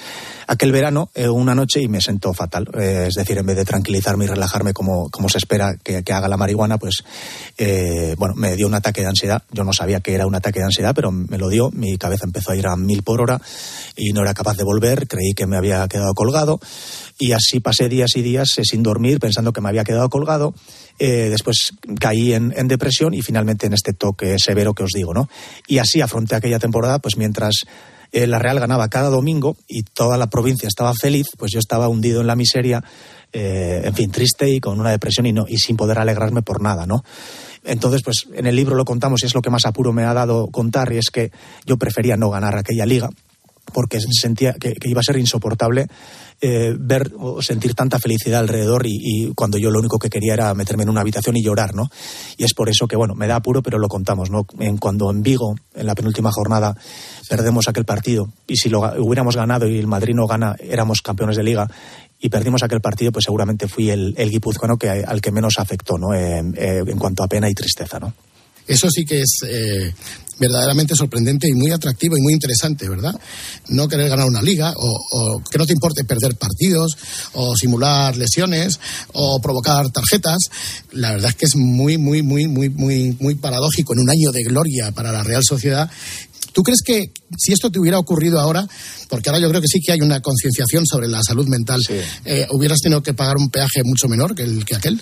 aquel 0.47 0.71
verano, 0.71 1.09
una 1.31 1.55
noche, 1.55 1.81
y 1.81 1.87
me 1.87 2.01
sentó 2.01 2.33
fatal. 2.33 2.67
es 2.77 3.13
decir, 3.15 3.37
en 3.37 3.45
vez 3.45 3.55
de 3.55 3.65
tranquilizarme 3.65 4.25
y 4.25 4.27
relajarme 4.27 4.73
como, 4.73 5.09
como 5.09 5.29
se 5.29 5.37
espera 5.37 5.75
que, 5.81 6.03
que 6.03 6.13
haga 6.13 6.27
la 6.27 6.37
marihuana, 6.37 6.77
pues, 6.77 7.03
bueno, 8.17 8.35
me 8.35 8.55
dio 8.55 8.67
un 8.67 8.73
ataque 8.73 9.01
de 9.01 9.07
ansiedad. 9.07 9.43
Yo 9.51 9.63
no 9.63 9.73
sabía 9.73 10.01
que 10.01 10.13
era 10.13 10.27
una 10.27 10.40
ataque 10.41 10.59
de 10.59 10.65
ansiedad, 10.65 10.93
pero 10.93 11.11
me 11.11 11.37
lo 11.37 11.47
dio. 11.49 11.71
Mi 11.71 11.97
cabeza 11.97 12.25
empezó 12.25 12.51
a 12.51 12.55
ir 12.55 12.67
a 12.67 12.75
mil 12.75 13.03
por 13.03 13.21
hora 13.21 13.41
y 13.95 14.11
no 14.11 14.21
era 14.21 14.33
capaz 14.33 14.57
de 14.57 14.63
volver. 14.63 15.07
Creí 15.07 15.33
que 15.33 15.47
me 15.47 15.57
había 15.57 15.87
quedado 15.87 16.13
colgado 16.13 16.59
y 17.17 17.33
así 17.33 17.59
pasé 17.59 17.87
días 17.87 18.11
y 18.15 18.23
días 18.23 18.49
eh, 18.57 18.63
sin 18.65 18.81
dormir 18.81 19.19
pensando 19.19 19.53
que 19.53 19.61
me 19.61 19.69
había 19.69 19.83
quedado 19.83 20.09
colgado. 20.09 20.53
Eh, 20.99 21.29
después 21.29 21.71
caí 21.99 22.33
en, 22.33 22.67
depresión 22.67 23.13
y 23.13 23.21
finalmente 23.21 23.67
en 23.67 23.73
este 23.73 23.93
toque 23.93 24.37
severo 24.39 24.73
que 24.73 24.83
os 24.83 24.91
digo, 24.93 25.13
¿no? 25.13 25.29
Y 25.67 25.77
así 25.77 26.01
afronté 26.01 26.35
aquella 26.35 26.59
temporada, 26.59 26.99
pues 26.99 27.17
mientras 27.17 27.53
eh, 28.11 28.27
la 28.27 28.39
Real 28.39 28.59
ganaba 28.59 28.89
cada 28.89 29.09
domingo 29.09 29.55
y 29.67 29.83
toda 29.83 30.17
la 30.17 30.29
provincia 30.29 30.67
estaba 30.67 30.93
feliz, 30.93 31.27
pues 31.37 31.51
yo 31.51 31.59
estaba 31.59 31.87
hundido 31.87 32.21
en 32.21 32.27
la 32.27 32.35
miseria, 32.35 32.83
en 33.33 33.93
fin, 33.95 34.11
triste 34.11 34.49
y 34.49 34.59
con 34.59 34.77
una 34.79 34.91
depresión 34.91 35.25
y, 35.25 35.31
no, 35.31 35.45
y 35.47 35.57
sin 35.57 35.77
poder 35.77 35.99
alegrarme 35.99 36.41
por 36.41 36.61
nada, 36.61 36.85
¿no? 36.85 37.03
Entonces, 37.63 38.01
pues 38.03 38.27
en 38.33 38.47
el 38.47 38.55
libro 38.55 38.75
lo 38.75 38.85
contamos 38.85 39.23
y 39.23 39.27
es 39.27 39.35
lo 39.35 39.41
que 39.41 39.49
más 39.49 39.65
apuro 39.65 39.93
me 39.93 40.03
ha 40.03 40.13
dado 40.13 40.47
contar 40.47 40.91
y 40.93 40.97
es 40.97 41.11
que 41.11 41.31
yo 41.65 41.77
prefería 41.77 42.17
no 42.17 42.29
ganar 42.29 42.57
aquella 42.57 42.85
liga 42.85 43.09
porque 43.73 43.99
sentía 43.99 44.53
que, 44.53 44.75
iba 44.83 44.99
a 44.99 45.03
ser 45.03 45.17
insoportable 45.17 45.87
eh, 46.41 46.75
ver 46.77 47.11
o 47.19 47.41
sentir 47.41 47.75
tanta 47.75 47.99
felicidad 47.99 48.39
alrededor 48.39 48.83
y, 48.85 49.31
cuando 49.35 49.57
yo 49.57 49.69
lo 49.69 49.79
único 49.79 49.99
que 49.99 50.09
quería 50.09 50.33
era 50.33 50.53
meterme 50.53 50.83
en 50.83 50.89
una 50.89 51.01
habitación 51.01 51.37
y 51.37 51.43
llorar, 51.43 51.75
¿no? 51.75 51.89
Y 52.37 52.43
es 52.43 52.53
por 52.53 52.67
eso 52.69 52.87
que, 52.87 52.95
bueno, 52.95 53.13
me 53.13 53.27
da 53.27 53.35
apuro, 53.35 53.61
pero 53.61 53.77
lo 53.77 53.87
contamos, 53.87 54.31
¿no? 54.31 54.45
En, 54.59 54.77
cuando 54.77 55.11
en 55.11 55.21
Vigo, 55.21 55.55
en 55.75 55.85
la 55.85 55.95
penúltima 55.95 56.31
jornada, 56.31 56.75
perdemos 57.29 57.67
aquel 57.67 57.85
partido 57.85 58.27
y 58.47 58.57
si 58.57 58.69
lo 58.69 58.79
hubiéramos 58.99 59.35
ganado 59.35 59.67
y 59.67 59.77
el 59.77 59.87
Madrid 59.87 60.15
no 60.15 60.25
gana, 60.25 60.55
éramos 60.59 61.01
campeones 61.01 61.37
de 61.37 61.43
liga 61.43 61.67
y 62.21 62.29
perdimos 62.29 62.63
aquel 62.63 62.81
partido, 62.81 63.11
pues 63.11 63.25
seguramente 63.25 63.67
fui 63.67 63.89
el, 63.89 64.13
el 64.17 64.29
guipuzcoano 64.29 64.77
que, 64.77 64.89
al 64.89 65.21
que 65.21 65.31
menos 65.31 65.55
afectó, 65.57 65.97
¿no? 65.97 66.13
Eh, 66.13 66.37
en 66.37 66.97
cuanto 66.99 67.23
a 67.23 67.27
pena 67.27 67.49
y 67.49 67.53
tristeza, 67.53 67.99
¿no? 67.99 68.13
Eso 68.67 68.89
sí 68.91 69.03
que 69.05 69.21
es 69.21 69.39
eh, 69.47 69.91
verdaderamente 70.39 70.95
sorprendente 70.95 71.47
y 71.47 71.53
muy 71.53 71.71
atractivo 71.71 72.15
y 72.15 72.21
muy 72.21 72.33
interesante, 72.33 72.87
¿verdad? 72.87 73.13
No 73.69 73.87
querer 73.87 74.09
ganar 74.09 74.27
una 74.27 74.41
liga 74.41 74.73
o, 74.75 75.41
que 75.49 75.57
no 75.57 75.65
te 75.65 75.73
importe 75.73 76.03
perder 76.03 76.35
partidos 76.35 76.95
o 77.33 77.55
simular 77.55 78.15
lesiones 78.15 78.79
o 79.13 79.41
provocar 79.41 79.89
tarjetas. 79.89 80.37
La 80.91 81.11
verdad 81.11 81.29
es 81.29 81.35
que 81.35 81.45
es 81.45 81.55
muy, 81.55 81.97
muy, 81.97 82.21
muy, 82.21 82.47
muy, 82.47 82.69
muy, 82.69 83.17
muy 83.19 83.35
paradójico 83.35 83.93
en 83.93 83.99
un 83.99 84.09
año 84.09 84.31
de 84.31 84.43
gloria 84.43 84.91
para 84.91 85.11
la 85.11 85.23
Real 85.23 85.43
Sociedad 85.43 85.89
¿Tú 86.53 86.63
crees 86.63 86.81
que 86.83 87.11
si 87.37 87.53
esto 87.53 87.69
te 87.69 87.79
hubiera 87.79 87.99
ocurrido 87.99 88.39
ahora, 88.39 88.67
porque 89.09 89.29
ahora 89.29 89.41
yo 89.41 89.49
creo 89.49 89.61
que 89.61 89.67
sí 89.67 89.79
que 89.79 89.93
hay 89.93 90.01
una 90.01 90.19
concienciación 90.19 90.85
sobre 90.85 91.07
la 91.07 91.21
salud 91.25 91.47
mental, 91.47 91.79
eh, 92.25 92.47
hubieras 92.51 92.79
tenido 92.79 93.01
que 93.01 93.13
pagar 93.13 93.37
un 93.37 93.49
peaje 93.49 93.83
mucho 93.83 94.07
menor 94.07 94.35
que, 94.35 94.43
el, 94.43 94.65
que 94.65 94.75
aquel? 94.75 95.01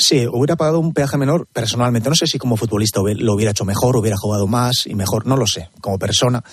Sí, 0.00 0.28
hubiera 0.30 0.54
pagado 0.54 0.78
un 0.78 0.92
peaje 0.92 1.18
menor 1.18 1.48
personalmente. 1.52 2.08
No 2.08 2.14
sé 2.14 2.28
si 2.28 2.38
como 2.38 2.56
futbolista 2.56 3.00
lo 3.02 3.34
hubiera 3.34 3.50
hecho 3.50 3.64
mejor, 3.64 3.96
hubiera 3.96 4.16
jugado 4.16 4.46
más 4.46 4.86
y 4.86 4.94
mejor, 4.94 5.26
no 5.26 5.36
lo 5.36 5.44
sé. 5.44 5.70
Como 5.80 5.98
persona, 5.98 6.44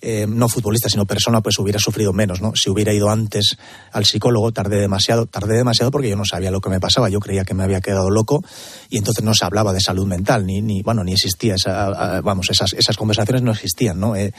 eh, 0.00 0.24
no 0.26 0.48
futbolista, 0.48 0.88
sino 0.88 1.04
persona, 1.04 1.42
pues 1.42 1.58
hubiera 1.58 1.78
sufrido 1.78 2.14
menos, 2.14 2.40
¿no? 2.40 2.52
Si 2.56 2.70
hubiera 2.70 2.94
ido 2.94 3.10
antes 3.10 3.58
al 3.92 4.06
psicólogo, 4.06 4.52
tardé 4.52 4.80
demasiado, 4.80 5.26
tardé 5.26 5.58
demasiado 5.58 5.90
porque 5.90 6.08
yo 6.08 6.16
no 6.16 6.24
sabía 6.24 6.50
lo 6.50 6.62
que 6.62 6.70
me 6.70 6.80
pasaba. 6.80 7.10
Yo 7.10 7.20
creía 7.20 7.44
que 7.44 7.52
me 7.52 7.62
había 7.62 7.82
quedado 7.82 8.08
loco 8.08 8.42
y 8.88 8.96
entonces 8.96 9.22
no 9.22 9.34
se 9.34 9.44
hablaba 9.44 9.74
de 9.74 9.82
salud 9.82 10.06
mental, 10.06 10.46
ni, 10.46 10.62
ni 10.62 10.80
bueno, 10.82 11.04
ni 11.04 11.12
existía 11.12 11.56
esa, 11.56 12.22
vamos, 12.22 12.48
esas, 12.48 12.72
esas 12.72 12.96
conversaciones 12.96 13.42
no 13.42 13.52
existían, 13.52 14.00
¿no? 14.00 14.16
Eh, 14.16 14.32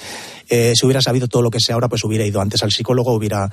eh, 0.49 0.73
si 0.75 0.87
hubiera 0.87 1.03
sabido 1.03 1.27
todo 1.27 1.43
lo 1.43 1.51
que 1.51 1.59
sé 1.59 1.71
ahora, 1.71 1.87
pues 1.87 2.03
hubiera 2.03 2.25
ido 2.25 2.41
antes 2.41 2.63
al 2.63 2.71
psicólogo, 2.71 3.13
hubiera, 3.13 3.47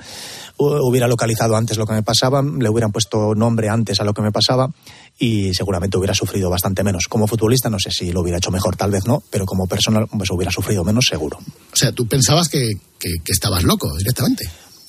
hubiera 0.57 1.07
localizado 1.07 1.55
antes 1.55 1.77
lo 1.77 1.85
que 1.85 1.93
me 1.93 2.01
pasaba, 2.01 2.41
le 2.41 2.67
hubieran 2.67 2.91
puesto 2.91 3.35
nombre 3.35 3.69
antes 3.69 3.99
a 3.99 4.03
lo 4.03 4.15
que 4.15 4.23
me 4.23 4.31
pasaba 4.31 4.71
y 5.19 5.53
seguramente 5.53 5.97
hubiera 5.97 6.13
sufrido 6.13 6.49
bastante 6.49 6.83
menos. 6.83 7.05
Como 7.09 7.27
futbolista 7.27 7.69
no 7.69 7.77
sé 7.79 7.91
si 7.91 8.11
lo 8.11 8.21
hubiera 8.21 8.37
hecho 8.37 8.51
mejor, 8.51 8.75
tal 8.75 8.91
vez 8.91 9.05
no, 9.05 9.23
pero 9.29 9.45
como 9.45 9.67
persona 9.67 10.05
pues 10.05 10.29
hubiera 10.31 10.51
sufrido 10.51 10.83
menos 10.83 11.05
seguro. 11.09 11.37
O 11.37 11.75
sea, 11.75 11.91
tú 11.91 12.07
pensabas 12.07 12.49
que, 12.49 12.71
que, 12.99 13.09
estabas 13.27 13.63
loco 13.63 13.95
directamente. 13.97 14.45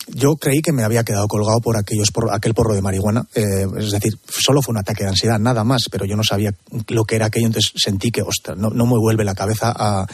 yo 0.09 0.37
creí 0.37 0.61
que 0.61 0.73
me 0.73 0.83
había 0.85 1.03
quedado 1.05 1.27
colgado 1.29 1.61
por 1.61 1.77
aquellos 1.79 2.11
por 2.11 2.33
aquel 2.33 2.53
porro 2.55 2.75
de 2.75 2.83
marihuana. 2.83 3.27
Eh, 3.35 3.67
es 3.79 3.91
decir, 3.91 4.19
solo 4.29 4.61
fue 4.63 4.73
un 4.73 4.79
ataque 4.79 5.05
de 5.05 5.11
ansiedad, 5.11 5.39
nada 5.39 5.65
más, 5.65 5.85
pero 5.91 6.05
yo 6.05 6.15
no 6.17 6.23
sabía 6.25 6.55
lo 6.89 7.05
que 7.05 7.17
era 7.17 7.27
aquello, 7.27 7.47
entonces 7.47 7.73
sentí 7.77 8.11
que, 8.11 8.23
ostras, 8.23 8.57
no, 8.59 8.71
no 8.71 8.85
me 8.87 8.99
vuelve 8.99 9.25
la 9.25 9.35
cabeza 9.35 9.73
a, 9.75 10.01
a, 10.03 10.07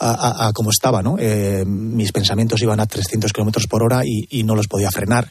a- 0.00 0.48
a 0.48 0.52
como 0.52 0.70
estaba, 0.70 1.02
¿no? 1.02 1.16
Eh, 1.18 1.64
mis 1.66 2.12
pensamientos 2.12 2.60
iban 2.62 2.80
a 2.80 2.86
300 2.86 3.32
kilómetros 3.32 3.66
por 3.66 3.82
hora 3.82 4.02
y, 4.04 4.26
y 4.30 4.42
no 4.44 4.54
los 4.54 4.68
podía 4.68 4.90
frenar. 4.90 5.30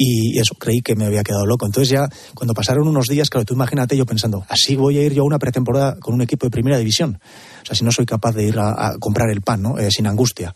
Y 0.00 0.38
eso, 0.38 0.54
creí 0.54 0.80
que 0.80 0.94
me 0.94 1.06
había 1.06 1.24
quedado 1.24 1.44
loco. 1.44 1.66
Entonces 1.66 1.88
ya, 1.88 2.08
cuando 2.32 2.54
pasaron 2.54 2.86
unos 2.86 3.06
días, 3.06 3.28
claro, 3.28 3.44
tú 3.44 3.54
imagínate 3.54 3.96
yo 3.96 4.06
pensando, 4.06 4.44
así 4.48 4.76
voy 4.76 4.96
a 4.96 5.02
ir 5.02 5.12
yo 5.12 5.22
a 5.22 5.26
una 5.26 5.40
pretemporada 5.40 5.96
con 5.98 6.14
un 6.14 6.22
equipo 6.22 6.46
de 6.46 6.50
primera 6.50 6.78
división. 6.78 7.18
O 7.62 7.66
sea, 7.66 7.74
si 7.74 7.84
no 7.84 7.90
soy 7.90 8.06
capaz 8.06 8.32
de 8.32 8.44
ir 8.44 8.56
a, 8.60 8.94
comprar 9.00 9.28
el 9.28 9.40
pan, 9.40 9.60
¿no? 9.60 9.76
Eh, 9.76 9.90
sin 9.90 10.06
angustia. 10.06 10.54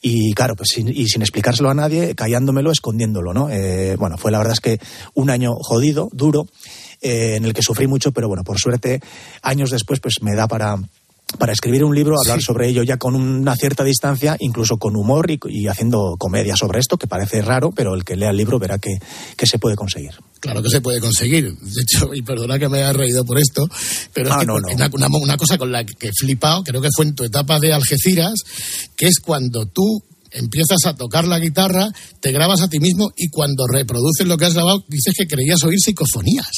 Y 0.00 0.32
claro, 0.32 0.56
pues 0.56 0.70
sin, 0.72 0.88
y 0.88 1.06
sin 1.06 1.20
explicárselo 1.20 1.68
a 1.68 1.74
nadie, 1.74 2.14
callándomelo, 2.14 2.72
escondiéndolo, 2.72 3.34
¿no? 3.34 3.50
Eh, 3.50 3.96
bueno, 3.98 4.16
fue 4.16 4.30
la 4.30 4.38
verdad 4.38 4.54
es 4.54 4.60
que 4.60 4.80
un 5.12 5.28
año 5.28 5.52
jodido, 5.60 6.08
duro, 6.12 6.46
eh, 7.02 7.34
en 7.36 7.44
el 7.44 7.52
que 7.52 7.60
sufrí 7.60 7.86
mucho, 7.86 8.12
pero 8.12 8.26
bueno, 8.26 8.42
por 8.42 8.58
suerte, 8.58 9.02
años 9.42 9.70
después, 9.70 10.00
pues 10.00 10.22
me 10.22 10.34
da 10.34 10.48
para 10.48 10.78
para 11.38 11.52
escribir 11.52 11.84
un 11.84 11.94
libro, 11.94 12.16
hablar 12.18 12.40
sobre 12.40 12.68
ello 12.68 12.82
ya 12.82 12.96
con 12.96 13.14
una 13.14 13.54
cierta 13.54 13.84
distancia, 13.84 14.36
incluso 14.40 14.78
con 14.78 14.96
humor 14.96 15.30
y, 15.30 15.38
y 15.48 15.66
haciendo 15.66 16.16
comedia 16.18 16.56
sobre 16.56 16.80
esto, 16.80 16.96
que 16.96 17.06
parece 17.06 17.42
raro, 17.42 17.70
pero 17.70 17.94
el 17.94 18.04
que 18.04 18.16
lea 18.16 18.30
el 18.30 18.36
libro 18.38 18.58
verá 18.58 18.78
que, 18.78 18.98
que 19.36 19.46
se 19.46 19.58
puede 19.58 19.76
conseguir. 19.76 20.12
Claro 20.40 20.62
que 20.62 20.70
se 20.70 20.80
puede 20.80 21.00
conseguir. 21.00 21.52
De 21.54 21.82
hecho, 21.82 22.14
y 22.14 22.22
perdona 22.22 22.58
que 22.58 22.68
me 22.68 22.78
haya 22.78 22.92
reído 22.94 23.24
por 23.26 23.38
esto, 23.38 23.68
pero 24.14 24.30
es 24.30 24.34
Ah, 24.34 24.38
que 24.40 24.46
no, 24.46 24.54
por- 24.54 24.62
no. 24.62 24.68
Una, 24.74 24.88
una- 24.92 25.08
una 25.20 25.36
cosa 25.36 25.58
con 25.58 25.70
la 25.70 25.84
que 25.84 26.08
he 26.08 26.12
flipado, 26.18 26.64
creo 26.64 26.80
que 26.80 26.88
fue 26.96 27.04
en 27.04 27.14
tu 27.14 27.24
etapa 27.24 27.58
de 27.60 27.74
Algeciras, 27.74 28.34
que 28.96 29.06
es 29.06 29.18
cuando 29.20 29.66
tú 29.66 30.02
empiezas 30.30 30.78
a 30.86 30.94
tocar 30.94 31.26
la 31.26 31.38
guitarra, 31.38 31.88
te 32.20 32.32
grabas 32.32 32.62
a 32.62 32.68
ti 32.68 32.78
mismo 32.80 33.10
y 33.16 33.28
cuando 33.28 33.66
reproduces 33.66 34.26
lo 34.26 34.36
que 34.38 34.44
has 34.46 34.54
grabado, 34.54 34.82
dices 34.88 35.14
que 35.16 35.26
creías 35.26 35.62
oír 35.64 35.78
psicofonías. 35.78 36.50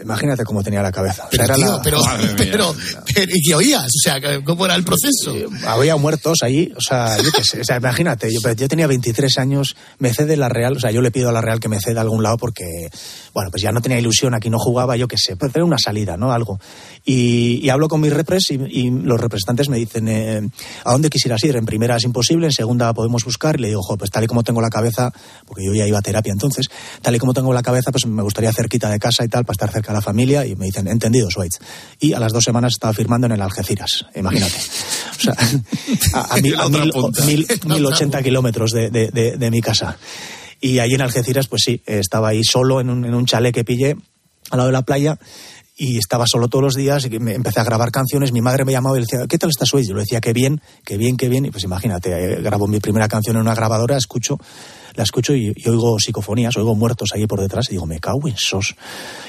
Imagínate 0.00 0.44
cómo 0.44 0.62
tenía 0.62 0.80
la 0.80 0.92
cabeza. 0.92 1.24
O 1.26 1.30
sea, 1.30 1.30
Pero, 1.30 1.44
era 1.44 1.54
tío, 1.56 1.66
la- 1.76 1.82
pero, 1.82 1.98
pero, 2.36 2.74
pero- 3.14 3.32
¿y 3.34 3.42
qué 3.48 3.54
oías? 3.54 3.86
O 3.86 4.00
sea, 4.00 4.20
¿cómo 4.44 4.64
era 4.66 4.74
el 4.76 4.84
proceso? 4.84 5.34
había 5.66 5.96
muertos 5.96 6.38
ahí, 6.42 6.72
o 6.76 6.80
sea, 6.80 7.16
yo 7.20 7.32
qué 7.32 7.42
sé, 7.42 7.62
o 7.62 7.64
sea, 7.64 7.78
imagínate, 7.78 8.32
yo, 8.32 8.38
yo 8.52 8.68
tenía 8.68 8.86
23 8.86 9.38
años, 9.38 9.74
me 9.98 10.12
cede 10.14 10.36
la 10.36 10.48
Real, 10.48 10.76
o 10.76 10.80
sea, 10.80 10.90
yo 10.92 11.00
le 11.00 11.10
pido 11.10 11.30
a 11.30 11.32
la 11.32 11.40
Real 11.40 11.58
que 11.58 11.68
me 11.68 11.80
ceda 11.80 12.00
a 12.00 12.02
algún 12.02 12.22
lado 12.22 12.36
porque, 12.36 12.90
bueno, 13.34 13.50
pues 13.50 13.62
ya 13.62 13.72
no 13.72 13.80
tenía 13.80 13.98
ilusión, 13.98 14.34
aquí 14.34 14.50
no 14.50 14.58
jugaba, 14.60 14.96
yo 14.96 15.08
qué 15.08 15.16
sé, 15.18 15.36
pues 15.36 15.50
era 15.54 15.64
una 15.64 15.78
salida, 15.78 16.16
¿no? 16.16 16.32
Algo. 16.32 16.60
Y, 17.04 17.58
y 17.64 17.68
hablo 17.70 17.88
con 17.88 18.00
mis 18.00 18.12
repres 18.12 18.44
y, 18.50 18.54
y 18.54 18.90
los 18.90 19.18
representantes 19.20 19.68
me 19.68 19.78
dicen, 19.78 20.06
eh, 20.08 20.48
¿a 20.84 20.92
dónde 20.92 21.10
quisieras 21.10 21.42
ir? 21.44 21.56
En 21.56 21.64
primera 21.66 21.96
es 21.96 22.04
imposible, 22.04 22.46
en 22.46 22.52
segunda 22.52 22.92
podemos 22.94 23.24
buscar, 23.24 23.58
y 23.58 23.62
le 23.62 23.68
digo, 23.68 23.82
"Jo, 23.82 23.96
pues 23.96 24.10
tal 24.10 24.22
y 24.22 24.26
como 24.28 24.44
tengo 24.44 24.60
la 24.60 24.70
cabeza, 24.70 25.10
porque 25.46 25.64
yo 25.64 25.74
ya 25.74 25.86
iba 25.86 25.98
a 25.98 26.02
terapia 26.02 26.32
entonces, 26.32 26.66
tal 27.02 27.16
y 27.16 27.18
como 27.18 27.32
tengo 27.34 27.52
la 27.52 27.62
cabeza, 27.62 27.90
pues 27.90 28.06
me 28.06 28.22
gustaría 28.22 28.52
cerquita 28.52 28.88
de 28.90 28.98
casa 29.00 29.24
y 29.24 29.28
tal, 29.28 29.44
para 29.44 29.54
estar 29.54 29.70
cerca 29.72 29.87
de 29.92 29.98
la 29.98 30.02
familia, 30.02 30.44
y 30.46 30.54
me 30.56 30.66
dicen, 30.66 30.88
entendido, 30.88 31.30
Schweitz. 31.30 31.58
Y 32.00 32.12
a 32.12 32.20
las 32.20 32.32
dos 32.32 32.44
semanas 32.44 32.72
estaba 32.74 32.92
firmando 32.92 33.26
en 33.26 33.32
el 33.32 33.42
Algeciras, 33.42 34.06
imagínate. 34.14 34.56
O 35.16 35.20
sea, 35.20 35.34
a, 36.14 36.34
a 36.34 36.36
mil, 36.42 36.54
a 36.56 36.68
mil- 36.68 36.92
mil- 37.26 37.46
mil 37.66 37.86
ochenta 37.86 38.22
kilómetros 38.22 38.72
de, 38.72 38.90
de- 38.90 39.10
de- 39.10 39.36
de 39.36 39.50
mi 39.50 39.60
casa. 39.60 39.96
Y 40.60 40.78
ahí 40.80 40.94
en 40.94 41.02
Algeciras, 41.02 41.46
pues 41.48 41.62
sí, 41.64 41.82
estaba 41.86 42.28
ahí 42.28 42.42
solo 42.44 42.80
en 42.80 42.90
un, 42.90 43.04
en 43.04 43.14
un 43.14 43.26
chalet 43.26 43.54
que 43.54 43.64
pillé 43.64 43.96
al 44.50 44.56
lado 44.58 44.66
de 44.68 44.72
la 44.72 44.82
playa 44.82 45.18
y 45.78 45.96
estaba 45.96 46.26
solo 46.26 46.48
todos 46.48 46.64
los 46.64 46.74
días 46.74 47.06
y 47.06 47.18
me 47.20 47.34
empecé 47.34 47.60
a 47.60 47.64
grabar 47.64 47.92
canciones. 47.92 48.32
Mi 48.32 48.40
madre 48.40 48.64
me 48.64 48.72
llamaba 48.72 48.98
y 48.98 49.02
decía, 49.02 49.20
¿qué 49.28 49.38
tal 49.38 49.50
estás 49.50 49.72
hoy? 49.72 49.86
Yo 49.86 49.94
le 49.94 50.00
decía, 50.00 50.20
qué 50.20 50.32
bien, 50.32 50.60
qué 50.84 50.96
bien, 50.96 51.16
qué 51.16 51.28
bien. 51.28 51.46
Y 51.46 51.50
pues 51.52 51.62
imagínate, 51.62 52.10
eh, 52.10 52.42
grabo 52.42 52.66
mi 52.66 52.80
primera 52.80 53.06
canción 53.06 53.36
en 53.36 53.42
una 53.42 53.54
grabadora, 53.54 53.96
escucho, 53.96 54.38
la 54.94 55.04
escucho 55.04 55.34
y, 55.34 55.52
y 55.54 55.68
oigo 55.68 55.98
psicofonías, 56.00 56.56
oigo 56.56 56.74
muertos 56.74 57.10
ahí 57.14 57.28
por 57.28 57.40
detrás 57.40 57.66
y 57.68 57.74
digo, 57.74 57.86
me 57.86 58.00
cago 58.00 58.26
en 58.26 58.36
sos. 58.36 58.74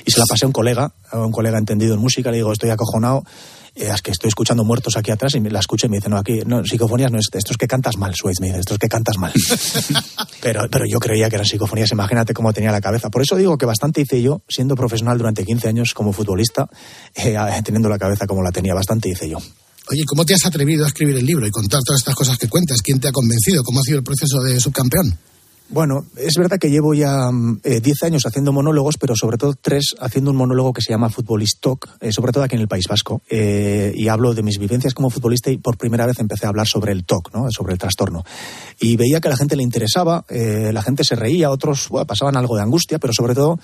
Y 0.05 0.11
se 0.11 0.19
la 0.19 0.25
pasé 0.27 0.45
a 0.45 0.47
un 0.47 0.53
colega, 0.53 0.91
a 1.11 1.19
un 1.19 1.31
colega 1.31 1.59
entendido 1.59 1.93
en 1.93 2.01
música, 2.01 2.31
le 2.31 2.37
digo, 2.37 2.51
estoy 2.51 2.71
acojonado. 2.71 3.23
Eh, 3.79 3.91
es 3.93 4.01
que 4.01 4.11
estoy 4.11 4.27
escuchando 4.27 4.63
muertos 4.63 4.97
aquí 4.97 5.11
atrás 5.11 5.33
y 5.35 5.39
me 5.39 5.49
la 5.49 5.59
escucho 5.59 5.87
y 5.87 5.89
me 5.89 5.97
dice, 5.97 6.09
no, 6.09 6.17
aquí, 6.17 6.41
no, 6.45 6.63
psicofonías 6.63 7.11
no 7.11 7.17
es, 7.17 7.27
esto 7.31 7.51
es 7.51 7.57
que 7.57 7.67
cantas 7.67 7.97
mal, 7.97 8.13
Suez, 8.15 8.39
me 8.41 8.47
dice, 8.47 8.59
esto 8.59 8.73
es 8.73 8.79
que 8.79 8.87
cantas 8.87 9.17
mal. 9.17 9.31
pero, 10.41 10.67
pero 10.69 10.85
yo 10.85 10.99
creía 10.99 11.29
que 11.29 11.35
eran 11.35 11.45
psicofonías, 11.45 11.91
imagínate 11.91 12.33
cómo 12.33 12.51
tenía 12.53 12.71
la 12.71 12.81
cabeza. 12.81 13.09
Por 13.09 13.21
eso 13.21 13.35
digo 13.35 13.57
que 13.57 13.65
bastante 13.65 14.01
hice 14.01 14.21
yo, 14.21 14.41
siendo 14.47 14.75
profesional 14.75 15.17
durante 15.17 15.45
15 15.45 15.67
años 15.67 15.93
como 15.93 16.13
futbolista, 16.13 16.67
eh, 17.15 17.35
teniendo 17.63 17.89
la 17.89 17.97
cabeza 17.97 18.27
como 18.27 18.43
la 18.43 18.51
tenía, 18.51 18.73
bastante 18.73 19.09
hice 19.09 19.29
yo. 19.29 19.37
Oye, 19.91 20.03
¿cómo 20.05 20.23
te 20.23 20.35
has 20.35 20.45
atrevido 20.45 20.85
a 20.85 20.87
escribir 20.87 21.17
el 21.17 21.25
libro 21.25 21.47
y 21.47 21.51
contar 21.51 21.81
todas 21.83 22.01
estas 22.01 22.13
cosas 22.13 22.37
que 22.37 22.47
cuentas? 22.47 22.77
¿Quién 22.83 22.99
te 22.99 23.07
ha 23.07 23.11
convencido? 23.11 23.63
¿Cómo 23.63 23.79
ha 23.79 23.83
sido 23.83 23.97
el 23.97 24.03
proceso 24.03 24.39
de 24.41 24.59
subcampeón? 24.59 25.17
Bueno, 25.71 26.03
es 26.17 26.33
verdad 26.35 26.57
que 26.57 26.71
llevo 26.71 26.95
ya 26.95 27.29
mm, 27.31 27.61
eh, 27.63 27.79
10 27.79 28.03
años 28.03 28.23
haciendo 28.25 28.51
monólogos, 28.51 28.97
pero 28.97 29.15
sobre 29.15 29.37
todo 29.37 29.53
tres 29.53 29.95
haciendo 29.99 30.31
un 30.31 30.37
monólogo 30.37 30.73
que 30.73 30.81
se 30.81 30.91
llama 30.91 31.11
Futbolist 31.11 31.61
Talk, 31.61 31.87
eh, 32.01 32.11
sobre 32.11 32.31
todo 32.31 32.43
aquí 32.43 32.55
en 32.55 32.61
el 32.61 32.67
País 32.67 32.85
Vasco. 32.89 33.21
Eh, 33.29 33.93
y 33.95 34.07
hablo 34.07 34.33
de 34.33 34.41
mis 34.41 34.57
vivencias 34.57 34.95
como 34.95 35.11
futbolista 35.11 35.51
y 35.51 35.57
por 35.57 35.77
primera 35.77 36.07
vez 36.07 36.17
empecé 36.19 36.47
a 36.47 36.49
hablar 36.49 36.67
sobre 36.67 36.91
el 36.91 37.05
TOC, 37.05 37.35
¿no? 37.35 37.51
sobre 37.51 37.73
el 37.73 37.79
trastorno. 37.79 38.23
Y 38.79 38.95
veía 38.95 39.21
que 39.21 39.27
a 39.27 39.31
la 39.31 39.37
gente 39.37 39.55
le 39.55 39.61
interesaba, 39.61 40.25
eh, 40.27 40.71
la 40.73 40.81
gente 40.81 41.03
se 41.03 41.15
reía, 41.15 41.51
otros 41.51 41.89
pasaban 42.07 42.35
algo 42.35 42.55
de 42.55 42.63
angustia, 42.63 42.97
pero 42.97 43.13
sobre 43.13 43.35
todo 43.35 43.59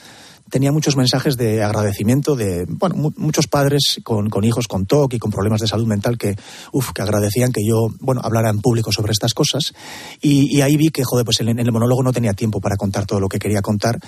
tenía 0.50 0.72
muchos 0.72 0.96
mensajes 0.96 1.38
de 1.38 1.64
agradecimiento 1.64 2.36
de 2.36 2.66
bueno 2.68 2.96
mu- 2.96 3.12
muchos 3.18 3.48
padres 3.48 4.00
con, 4.04 4.30
con 4.30 4.44
hijos 4.44 4.68
con 4.68 4.86
TOC 4.86 5.16
y 5.16 5.20
con 5.20 5.32
problemas 5.32 5.60
de 5.62 5.68
salud 5.68 5.88
mental 5.88 6.18
que 6.18 6.36
uf, 6.72 6.92
que 6.94 7.02
agradecían 7.02 7.52
que 7.52 7.62
yo 7.68 7.88
bueno 8.00 8.22
hablara 8.24 8.50
en 8.52 8.62
público 8.62 8.92
sobre 8.92 9.12
estas 9.12 9.34
cosas. 9.34 9.74
Y, 10.22 10.62
ahí 10.62 10.78
vi 10.78 10.90
que 10.90 11.04
joder 11.04 11.26
pues 11.26 11.40
en, 11.42 11.50
en 11.50 11.60
el 11.60 11.72
monólogo 11.72 12.04
no 12.04 12.14
tenía 12.14 12.34
tiempo 12.34 12.62
para 12.62 12.76
contar 12.78 13.06
todo 13.06 13.20
lo 13.20 13.28
que 13.28 13.40
quería 13.40 13.62
contar. 13.62 14.00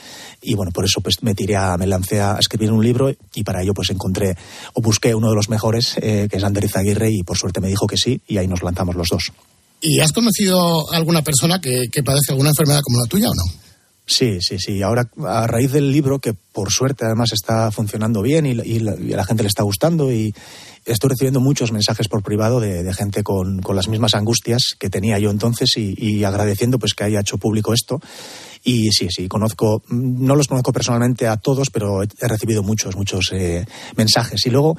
Y 0.42 0.54
bueno 0.54 0.72
por 0.72 0.86
eso 0.86 1.02
pues 1.02 1.24
me 1.24 1.34
tiré 1.36 1.56
a, 1.56 1.76
me 1.78 1.88
lancé 1.88 2.22
a 2.22 2.38
escribir 2.40 2.72
un 2.72 2.84
libro 2.84 3.12
y 3.34 3.44
para 3.44 3.62
ello 3.64 3.74
pues 3.74 3.90
encontré 3.90 4.36
o 4.74 4.82
busqué 4.82 5.16
uno 5.16 5.30
de 5.30 5.36
los 5.36 5.50
mejores 5.50 5.96
eh, 6.02 6.28
que 6.30 6.38
es 6.38 6.44
Ander 6.44 6.64
Izaguirre 6.64 7.10
y 7.12 7.24
por 7.24 7.38
suerte 7.38 7.62
me 7.62 7.68
dijo 7.68 7.88
que 7.88 7.98
sí 7.98 8.22
y 8.28 8.38
ahí 8.38 8.48
nos 8.48 8.64
lanzamos 8.64 8.96
los 8.96 9.08
dos. 9.10 9.32
¿Y 9.82 10.00
has 10.00 10.12
conocido 10.12 10.92
alguna 10.92 11.22
persona 11.24 11.62
que, 11.62 11.88
que 11.92 12.02
padece 12.04 12.32
alguna 12.32 12.50
enfermedad 12.50 12.82
como 12.84 13.00
la 13.00 13.08
tuya 13.08 13.28
o 13.30 13.34
no? 13.36 13.67
Sí, 14.08 14.40
sí, 14.40 14.58
sí. 14.58 14.82
Ahora, 14.82 15.10
a 15.26 15.48
raíz 15.48 15.74
del 15.74 15.92
libro, 15.92 16.20
que 16.20 16.34
por 16.34 16.72
suerte 16.72 17.04
además 17.04 17.34
está 17.34 17.72
funcionando 17.72 18.22
bien 18.22 18.46
y, 18.46 18.52
y 18.52 18.80
la, 18.80 18.96
y 18.96 19.12
a 19.12 19.18
la 19.18 19.26
gente 19.26 19.44
le 19.44 19.50
está 19.50 19.64
gustando, 19.64 20.14
y 20.14 20.34
estoy 20.86 21.10
recibiendo 21.10 21.42
muchos 21.42 21.74
mensajes 21.74 22.08
por 22.08 22.24
privado 22.24 22.62
de, 22.62 22.94
gente 22.94 23.22
con, 23.22 23.62
las 23.74 23.90
mismas 23.90 24.16
angustias 24.16 24.76
que 24.80 24.90
tenía 24.90 25.20
yo 25.20 25.30
entonces 25.30 25.76
y, 25.76 25.94
y 25.98 26.24
agradeciendo 26.24 26.80
pues 26.80 26.94
que 26.94 27.04
haya 27.04 27.20
hecho 27.20 27.38
público 27.38 27.74
esto. 27.74 28.00
Y 28.64 28.92
sí, 28.92 29.08
sí, 29.10 29.28
conozco, 29.28 29.84
no 29.90 30.36
los 30.36 30.48
conozco 30.48 30.72
personalmente 30.72 31.28
a 31.28 31.38
todos, 31.38 31.70
pero 31.70 32.04
he 32.04 32.08
he 32.20 32.28
recibido 32.28 32.64
muchos, 32.64 32.96
muchos 32.96 33.32
eh, 33.34 33.66
mensajes. 33.96 34.46
Y 34.46 34.50
luego, 34.50 34.78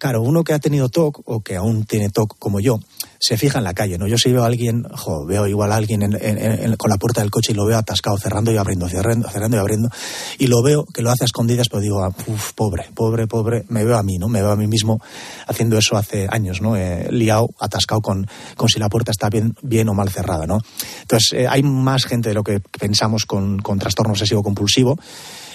claro, 0.00 0.22
uno 0.22 0.42
que 0.42 0.52
ha 0.54 0.58
tenido 0.58 0.88
TOC 0.88 1.20
o 1.26 1.40
que 1.40 1.54
aún 1.56 1.84
tiene 1.84 2.08
TOC 2.08 2.36
como 2.38 2.58
yo, 2.58 2.80
se 3.20 3.36
fija 3.36 3.58
en 3.58 3.64
la 3.64 3.74
calle, 3.74 3.98
¿no? 3.98 4.06
Yo 4.08 4.16
si 4.16 4.32
veo 4.32 4.42
a 4.42 4.46
alguien, 4.46 4.82
jo, 4.96 5.26
veo 5.26 5.46
igual 5.46 5.70
a 5.72 5.76
alguien 5.76 6.02
en- 6.02 6.16
en- 6.20 6.76
con 6.76 6.88
la 6.88 6.96
puerta 6.96 7.20
del 7.20 7.30
coche 7.30 7.52
y 7.52 7.54
lo 7.54 7.66
veo 7.66 7.76
atascado, 7.76 8.16
cerrando 8.16 8.50
y 8.50 8.56
abriendo, 8.56 8.88
cerrando, 8.88 9.28
cerrando 9.28 9.58
y 9.58 9.60
abriendo, 9.60 9.90
y 10.38 10.46
lo 10.46 10.62
veo 10.62 10.86
que 10.86 11.02
lo 11.02 11.10
hace 11.10 11.24
a 11.24 11.26
escondidas, 11.26 11.68
pero 11.68 11.82
digo, 11.82 12.02
ah, 12.02 12.12
uf, 12.26 12.52
pobre, 12.54 12.86
pobre, 12.94 13.26
pobre, 13.26 13.66
me 13.68 13.84
veo 13.84 13.98
a 13.98 14.02
mí, 14.02 14.16
¿no? 14.16 14.28
Me 14.28 14.40
veo 14.40 14.50
a 14.52 14.56
mí 14.56 14.66
mismo 14.66 15.00
haciendo 15.46 15.76
eso 15.76 15.98
hace 15.98 16.26
años, 16.30 16.62
¿no? 16.62 16.76
Eh, 16.76 17.08
liado, 17.10 17.50
atascado 17.60 18.00
con, 18.00 18.26
con 18.56 18.70
si 18.70 18.78
la 18.78 18.88
puerta 18.88 19.10
está 19.10 19.28
bien, 19.28 19.54
bien 19.62 19.88
o 19.90 19.94
mal 19.94 20.08
cerrada, 20.08 20.46
¿no? 20.46 20.60
Entonces, 21.02 21.34
eh, 21.34 21.46
hay 21.46 21.62
más 21.62 22.06
gente 22.06 22.30
de 22.30 22.34
lo 22.34 22.42
que 22.42 22.60
pensamos 22.60 23.26
con, 23.26 23.58
con 23.58 23.78
trastorno 23.78 24.12
obsesivo 24.12 24.42
compulsivo. 24.42 24.98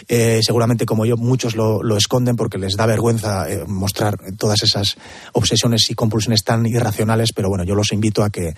Eh, 0.08 0.40
seguramente 0.44 0.86
como 0.86 1.06
yo 1.06 1.18
muchos 1.18 1.56
lo, 1.56 1.82
lo 1.82 1.98
esconden 1.98 2.36
porque 2.36 2.58
les 2.58 2.76
da 2.76 2.86
vergüenza 2.86 3.50
eh, 3.50 3.64
mostrar 3.68 4.18
todas 4.38 4.62
esas 4.64 4.98
obsesiones 5.34 5.90
y 5.90 5.96
compulsiones 5.96 6.44
tan 6.44 6.66
irracionales, 6.66 7.32
pero 7.34 7.50
bueno, 7.50 7.64
yo 7.64 7.76
los 7.76 7.92
invito 7.92 8.24
a 8.24 8.30
que 8.30 8.54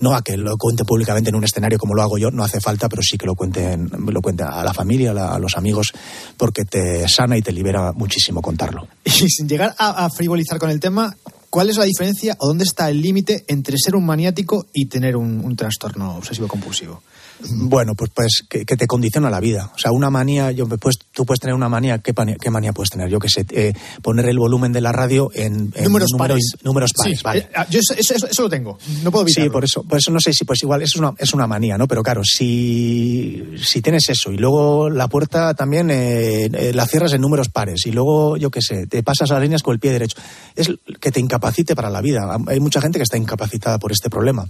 no 0.00 0.14
a 0.14 0.22
que 0.22 0.36
lo 0.36 0.56
cuenten 0.56 0.86
públicamente 0.86 1.30
en 1.30 1.36
un 1.36 1.44
escenario 1.44 1.78
como 1.78 1.94
lo 1.94 2.02
hago 2.02 2.18
yo, 2.18 2.30
no 2.30 2.42
hace 2.42 2.60
falta, 2.60 2.88
pero 2.88 3.02
sí 3.02 3.16
que 3.16 3.26
lo 3.26 3.34
cuenten, 3.34 3.90
lo 4.06 4.20
cuenten 4.20 4.46
a 4.46 4.64
la 4.64 4.74
familia, 4.74 5.12
a, 5.12 5.38
los 5.38 5.56
amigos, 5.56 5.92
porque 6.36 6.64
te 6.64 7.08
sana 7.08 7.36
y 7.36 7.42
te 7.42 7.52
libera 7.52 7.92
muchísimo 7.92 8.42
contarlo. 8.42 8.88
Y 9.20 9.28
sin 9.28 9.48
llegar 9.48 9.74
a, 9.76 10.06
a 10.06 10.10
frivolizar 10.10 10.58
con 10.58 10.70
el 10.70 10.80
tema, 10.80 11.14
¿cuál 11.50 11.68
es 11.68 11.76
la 11.76 11.84
diferencia 11.84 12.36
o 12.38 12.46
dónde 12.46 12.64
está 12.64 12.88
el 12.88 13.02
límite 13.02 13.44
entre 13.48 13.76
ser 13.78 13.96
un 13.96 14.06
maniático 14.06 14.66
y 14.72 14.86
tener 14.86 15.16
un, 15.16 15.54
trastorno 15.56 16.16
obsesivo-compulsivo? 16.16 17.02
Bueno, 17.48 17.94
pues, 17.94 18.10
pues 18.14 18.42
que, 18.48 18.64
que 18.64 18.76
te 18.76 18.86
condiciona 18.86 19.30
la 19.30 19.40
vida. 19.40 19.70
O 19.74 19.78
sea, 19.78 19.92
una 19.92 20.10
manía, 20.10 20.50
yo, 20.52 20.66
pues, 20.68 20.98
tú 21.12 21.24
puedes 21.24 21.40
tener 21.40 21.54
una 21.54 21.68
manía, 21.68 21.98
¿qué, 21.98 22.12
manía, 22.16 22.36
qué 22.40 22.50
manía 22.50 22.72
puedes 22.72 22.90
tener? 22.90 23.08
Yo 23.08 23.18
que 23.18 23.28
sé, 23.28 23.46
eh, 23.50 23.72
poner 24.02 24.26
el 24.26 24.38
volumen 24.38 24.72
de 24.72 24.80
la 24.80 24.92
radio 24.92 25.30
en, 25.34 25.72
en 25.74 25.84
Números 25.84 26.10
número- 26.12 26.34
pares. 26.34 26.52
números 26.62 26.90
pares, 26.96 27.18
Sí, 27.18 27.24
vale. 27.24 27.40
eh, 27.40 27.48
ah, 27.56 27.66
yo 27.70 27.80
eso, 27.80 27.94
eso- 27.96 28.26
eso 28.26 28.42
lo 28.42 28.48
tengo, 28.50 28.78
no 29.02 29.10
puedo 29.10 29.24
evitarlo. 29.24 29.48
Sí, 29.48 29.52
por 29.52 29.64
eso, 29.64 29.82
por 29.84 29.98
eso 29.98 30.10
no 30.10 30.20
sé 30.20 30.32
si 30.32 30.44
pues 30.44 30.62
igual 30.62 30.82
eso 30.82 30.92
es 30.96 31.00
una, 31.00 31.14
es 31.18 31.32
una 31.34 31.46
manía, 31.46 31.76
¿no? 31.78 31.88
Pero 31.88 32.02
claro, 32.02 32.22
si, 32.24 33.42
si 33.62 33.80
tienes 33.82 34.08
eso 34.08 34.32
y 34.32 34.36
luego 34.36 34.90
la 34.90 35.08
puerta 35.08 35.54
también 35.54 35.90
eh, 35.90 36.46
eh, 36.52 36.72
la 36.74 36.86
cierras 36.86 37.12
en 37.12 37.20
números 37.20 37.48
pares 37.48 37.86
y 37.86 37.92
luego, 37.92 38.36
yo 38.36 38.50
qué 38.50 38.60
sé, 38.62 38.86
te 38.86 39.02
pasas 39.02 39.30
las 39.30 39.40
líneas 39.42 39.62
con 39.62 39.74
el 39.74 39.80
pie 39.80 39.92
derecho, 39.92 40.16
es 40.56 40.68
que 41.00 41.10
te 41.10 41.20
incapacite 41.20 41.74
para 41.74 41.90
la 41.90 42.00
vida. 42.00 42.36
Hay 42.46 42.60
mucha 42.60 42.80
gente 42.80 42.98
que 42.98 43.04
está 43.04 43.16
incapacitada 43.16 43.78
por 43.78 43.92
este 43.92 44.10
problema. 44.10 44.46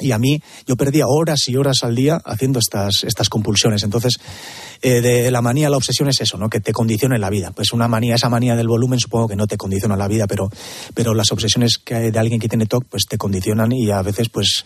Y 0.00 0.12
a 0.12 0.18
mí, 0.18 0.42
yo 0.66 0.76
perdía 0.76 1.06
horas 1.06 1.48
y 1.48 1.56
horas 1.56 1.78
al 1.82 1.94
día 1.94 2.20
haciendo 2.24 2.58
estas, 2.58 3.04
estas 3.04 3.28
compulsiones. 3.28 3.82
Entonces, 3.82 4.18
eh, 4.80 5.02
de 5.02 5.30
la 5.30 5.42
manía 5.42 5.66
a 5.66 5.70
la 5.70 5.76
obsesión 5.76 6.08
es 6.08 6.20
eso, 6.20 6.38
¿no? 6.38 6.48
Que 6.48 6.60
te 6.60 6.72
condiciona 6.72 7.14
en 7.14 7.20
la 7.20 7.28
vida. 7.28 7.50
Pues 7.50 7.72
una 7.72 7.88
manía, 7.88 8.14
esa 8.14 8.30
manía 8.30 8.56
del 8.56 8.68
volumen 8.68 8.98
supongo 8.98 9.28
que 9.28 9.36
no 9.36 9.46
te 9.46 9.58
condiciona 9.58 9.96
la 9.96 10.08
vida, 10.08 10.26
pero, 10.26 10.50
pero 10.94 11.14
las 11.14 11.30
obsesiones 11.30 11.76
que 11.76 11.94
hay 11.94 12.10
de 12.10 12.18
alguien 12.18 12.40
que 12.40 12.48
tiene 12.48 12.66
TOC, 12.66 12.86
pues 12.86 13.02
te 13.08 13.18
condicionan 13.18 13.70
y 13.72 13.90
a 13.90 14.00
veces, 14.00 14.30
pues, 14.30 14.64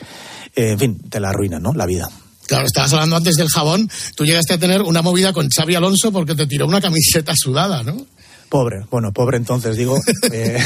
eh, 0.54 0.70
en 0.70 0.78
fin, 0.78 0.98
te 1.10 1.18
la 1.18 1.30
arruinan, 1.30 1.62
¿no? 1.62 1.74
La 1.74 1.86
vida. 1.86 2.08
Claro, 2.46 2.66
estabas 2.66 2.92
hablando 2.92 3.16
antes 3.16 3.34
del 3.34 3.48
jabón. 3.48 3.90
Tú 4.14 4.24
llegaste 4.24 4.54
a 4.54 4.58
tener 4.58 4.82
una 4.82 5.02
movida 5.02 5.32
con 5.32 5.48
Xavi 5.48 5.74
Alonso 5.74 6.12
porque 6.12 6.36
te 6.36 6.46
tiró 6.46 6.66
una 6.66 6.80
camiseta 6.80 7.34
sudada, 7.36 7.82
¿no? 7.82 8.06
Pobre, 8.48 8.84
bueno, 8.90 9.12
pobre 9.12 9.36
entonces, 9.36 9.76
digo. 9.76 10.00
eh, 10.32 10.58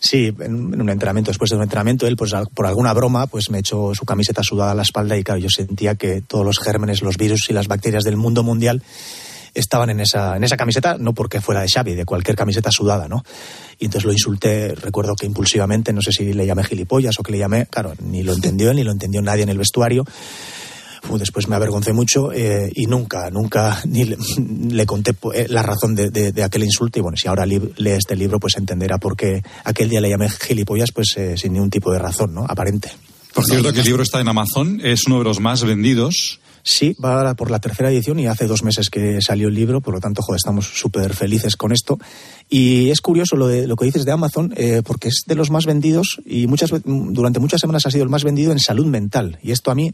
sí, 0.00 0.34
en, 0.40 0.80
un 0.80 0.90
entrenamiento, 0.90 1.30
después 1.30 1.50
de 1.50 1.56
un 1.56 1.62
entrenamiento, 1.62 2.06
él, 2.06 2.16
pues 2.16 2.32
por 2.54 2.66
alguna 2.66 2.92
broma, 2.92 3.26
pues 3.26 3.50
me 3.50 3.58
echó 3.58 3.94
su 3.94 4.04
camiseta 4.04 4.42
sudada 4.42 4.72
a 4.72 4.74
la 4.74 4.82
espalda 4.82 5.16
y 5.16 5.24
claro, 5.24 5.40
yo 5.40 5.48
sentía 5.48 5.94
que 5.94 6.22
todos 6.22 6.44
los 6.44 6.58
gérmenes, 6.58 7.02
los 7.02 7.16
virus 7.16 7.48
y 7.50 7.52
las 7.52 7.68
bacterias 7.68 8.04
del 8.04 8.16
mundo 8.16 8.42
mundial 8.42 8.82
estaban 9.54 9.90
en 9.90 10.00
esa, 10.00 10.36
en 10.36 10.44
esa 10.44 10.56
camiseta, 10.56 10.96
no 10.98 11.12
porque 11.12 11.40
fuera 11.40 11.60
de 11.60 11.68
Xavi, 11.68 11.94
de 11.94 12.04
cualquier 12.04 12.36
camiseta 12.36 12.70
sudada, 12.70 13.08
¿no? 13.08 13.24
Y 13.78 13.86
entonces 13.86 14.06
lo 14.06 14.12
insulté, 14.12 14.74
recuerdo 14.74 15.14
que 15.16 15.26
impulsivamente, 15.26 15.92
no 15.92 16.02
sé 16.02 16.12
si 16.12 16.32
le 16.32 16.46
llamé 16.46 16.64
gilipollas 16.64 17.18
o 17.18 17.22
que 17.22 17.32
le 17.32 17.38
llamé, 17.38 17.66
claro, 17.66 17.94
ni 18.00 18.22
lo 18.22 18.32
entendió 18.32 18.70
él, 18.70 18.76
ni 18.76 18.84
lo 18.84 18.92
entendió 18.92 19.22
nadie 19.22 19.42
en 19.42 19.48
el 19.48 19.58
vestuario. 19.58 20.04
Después 21.18 21.48
me 21.48 21.56
avergoncé 21.56 21.92
mucho 21.92 22.30
eh, 22.32 22.70
y 22.74 22.86
nunca, 22.86 23.30
nunca 23.30 23.80
ni 23.88 24.04
le, 24.04 24.16
le 24.70 24.86
conté 24.86 25.12
eh, 25.34 25.46
la 25.48 25.62
razón 25.62 25.94
de, 25.94 26.10
de- 26.10 26.32
de 26.32 26.42
aquel 26.42 26.62
insulto. 26.64 26.98
Y 26.98 27.02
bueno, 27.02 27.16
si 27.16 27.26
ahora 27.28 27.46
li- 27.46 27.72
lee 27.76 27.90
este 27.90 28.16
libro, 28.16 28.38
pues 28.38 28.56
entenderá 28.56 28.98
por 28.98 29.16
qué 29.16 29.42
aquel 29.64 29.88
día 29.88 30.00
le 30.00 30.10
llamé 30.10 30.28
gilipollas, 30.28 30.90
pues 30.92 31.14
eh, 31.16 31.36
sin 31.36 31.52
ningún 31.54 31.70
tipo 31.70 31.90
de 31.92 31.98
razón, 31.98 32.34
¿no? 32.34 32.44
Aparente. 32.48 32.90
Por 33.34 33.44
cierto, 33.44 33.72
que 33.72 33.80
el 33.80 33.86
libro 33.86 34.02
está 34.02 34.20
en 34.20 34.28
Amazon, 34.28 34.80
es 34.82 35.06
uno 35.06 35.18
de 35.18 35.24
los 35.24 35.38
más 35.40 35.62
vendidos. 35.64 36.40
Sí, 36.62 36.94
va 37.02 37.32
por 37.34 37.50
la 37.50 37.58
tercera 37.58 37.90
edición 37.90 38.18
y 38.18 38.26
hace 38.26 38.46
dos 38.46 38.62
meses 38.62 38.90
que 38.90 39.22
salió 39.22 39.48
el 39.48 39.54
libro, 39.54 39.80
por 39.80 39.94
lo 39.94 40.00
tanto, 40.00 40.20
joder, 40.20 40.36
estamos 40.36 40.66
súper 40.66 41.14
felices 41.14 41.56
con 41.56 41.72
esto. 41.72 41.98
Y 42.50 42.90
es 42.90 43.00
curioso 43.00 43.36
lo, 43.36 43.46
de, 43.46 43.66
lo 43.66 43.76
que 43.76 43.86
dices 43.86 44.04
de 44.04 44.12
Amazon, 44.12 44.52
eh, 44.56 44.82
porque 44.84 45.08
es 45.08 45.22
de 45.26 45.36
los 45.36 45.50
más 45.50 45.64
vendidos 45.64 46.20
y 46.26 46.46
muchas 46.48 46.70
durante 46.84 47.40
muchas 47.40 47.60
semanas 47.62 47.86
ha 47.86 47.90
sido 47.90 48.04
el 48.04 48.10
más 48.10 48.24
vendido 48.24 48.52
en 48.52 48.58
salud 48.58 48.84
mental. 48.86 49.38
Y 49.42 49.52
esto 49.52 49.70
a 49.70 49.74
mí 49.74 49.92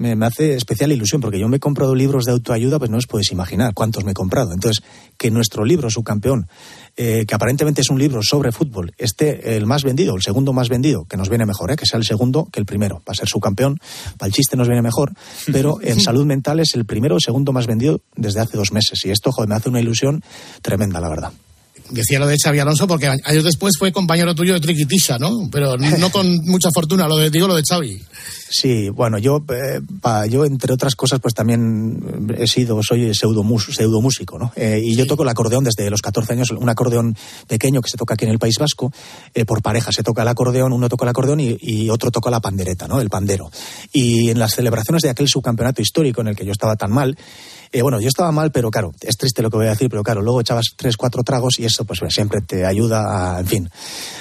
me, 0.00 0.16
me 0.16 0.26
hace 0.26 0.54
especial 0.54 0.92
ilusión, 0.92 1.20
porque 1.20 1.38
yo 1.38 1.46
me 1.46 1.58
he 1.58 1.60
comprado 1.60 1.94
libros 1.94 2.24
de 2.24 2.32
autoayuda, 2.32 2.78
pues 2.78 2.90
no 2.90 2.96
os 2.96 3.06
podéis 3.06 3.32
imaginar 3.32 3.74
cuántos 3.74 4.02
me 4.02 4.12
he 4.12 4.14
comprado. 4.14 4.52
Entonces, 4.54 4.82
que 5.18 5.30
nuestro 5.30 5.62
libro, 5.62 5.90
su 5.90 6.02
campeón, 6.02 6.48
eh, 6.96 7.26
que 7.28 7.34
aparentemente 7.34 7.82
es 7.82 7.90
un 7.90 7.98
libro 7.98 8.22
sobre 8.22 8.50
fútbol, 8.50 8.94
esté 8.96 9.56
el 9.56 9.66
más 9.66 9.84
vendido, 9.84 10.16
el 10.16 10.22
segundo 10.22 10.54
más 10.54 10.70
vendido, 10.70 11.04
que 11.04 11.18
nos 11.18 11.28
viene 11.28 11.44
mejor, 11.44 11.70
¿eh? 11.70 11.76
que 11.76 11.84
sea 11.84 11.98
el 11.98 12.06
segundo 12.06 12.48
que 12.50 12.60
el 12.60 12.66
primero. 12.66 13.02
Va 13.06 13.12
a 13.12 13.14
ser 13.14 13.28
su 13.28 13.40
campeón, 13.40 13.78
para 14.16 14.28
el 14.28 14.32
chiste 14.32 14.56
nos 14.56 14.68
viene 14.68 14.80
mejor, 14.80 15.12
pero 15.52 15.78
en 15.82 16.00
salud 16.00 16.24
mental 16.24 16.60
es 16.60 16.74
el 16.74 16.86
primero 16.86 17.16
o 17.16 17.18
el 17.18 17.22
segundo 17.22 17.52
más 17.52 17.66
vendido 17.66 18.00
desde 18.16 18.40
hace 18.40 18.56
dos 18.56 18.72
meses. 18.72 19.04
Y 19.04 19.10
esto, 19.10 19.30
joder, 19.32 19.50
me 19.50 19.56
hace 19.56 19.68
una 19.68 19.80
ilusión 19.80 20.24
tremenda, 20.62 20.98
la 21.00 21.10
verdad. 21.10 21.32
Decía 21.90 22.18
lo 22.18 22.26
de 22.26 22.36
Xavi 22.42 22.58
Alonso 22.58 22.86
porque 22.86 23.08
años 23.08 23.44
después 23.44 23.74
fue 23.78 23.92
compañero 23.92 24.34
tuyo 24.34 24.54
de 24.54 24.60
Triquitisha, 24.60 25.18
¿no? 25.18 25.30
Pero 25.50 25.76
no 25.76 26.10
con 26.10 26.26
mucha 26.46 26.70
fortuna, 26.72 27.06
lo 27.06 27.16
de, 27.16 27.30
digo 27.30 27.46
lo 27.46 27.54
de 27.54 27.62
Xavi. 27.68 28.00
Sí, 28.52 28.88
bueno, 28.88 29.16
yo, 29.18 29.44
eh, 29.54 29.80
pa- 30.00 30.26
yo 30.26 30.44
entre 30.44 30.72
otras 30.72 30.96
cosas, 30.96 31.20
pues 31.20 31.34
también 31.34 32.34
he 32.36 32.48
sido, 32.48 32.82
soy 32.82 33.14
pseudomúsico, 33.14 34.38
¿no? 34.40 34.52
Eh, 34.56 34.80
y 34.82 34.96
yo 34.96 35.06
toco 35.06 35.22
el 35.22 35.28
acordeón 35.28 35.62
desde 35.62 35.88
los 35.88 36.02
14 36.02 36.32
años, 36.32 36.50
un 36.50 36.68
acordeón 36.68 37.16
pequeño 37.46 37.80
que 37.80 37.88
se 37.88 37.96
toca 37.96 38.14
aquí 38.14 38.24
en 38.24 38.32
el 38.32 38.40
País 38.40 38.56
Vasco, 38.58 38.92
eh, 39.34 39.44
por 39.44 39.62
pareja 39.62 39.92
se 39.92 40.02
toca 40.02 40.22
el 40.22 40.28
acordeón, 40.28 40.72
uno 40.72 40.88
toca 40.88 41.04
el 41.04 41.10
acordeón 41.10 41.38
y, 41.38 41.56
y 41.60 41.90
otro 41.90 42.10
toca 42.10 42.28
la 42.28 42.40
pandereta, 42.40 42.88
¿no? 42.88 43.00
El 43.00 43.08
pandero. 43.08 43.50
Y 43.92 44.30
en 44.30 44.38
las 44.40 44.54
celebraciones 44.56 45.02
de 45.02 45.10
aquel 45.10 45.28
subcampeonato 45.28 45.80
histórico 45.80 46.20
en 46.20 46.28
el 46.28 46.36
que 46.36 46.44
yo 46.44 46.50
estaba 46.52 46.74
tan 46.74 46.90
mal, 46.90 47.16
eh, 47.72 47.82
bueno, 47.82 48.00
yo 48.00 48.08
estaba 48.08 48.32
mal, 48.32 48.50
pero 48.50 48.68
claro, 48.72 48.90
es 49.00 49.16
triste 49.16 49.42
lo 49.42 49.50
que 49.50 49.58
voy 49.58 49.66
a 49.66 49.70
decir, 49.70 49.88
pero 49.88 50.02
claro, 50.02 50.22
luego 50.22 50.40
echabas 50.40 50.66
tres, 50.76 50.96
cuatro 50.96 51.22
tragos 51.22 51.60
y 51.60 51.64
eso 51.66 51.84
pues 51.84 52.00
siempre 52.08 52.40
te 52.40 52.66
ayuda 52.66 53.36
a, 53.36 53.40
en 53.40 53.46
fin, 53.46 53.70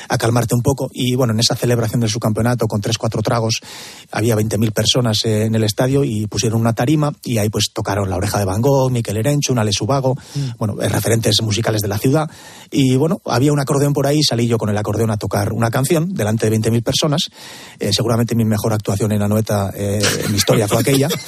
a 0.07 0.17
calmarte 0.19 0.53
un 0.53 0.61
poco. 0.61 0.87
Y 0.93 1.15
bueno, 1.15 1.33
en 1.33 1.39
esa 1.39 1.55
celebración 1.55 1.99
del 2.01 2.11
subcampeonato 2.11 2.67
con 2.67 2.79
tres, 2.79 2.99
cuatro 2.99 3.23
tragos, 3.23 3.61
había 4.19 4.35
20.000 4.35 4.71
personas 4.71 5.25
en 5.25 5.55
el 5.55 5.63
estadio 5.63 6.03
y 6.03 6.27
pusieron 6.27 6.61
una 6.61 6.73
tarima 6.73 7.11
y 7.23 7.37
ahí 7.37 7.49
pues 7.49 7.71
tocaron 7.73 8.09
La 8.09 8.17
Oreja 8.17 8.37
de 8.39 8.45
Van 8.45 8.61
Gogh, 8.61 8.91
Miquel 8.91 9.17
Erencho, 9.17 9.53
un 9.53 9.59
Ale 9.59 9.71
Subago, 9.73 10.15
bueno, 10.57 10.81
eh, 10.81 10.89
referentes 10.89 11.41
musicales 11.41 11.81
de 11.81 11.87
la 11.87 11.97
ciudad. 11.97 12.29
Y 12.71 12.95
bueno, 12.95 13.21
había 13.25 13.51
un 13.51 13.59
acordeón 13.59 13.93
por 13.93 14.05
ahí, 14.07 14.21
salí 14.23 14.47
yo 14.47 14.57
con 14.57 14.69
el 14.69 14.77
acordeón 14.77 15.11
a 15.11 15.17
tocar 15.17 15.53
una 15.53 15.71
canción 15.71 16.13
delante 16.13 16.49
de 16.49 16.57
20.000 16.57 16.83
personas. 16.83 17.21
Eh, 17.79 17.91
seguramente 17.93 18.35
mi 18.35 18.45
mejor 18.45 18.73
actuación 18.73 19.11
en 19.11 19.19
la 19.19 19.27
noeta 19.27 19.71
eh, 19.75 20.01
en 20.25 20.31
mi 20.31 20.37
historia 20.37 20.67
fue 20.67 20.79
aquella. 20.79 21.07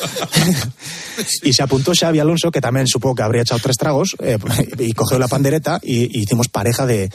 y 1.44 1.54
se 1.54 1.64
apuntó 1.64 1.94
Xavi 1.98 2.20
Alonso, 2.20 2.52
que 2.52 2.62
también 2.62 2.88
supongo 2.88 3.16
que 3.16 3.24
habría 3.24 3.42
echado 3.42 3.60
tres 3.62 3.78
tragos, 3.78 4.16
eh, 4.20 4.38
y 4.80 4.92
cogió 4.94 5.18
la 5.20 5.28
pandereta 5.28 5.80
y, 5.82 6.18
y 6.18 6.24
hicimos 6.24 6.48
pareja 6.50 6.86
de 6.86 7.10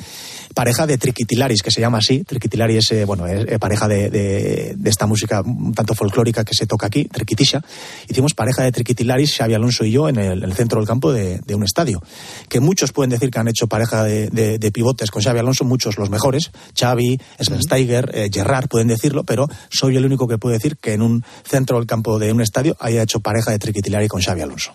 pareja 0.57 0.87
de 0.87 0.97
triquitilaris, 0.97 1.61
que 1.61 1.71
se 1.71 1.83
llama 1.83 1.99
así. 1.99 2.25
Triquitilaris 2.25 2.79
es, 2.79 2.93
eh, 2.93 3.05
bueno, 3.05 3.27
es 3.27 3.45
eh, 3.47 3.59
pareja 3.59 3.87
de, 3.87 4.09
de- 4.09 4.73
de 4.75 4.91
esta 4.91 5.07
música 5.07 5.43
un 5.43 5.75
tanto 5.75 5.95
folclórica 5.95 6.45
que 6.45 6.55
se 6.55 6.67
toca 6.67 6.87
aquí, 6.87 7.05
triquitisha. 7.05 7.61
Hicimos 8.09 8.33
pareja 8.33 8.63
de 8.63 8.73
triquitilaris, 8.73 9.35
Xavi 9.37 9.53
Alonso 9.53 9.85
y 9.85 9.91
yo, 9.93 10.09
en 10.09 10.17
el, 10.17 10.39
en 10.43 10.45
el 10.45 10.55
centro 10.55 10.81
del 10.81 10.89
campo 10.89 11.13
de, 11.13 11.41
de 11.47 11.55
un 11.55 11.63
estadio. 11.63 12.03
Que 12.49 12.61
muchos 12.61 12.93
pueden 12.93 13.11
decir 13.11 13.31
que 13.31 13.39
han 13.39 13.49
hecho 13.49 13.67
pareja 13.67 14.05
de, 14.05 14.71
pivotes 14.73 15.11
con 15.11 15.23
Xavi 15.23 15.41
Alonso, 15.41 15.65
muchos 15.67 15.99
los 15.99 16.09
mejores. 16.09 16.51
Xavi, 16.75 17.21
Schweinsteiger, 17.43 18.11
eh, 18.15 18.31
Gerrard 18.33 18.69
pueden 18.69 18.89
decirlo, 18.89 19.25
pero 19.25 19.47
soy 19.69 19.97
el 19.99 20.07
único 20.07 20.27
que 20.27 20.39
puede 20.39 20.55
decir 20.57 20.79
que 20.79 20.95
en 20.95 21.03
un 21.03 21.23
centro 21.45 21.77
del 21.77 21.87
campo 21.87 22.19
de 22.19 22.33
un 22.33 22.41
estadio 22.41 22.77
haya 22.81 23.03
hecho 23.03 23.21
pareja 23.21 23.51
de 23.51 23.59
triquitilari 23.59 24.09
con 24.09 24.23
Xavi 24.23 24.41
Alonso. 24.41 24.73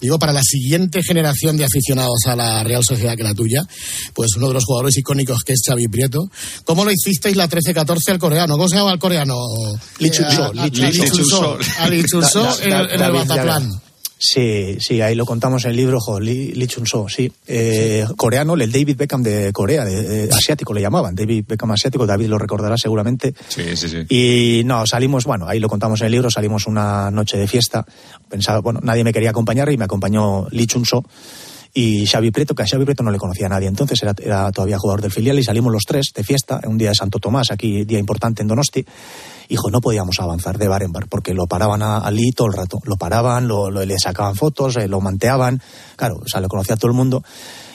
Digo, 0.00 0.18
para 0.18 0.32
la 0.32 0.42
siguiente 0.42 1.02
generación 1.02 1.56
de 1.56 1.64
aficionados 1.64 2.20
a 2.26 2.34
la 2.36 2.64
Real 2.64 2.82
Sociedad 2.84 3.16
que 3.16 3.22
la 3.22 3.34
tuya, 3.34 3.62
pues 4.14 4.30
uno 4.36 4.48
de 4.48 4.54
los 4.54 4.64
jugadores 4.64 4.96
icónicos 4.96 5.42
que 5.44 5.52
es 5.52 5.60
Xavi 5.66 5.88
Prieto. 5.88 6.30
¿Cómo 6.64 6.84
lo 6.84 6.90
hicisteis 6.90 7.36
la 7.36 7.48
13-14 7.48 8.10
al 8.12 8.18
coreano? 8.18 8.54
¿Cómo 8.56 8.68
se 8.68 8.76
llama 8.76 8.92
el 8.92 8.98
coreano? 8.98 9.36
Da- 12.20 12.48
da- 12.70 12.84
en 13.20 13.38
el- 13.72 13.80
Sí, 14.22 14.76
sí, 14.80 15.00
ahí 15.00 15.14
lo 15.14 15.24
contamos 15.24 15.64
en 15.64 15.70
el 15.70 15.78
libro, 15.78 15.98
jo, 15.98 16.20
Lee, 16.20 16.52
Lee 16.52 16.66
Chun-so, 16.66 17.08
sí. 17.08 17.32
Eh, 17.46 18.04
Coreano, 18.18 18.52
el 18.52 18.70
David 18.70 18.96
Beckham 18.98 19.22
de 19.22 19.50
Corea, 19.50 19.82
de- 19.86 20.02
de- 20.26 20.34
asiático 20.34 20.74
le 20.74 20.82
llamaban, 20.82 21.14
David 21.14 21.46
Beckham 21.48 21.70
asiático, 21.70 22.04
David 22.06 22.26
lo 22.26 22.36
recordará 22.36 22.76
seguramente. 22.76 23.34
Sí, 23.48 23.74
sí, 23.76 23.88
sí. 23.88 24.04
Y 24.10 24.62
no, 24.66 24.86
salimos, 24.86 25.24
bueno, 25.24 25.48
ahí 25.48 25.58
lo 25.58 25.70
contamos 25.70 26.02
en 26.02 26.06
el 26.08 26.12
libro, 26.12 26.30
salimos 26.30 26.66
una 26.66 27.10
noche 27.10 27.38
de 27.38 27.48
fiesta. 27.48 27.86
Pensaba, 28.28 28.60
bueno, 28.60 28.80
nadie 28.82 29.04
me 29.04 29.12
quería 29.14 29.30
acompañar 29.30 29.72
y 29.72 29.78
me 29.78 29.84
acompañó 29.86 30.46
Lee 30.50 30.66
Chun-so 30.66 31.02
y 31.72 32.06
Xavi 32.06 32.30
Prieto, 32.30 32.54
que 32.54 32.62
a 32.62 32.66
Xavi 32.66 32.84
Prieto 32.84 33.02
no 33.02 33.10
le 33.10 33.18
conocía 33.18 33.46
a 33.46 33.50
nadie. 33.50 33.68
Entonces 33.68 34.02
era, 34.02 34.14
era 34.22 34.50
todavía 34.52 34.78
jugador 34.78 35.02
del 35.02 35.10
filial 35.12 35.38
y 35.38 35.44
salimos 35.44 35.72
los 35.72 35.84
tres 35.86 36.12
de 36.14 36.24
fiesta, 36.24 36.60
un 36.66 36.78
día 36.78 36.88
de 36.90 36.94
Santo 36.94 37.18
Tomás, 37.18 37.50
aquí 37.50 37.84
día 37.84 37.98
importante 37.98 38.42
en 38.42 38.48
Donosti. 38.48 38.84
Hijo, 39.48 39.70
no 39.70 39.80
podíamos 39.80 40.16
avanzar 40.20 40.58
de 40.58 40.68
bar 40.68 40.82
en 40.82 40.92
bar 40.92 41.06
porque 41.08 41.34
lo 41.34 41.46
paraban 41.46 41.82
a, 41.82 41.98
a 41.98 42.10
Lee 42.10 42.32
todo 42.32 42.48
el 42.48 42.54
rato. 42.54 42.78
Lo 42.84 42.96
paraban, 42.96 43.48
lo, 43.48 43.70
lo- 43.70 43.84
le 43.84 43.96
sacaban 43.98 44.34
fotos, 44.36 44.76
eh, 44.76 44.88
lo 44.88 45.00
manteaban. 45.00 45.60
Claro, 45.96 46.16
o 46.24 46.28
sea, 46.28 46.40
lo 46.40 46.48
conocía 46.48 46.76
todo 46.76 46.90
el 46.90 46.96
mundo. 46.96 47.22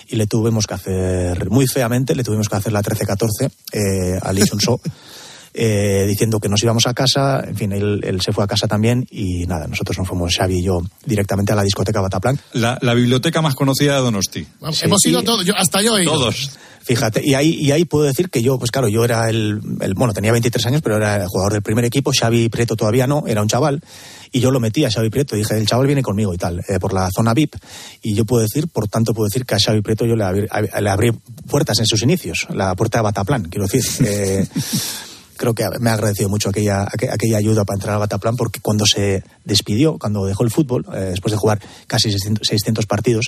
Y 0.08 0.18
le 0.18 0.28
tuvimos 0.28 0.68
que 0.68 0.74
hacer, 0.76 1.50
muy 1.50 1.66
feamente, 1.68 2.14
le 2.16 2.24
tuvimos 2.24 2.48
que 2.48 2.56
hacer 2.56 2.72
la 2.72 2.82
13-14 2.84 3.50
eh, 3.74 4.20
a 4.22 4.32
Lee 4.34 4.44
Chun-so. 4.44 4.80
eh, 5.58 6.06
diciendo 6.08 6.40
que 6.40 6.50
nos 6.50 6.62
íbamos 6.62 6.86
a 6.86 6.94
casa, 6.94 7.44
en 7.48 7.56
fin, 7.56 7.72
él, 7.72 8.02
él 8.04 8.20
se 8.22 8.34
fue 8.34 8.44
a 8.44 8.48
casa 8.48 8.68
también 8.68 9.08
y 9.10 9.46
nada, 9.48 9.68
nosotros 9.68 9.98
nos 9.98 10.08
fuimos, 10.08 10.36
Xavi 10.36 10.60
y 10.60 10.64
yo, 10.64 10.82
directamente 11.06 11.54
a 11.54 11.56
la 11.56 11.64
discoteca 11.64 12.02
Bataplan. 12.02 12.38
La, 12.54 12.78
la 12.82 12.94
biblioteca 12.94 13.42
más 13.42 13.56
conocida 13.56 13.96
de 13.96 14.02
Donosti. 14.02 14.46
Vamos, 14.60 14.84
Hemos 14.84 15.06
ido 15.06 15.24
todos, 15.24 15.46
yo- 15.46 15.56
hasta 15.56 15.82
yo 15.82 15.98
he 15.98 16.04
ido. 16.04 16.12
Todos. 16.12 16.52
Fíjate, 16.84 17.22
y 17.26 17.34
ahí, 17.34 17.50
y 17.56 17.72
ahí 17.72 17.84
puedo 17.86 18.06
decir 18.06 18.30
que 18.30 18.44
yo, 18.44 18.60
pues 18.60 18.70
claro, 18.70 18.88
yo 18.88 19.04
era 19.04 19.28
el, 19.30 19.60
el- 19.82 19.94
bueno, 19.96 20.14
tenía 20.14 20.32
23 20.32 20.68
años, 20.68 20.82
pero 20.84 20.98
era 20.98 21.16
el 21.16 21.28
jugador 21.28 21.54
del 21.54 21.64
primer 21.64 21.84
equipo, 21.84 22.12
Xavi 22.14 22.48
Prieto 22.50 22.76
todavía 22.76 23.08
no, 23.08 23.24
era 23.26 23.42
un 23.42 23.48
chaval, 23.48 23.82
y 24.32 24.40
yo 24.40 24.52
lo 24.52 24.60
metí 24.60 24.86
a 24.86 24.92
Xavi 24.92 25.10
Prieto, 25.10 25.36
dije, 25.36 25.58
el 25.58 25.66
chaval 25.66 25.88
viene 25.88 26.04
conmigo 26.04 26.32
y 26.32 26.38
tal, 26.38 26.60
eh, 26.68 26.78
por 26.80 26.94
la 26.94 27.10
zona 27.16 27.34
VIP, 27.34 27.56
y 28.04 28.14
yo 28.14 28.24
puedo 28.26 28.44
decir, 28.44 28.68
por 28.68 28.88
tanto 28.88 29.16
puedo 29.16 29.26
decir 29.28 29.48
que 29.48 29.56
a 29.56 29.60
Xavi 29.60 29.82
Prieto 29.82 30.06
yo 30.06 30.16
le 30.16 30.26
abrí, 30.26 30.46
a- 30.52 30.80
le 30.82 30.90
abrí 30.92 31.12
puertas 31.50 31.80
en 31.80 31.88
sus 31.88 32.04
inicios, 32.04 32.46
la 32.54 32.76
puerta 32.76 33.00
de 33.00 33.04
Bataplan, 33.04 33.46
quiero 33.46 33.66
decir, 33.66 33.84
eh, 34.08 34.46
creo 35.38 35.54
que 35.54 35.64
me 35.80 35.90
ha 35.90 35.94
agradecido 35.94 36.30
mucho 36.30 36.50
aquella, 36.50 36.86
aqu- 36.86 37.12
aquella 37.12 37.38
ayuda 37.38 37.64
para 37.66 37.78
entrar 37.78 37.94
al 37.94 38.00
Bataplan 38.00 38.36
porque 38.36 38.60
cuando 38.62 38.86
se 38.86 39.24
despidió, 39.44 39.98
cuando 39.98 40.26
dejó 40.26 40.44
el 40.44 40.52
fútbol, 40.52 40.86
eh, 40.94 41.10
después 41.12 41.32
de 41.32 41.38
jugar 41.38 41.60
casi 41.88 42.12
600, 42.12 42.48
600 42.48 42.86
partidos, 42.86 43.26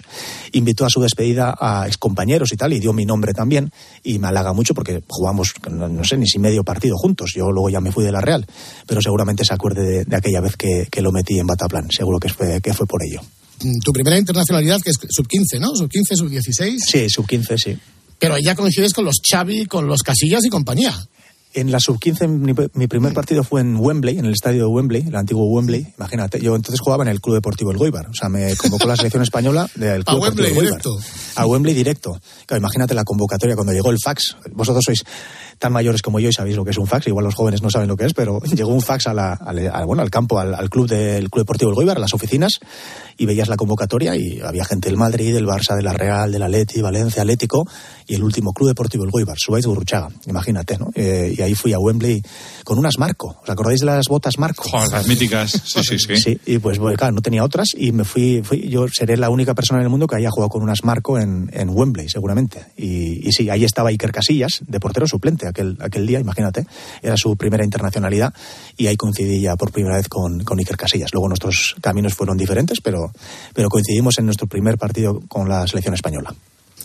invitó 0.54 0.86
a 0.86 0.90
su 0.90 1.02
despedida 1.02 1.56
a 1.60 1.88
excompañeros 1.88 2.52
y 2.54 2.58
tal, 2.58 2.74
y 2.74 2.80
dio 2.80 2.94
mi 2.94 3.06
nombre 3.06 3.34
también, 3.34 3.72
y 4.04 4.20
me 4.20 4.28
halaga 4.28 4.54
mucho 4.54 4.74
porque 4.74 5.04
jugamos, 5.08 5.54
no, 5.70 5.88
no 5.88 6.04
sé, 6.04 6.18
ni 6.18 6.28
si 6.28 6.40
medio 6.40 6.64
partido 6.64 6.96
juntos. 6.98 7.34
Yo 7.36 7.52
luego 7.52 7.70
ya 7.70 7.82
me 7.82 7.92
fui 7.92 8.04
de 8.04 8.12
la 8.12 8.22
Real, 8.22 8.46
pero 8.86 9.02
seguramente 9.02 9.44
se 9.46 9.54
acuerde 9.54 9.84
de, 9.84 10.06
de 10.06 10.16
aquella 10.16 10.42
vez 10.42 10.56
que, 10.58 10.88
que 10.92 11.02
lo 11.02 11.12
metí 11.12 11.40
en 11.40 11.48
Bataplan, 11.48 11.88
seguro 11.92 12.20
que 12.20 12.30
fue, 12.30 12.62
que 12.62 12.74
fue 12.74 12.86
por 12.88 13.04
ello. 13.04 13.22
Mm, 13.64 13.80
Tu 13.84 13.92
primera 13.92 14.18
internacionalidad, 14.18 14.80
que 14.82 14.92
es 14.92 14.98
sub-15, 15.10 15.60
¿no? 15.60 15.76
Sub-15, 15.76 16.16
sub-16. 16.16 16.78
Sí, 16.86 17.08
sub-15, 17.10 17.58
sí. 17.58 17.78
Pero 18.20 18.34
ahí 18.34 18.44
ya 18.44 18.56
coincides 18.56 18.94
con 18.94 19.06
los 19.06 19.18
Xavi, 19.28 19.66
con 19.68 19.86
los 19.86 20.02
Casillas 20.02 20.44
y 20.46 20.50
compañía. 20.50 20.96
En 21.58 21.72
la 21.72 21.80
sub-15 21.80 22.28
mi, 22.28 22.54
mi 22.76 22.88
primer 22.88 23.14
partido 23.14 23.44
fue 23.44 23.62
en 23.62 23.78
Wembley, 23.78 24.20
en 24.20 24.26
el 24.26 24.34
estadio 24.34 24.66
de 24.66 24.68
Wembley, 24.68 25.06
el 25.08 25.16
antiguo 25.16 25.48
Wembley. 25.48 25.92
Imagínate, 25.98 26.40
yo 26.40 26.56
entonces 26.56 26.80
jugaba 26.80 27.04
en 27.04 27.08
el 27.10 27.20
Club 27.20 27.34
Deportivo 27.34 27.72
El 27.72 27.78
Goibar. 27.78 28.06
O 28.08 28.14
sea, 28.14 28.30
me 28.30 28.56
convocó 28.56 28.88
la 28.88 28.96
selección 28.96 29.24
española 29.24 29.68
del 29.74 30.06
Club 30.06 30.24
Deportivo 30.24 30.24
Wembley 30.24 30.48
El 30.50 30.54
Goibar. 30.54 30.70
directo. 30.70 31.00
A 31.36 31.46
Wembley 31.48 31.74
directo. 31.74 32.22
Claro, 32.46 32.60
imagínate 32.60 32.94
la 32.94 33.04
convocatoria 33.04 33.56
cuando 33.56 33.74
llegó 33.74 33.90
el 33.90 33.98
fax. 33.98 34.38
Vosotros 34.54 34.84
sois 34.86 35.04
tan 35.60 35.74
mayores 35.74 36.02
como 36.02 36.20
yo 36.20 36.30
y 36.30 36.34
sabéis 36.34 36.56
lo 36.56 36.64
que 36.64 36.72
es 36.72 36.78
un 36.78 36.88
fax. 36.88 37.08
Igual 37.08 37.26
los 37.26 37.36
jóvenes 37.36 37.62
no 37.62 37.70
saben 37.70 37.88
lo 37.88 37.96
que 37.96 38.06
es, 38.06 38.14
pero 38.14 38.40
llegó 38.56 38.72
un 38.72 38.82
fax 38.82 39.08
a 39.08 39.14
la, 39.14 39.40
bueno, 39.86 40.02
al 40.02 40.10
campo, 40.10 40.40
al, 40.40 40.54
al 40.54 40.70
club 40.70 40.88
del 40.88 41.30
Club 41.30 41.44
Deportivo 41.44 41.72
El 41.72 41.76
Goibar, 41.76 41.98
a 41.98 42.00
las 42.00 42.14
oficinas, 42.14 42.60
y 43.18 43.26
veías 43.26 43.48
la 43.48 43.58
convocatoria 43.58 44.16
y 44.16 44.40
había 44.42 44.66
gente 44.66 44.90
del 44.90 44.98
Madrid, 44.98 45.34
del 45.34 45.46
Barça, 45.46 45.76
de 45.76 45.84
la 45.84 45.94
Real, 45.94 46.32
del 46.32 46.44
Atleti, 46.44 46.82
Valencia, 46.82 47.22
Atlético, 47.24 47.68
y 48.06 48.16
el 48.16 48.24
último 48.24 48.54
Club 48.54 48.70
Deportivo 48.70 49.04
El 49.04 49.12
Goibar, 49.12 49.38
Suárez 49.38 49.66
Gurruchaga. 49.66 50.10
Imagínate, 50.28 50.78
¿no? 50.78 50.92
Eh, 50.96 51.34
y 51.38 51.42
ahí 51.42 51.56
fui 51.56 51.74
a 51.74 51.80
Wembley 51.80 52.22
con 52.64 52.78
unas 52.78 52.98
Marco. 53.00 53.38
¿Os 53.42 53.50
acordáis 53.50 53.80
de 53.80 53.88
las 53.88 54.08
botas 54.08 54.38
Marco? 54.38 54.64
Joder, 54.70 54.90
las 54.92 55.08
míticas. 55.08 55.52
Sí, 55.52 55.84
sí, 55.84 55.98
sí. 56.00 56.18
Sí, 56.18 56.40
y 56.46 56.60
pues 56.60 56.80
bueno, 56.80 56.98
claro, 56.98 57.14
no 57.14 57.22
tenía 57.22 57.44
otras 57.44 57.70
y 57.76 57.92
me 57.92 58.04
fui, 58.04 58.42
fui, 58.44 58.70
yo 58.70 58.88
seré 58.88 59.18
la 59.18 59.30
única 59.30 59.54
persona 59.54 59.80
en 59.80 59.86
el 59.86 59.90
mundo 59.90 60.08
que 60.08 60.16
haya 60.16 60.30
jugado 60.30 60.50
con 60.50 60.62
unas 60.62 60.84
Marco 60.84 61.20
en, 61.20 61.50
en 61.54 61.70
Wembley, 61.70 62.10
seguramente. 62.10 62.66
Y, 62.78 63.28
y 63.28 63.32
sí, 63.32 63.50
ahí 63.50 63.64
estaba 63.66 63.90
Iker 63.90 64.12
Casillas, 64.12 64.62
de 64.66 64.80
portero 64.80 65.08
suplente 65.08 65.47
aquel, 65.48 65.78
aquel 65.80 66.06
día, 66.06 66.20
imagínate, 66.20 66.66
era 67.02 67.18
su 67.18 67.36
primera 67.36 67.64
internacionalidad 67.64 68.34
y 68.76 68.88
ahí 68.88 68.96
coincidí 68.96 69.42
ya 69.42 69.56
por 69.56 69.72
primera 69.72 69.96
vez 69.96 70.08
con, 70.08 70.44
con 70.44 70.60
Iker 70.60 70.78
Casillas. 70.78 71.12
Luego 71.14 71.28
nuestros 71.28 71.76
caminos 71.82 72.14
fueron 72.14 72.38
diferentes, 72.38 72.80
pero, 72.82 73.12
pero 73.54 73.70
coincidimos 73.70 74.18
en 74.20 74.26
nuestro 74.26 74.48
primer 74.48 74.78
partido 74.78 75.22
con 75.28 75.50
la 75.50 75.68
selección 75.68 75.94
española. 75.94 76.34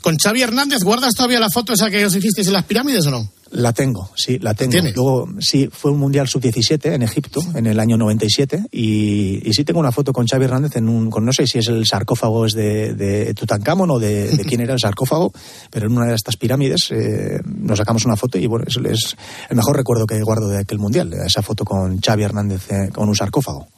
Con 0.01 0.17
Xavi 0.17 0.43
Hernández, 0.43 0.83
¿guardas 0.83 1.15
todavía 1.15 1.39
la 1.39 1.51
foto 1.51 1.73
esa 1.73 1.91
que 1.91 2.05
os 2.05 2.15
hicisteis 2.15 2.49
en 2.49 2.55
las 2.55 2.65
pirámides 2.65 3.07
o 3.07 3.11
no? 3.11 3.29
La 3.53 3.73
tengo, 3.75 4.11
sí, 4.17 4.39
la 4.39 4.55
tengo. 4.55 4.71
¿Tienes? 4.73 4.97
Luego, 4.97 5.29
sí, 5.39 5.69
fue 5.71 5.91
un 5.91 5.99
Mundial 5.99 6.27
Sub-17 6.27 6.95
en 6.95 7.03
Egipto 7.03 7.43
en 7.55 7.67
el 7.67 7.79
año 7.81 7.99
97 7.99 8.65
y, 8.73 9.47
y 9.47 9.53
sí 9.53 9.65
tengo 9.65 9.79
una 9.79 9.93
foto 9.93 10.13
con 10.15 10.27
Xavi 10.27 10.45
Hernández 10.45 10.77
en 10.77 10.89
un, 10.89 11.11
con 11.11 11.27
no 11.27 11.33
sé 11.33 11.47
si 11.47 11.59
es 11.59 11.69
el 11.69 11.85
sarcófago 11.87 12.47
es 12.47 12.55
de, 12.55 12.95
de 12.95 13.35
Tutankamón 13.35 13.91
o 13.91 13.99
de, 13.99 14.29
de 14.31 14.45
quién 14.45 14.63
era 14.63 14.73
el 14.73 14.81
sarcófago, 14.81 15.33
pero 15.71 15.87
en 15.87 15.97
una 15.97 16.07
de 16.07 16.15
estas 16.15 16.37
pirámides 16.37 16.91
eh, 16.93 17.41
nos 17.45 17.77
sacamos 17.77 18.07
una 18.07 18.17
foto 18.17 18.39
y 18.39 18.47
bueno, 18.47 18.65
es, 18.67 18.79
es 18.79 19.17
el 19.51 19.57
mejor 19.57 19.77
recuerdo 19.77 20.07
que 20.07 20.23
guardo 20.23 20.49
de 20.49 20.59
aquel 20.59 20.79
Mundial, 20.79 21.13
esa 21.13 21.43
foto 21.43 21.65
con 21.65 22.01
Xavi 22.01 22.23
Hernández 22.23 22.71
eh, 22.71 22.89
con 22.91 23.09
un 23.09 23.15
sarcófago. 23.15 23.69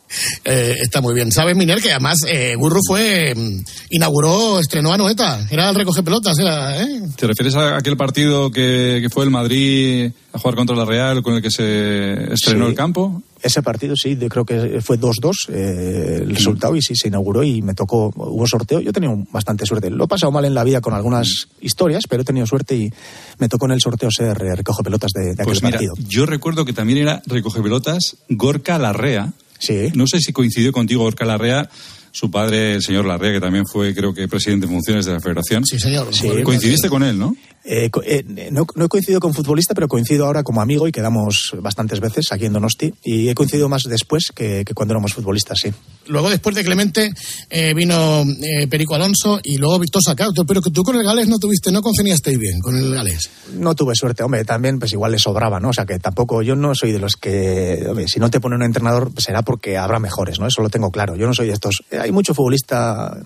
Eh, 0.45 0.77
está 0.83 1.01
muy 1.01 1.15
bien. 1.15 1.31
¿Sabes, 1.33 1.57
Miner, 1.57 1.81
que 1.81 1.91
además 1.93 2.19
eh, 2.29 2.55
Gurru 2.57 2.81
fue. 2.87 3.35
mm, 3.35 3.65
inauguró, 3.91 4.61
estrenó 4.61 4.93
a 4.93 4.99
Noeta. 4.99 5.47
Era 5.51 5.71
el 5.71 5.75
recoge 5.75 6.03
pelotas, 6.03 6.39
era, 6.39 6.83
¿eh? 6.83 7.03
¿Te 7.17 7.27
refieres 7.27 7.55
a 7.57 7.77
aquel 7.77 7.97
partido 7.97 8.51
que, 8.51 8.99
que 9.03 9.09
fue 9.11 9.25
el 9.25 9.31
Madrid 9.31 10.11
a 10.33 10.39
jugar 10.39 10.57
contra 10.57 10.75
la 10.77 10.85
Real 10.85 11.23
con 11.23 11.35
el 11.35 11.43
que 11.43 11.51
se 11.51 12.33
estrenó 12.33 12.65
Sí. 12.67 12.71
el 12.71 12.75
campo? 12.77 13.23
Ese 13.43 13.61
partido 13.62 13.95
sí, 13.95 14.17
yo 14.19 14.27
creo 14.31 14.47
que 14.47 14.81
fue 14.81 14.99
2-2 14.99 15.33
eh, 15.51 16.21
el 16.23 16.35
resultado 16.35 16.75
y 16.77 16.81
sí 16.83 16.95
se 16.97 17.09
inauguró 17.09 17.45
y 17.45 17.61
me 17.61 17.75
tocó, 17.75 18.11
hubo 18.17 18.47
sorteo. 18.47 18.81
Yo 18.81 18.89
he 18.89 18.93
tenido 18.93 19.15
bastante 19.31 19.67
suerte. 19.67 19.91
Lo 19.91 20.05
he 20.05 20.09
pasado 20.09 20.33
mal 20.33 20.47
en 20.47 20.55
la 20.55 20.65
vida 20.65 20.81
con 20.81 20.95
algunas 20.95 21.49
historias, 21.61 22.05
pero 22.09 22.23
he 22.23 22.25
tenido 22.25 22.47
suerte 22.47 22.75
y 22.75 22.91
me 23.39 23.49
tocó 23.51 23.67
en 23.67 23.73
el 23.73 23.81
sorteo 23.83 24.11
ser 24.11 24.39
recoge 24.39 24.83
pelotas 24.83 25.11
de, 25.15 25.25
de 25.27 25.31
aquel 25.33 25.45
Pues 25.45 25.62
mira, 25.62 25.73
partido. 25.79 25.93
yo 26.09 26.25
recuerdo 26.25 26.65
que 26.65 26.73
también 26.73 27.01
era 27.01 27.23
recoge 27.27 27.61
pelotas 27.61 28.17
Gorka 28.31 28.79
Larrea. 28.79 29.35
Sí. 29.65 29.91
No 29.95 30.07
sé 30.07 30.21
si 30.21 30.33
coincidió 30.33 30.73
contigo 30.73 31.03
Gorka 31.03 31.25
Larrea, 31.25 31.69
su 32.12 32.31
padre, 32.31 32.75
el 32.75 32.83
señor 32.83 33.07
Larrea, 33.07 33.33
que 33.33 33.41
también 33.41 33.65
fue, 33.67 33.95
creo 33.95 34.15
que, 34.15 34.29
presidente 34.29 34.67
en 34.67 34.73
funciones 34.73 35.05
de 35.07 35.12
la 35.12 35.21
federación. 35.21 35.65
Sí, 35.67 35.79
señor. 35.79 36.09
Coincidiste 36.45 36.89
con 36.89 37.03
él, 37.03 37.19
¿no? 37.19 37.37
Eh, 37.65 37.91
eh, 38.05 38.51
no, 38.53 38.67
no 38.75 38.85
he 38.85 38.89
coincidido 38.89 39.21
con 39.21 39.33
futbolista, 39.33 39.75
pero 39.75 39.89
coincido 39.89 40.27
ahora 40.27 40.43
como 40.43 40.61
amigo 40.61 40.87
y 40.87 40.93
quedamos 40.93 41.53
bastantes 41.61 41.99
veces 42.01 42.27
aquí 42.31 42.45
en 42.45 42.53
Donosti. 42.53 42.93
Y 43.03 43.29
he 43.29 43.35
coincidido 43.35 43.69
más 43.69 43.85
después 43.85 44.31
que, 44.35 44.65
que 44.65 44.75
cuando 44.75 44.93
éramos 44.93 45.15
futbolistas, 45.15 45.59
sí. 45.61 45.73
Luego, 46.07 46.29
después 46.29 46.55
de 46.55 46.62
Clemente, 46.62 47.12
eh, 47.49 47.73
vino 47.75 48.25
Perico 48.69 48.95
Alonso 48.95 49.41
y 49.43 49.57
luego 49.57 49.79
Víctor 49.79 50.03
Sacauto. 50.05 50.45
Pero 50.45 50.61
que 50.61 50.71
tú 50.71 50.83
con 50.83 50.97
el 50.97 51.03
Gales 51.03 51.29
no 51.29 51.39
tuviste, 51.39 51.73
no 51.73 51.81
congeniasteis 51.81 52.39
bien 52.39 52.61
con 52.61 52.77
el 52.77 52.95
Gales. 52.95 53.31
No 53.55 53.75
tuve 53.75 53.95
suerte, 53.95 54.23
hombre, 54.23 54.45
también 54.45 54.79
pues 54.79 54.93
igual 54.93 55.12
le 55.12 55.19
sobraba, 55.19 55.59
¿no? 55.59 55.71
O 55.71 55.73
sea 55.73 55.87
que 55.87 55.99
tampoco, 55.99 56.43
yo 56.43 56.57
no 56.57 56.75
soy 56.75 56.93
de 56.93 56.99
los 56.99 57.17
que, 57.17 57.87
hombre, 57.89 58.07
si 58.09 58.21
no 58.21 58.31
te 58.31 58.41
pone 58.41 58.57
un 58.57 58.62
entrenador 58.62 59.11
será 59.17 59.41
porque 59.43 59.79
habrá 59.79 59.99
mejores, 59.99 60.39
¿no? 60.39 60.47
Eso 60.47 60.61
lo 60.61 60.69
tengo 60.69 60.91
claro. 60.91 61.17
Yo 61.17 61.27
no 61.27 61.33
soy 61.33 61.47
de 61.47 61.55
estos. 61.55 61.77
Hay 61.99 62.12
mucho 62.12 62.35
futbolista 62.35 63.17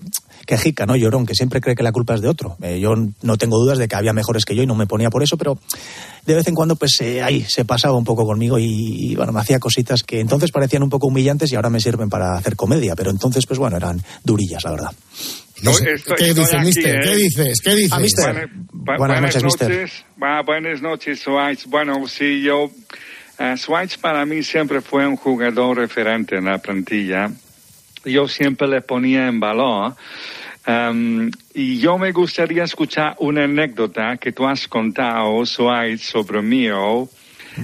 quejica, 0.45 0.85
¿no? 0.85 0.95
Llorón, 0.95 1.25
que 1.25 1.35
siempre 1.35 1.59
cree 1.59 1.75
que 1.75 1.83
la 1.83 1.91
culpa 1.91 2.15
es 2.15 2.21
de 2.21 2.29
otro. 2.29 2.57
Yo 2.79 2.93
no 3.21 3.37
tengo 3.37 3.57
dudas 3.57 3.77
de 3.77 3.87
que 3.87 3.95
había 3.95 4.13
mejores 4.13 4.28
que 4.45 4.55
yo 4.55 4.63
y 4.63 4.67
no 4.67 4.75
me 4.75 4.87
ponía 4.87 5.09
por 5.09 5.23
eso, 5.23 5.37
pero 5.37 5.57
de 6.25 6.35
vez 6.35 6.47
en 6.47 6.55
cuando 6.55 6.75
pues 6.75 6.99
eh, 7.01 7.21
ahí 7.21 7.43
se 7.43 7.65
pasaba 7.65 7.95
un 7.97 8.03
poco 8.03 8.25
conmigo 8.25 8.57
y, 8.59 8.65
y, 9.11 9.15
bueno, 9.15 9.31
me 9.31 9.39
hacía 9.39 9.59
cositas 9.59 10.03
que 10.03 10.19
entonces 10.19 10.51
parecían 10.51 10.83
un 10.83 10.89
poco 10.89 11.07
humillantes 11.07 11.51
y 11.51 11.55
ahora 11.55 11.69
me 11.69 11.79
sirven 11.79 12.09
para 12.09 12.35
hacer 12.37 12.55
comedia, 12.55 12.95
pero 12.95 13.11
entonces 13.11 13.45
pues 13.45 13.59
bueno, 13.59 13.77
eran 13.77 14.01
durillas, 14.23 14.63
la 14.63 14.71
verdad. 14.71 14.91
No 15.61 15.71
Estoy- 15.71 16.15
¿Qué 16.17 16.33
dices, 16.33 16.53
aquí, 16.53 16.65
mister? 16.65 16.95
¿eh? 16.95 17.01
¿Qué 17.03 17.15
dices? 17.15 17.61
¿Qué 17.61 17.75
dices? 17.75 17.91
Ah, 17.93 17.99
mister. 17.99 18.25
Buena- 18.71 18.95
bu- 18.95 18.97
Buenas 18.97 19.21
noches, 19.21 19.43
mister. 19.43 19.89
Bu- 20.17 20.45
buenas 20.45 20.81
noches, 20.81 21.19
Suárez. 21.19 21.65
Bueno, 21.67 22.07
sí, 22.07 22.41
yo. 22.41 22.69
eh, 23.39 23.55
Suárez 23.57 23.97
para 23.97 24.25
mí 24.25 24.41
siempre 24.43 24.79
fue 24.81 25.05
un 25.07 25.15
jugador 25.17 25.77
referente 25.77 26.37
en 26.37 26.45
la 26.45 26.59
plantilla. 26.59 27.29
Yo 28.05 28.27
siempre 28.29 28.67
le 28.69 28.81
ponía 28.81 29.27
en 29.27 29.41
valor. 29.41 29.95
Um, 30.69 31.31
y 31.55 31.79
yo 31.79 31.97
me 31.97 32.11
gustaría 32.11 32.63
escuchar 32.63 33.15
una 33.17 33.45
anécdota 33.45 34.17
que 34.17 34.31
tú 34.31 34.45
has 34.45 34.67
contado, 34.67 35.43
Suárez, 35.43 36.01
sobre 36.01 36.43
mí. 36.43 36.67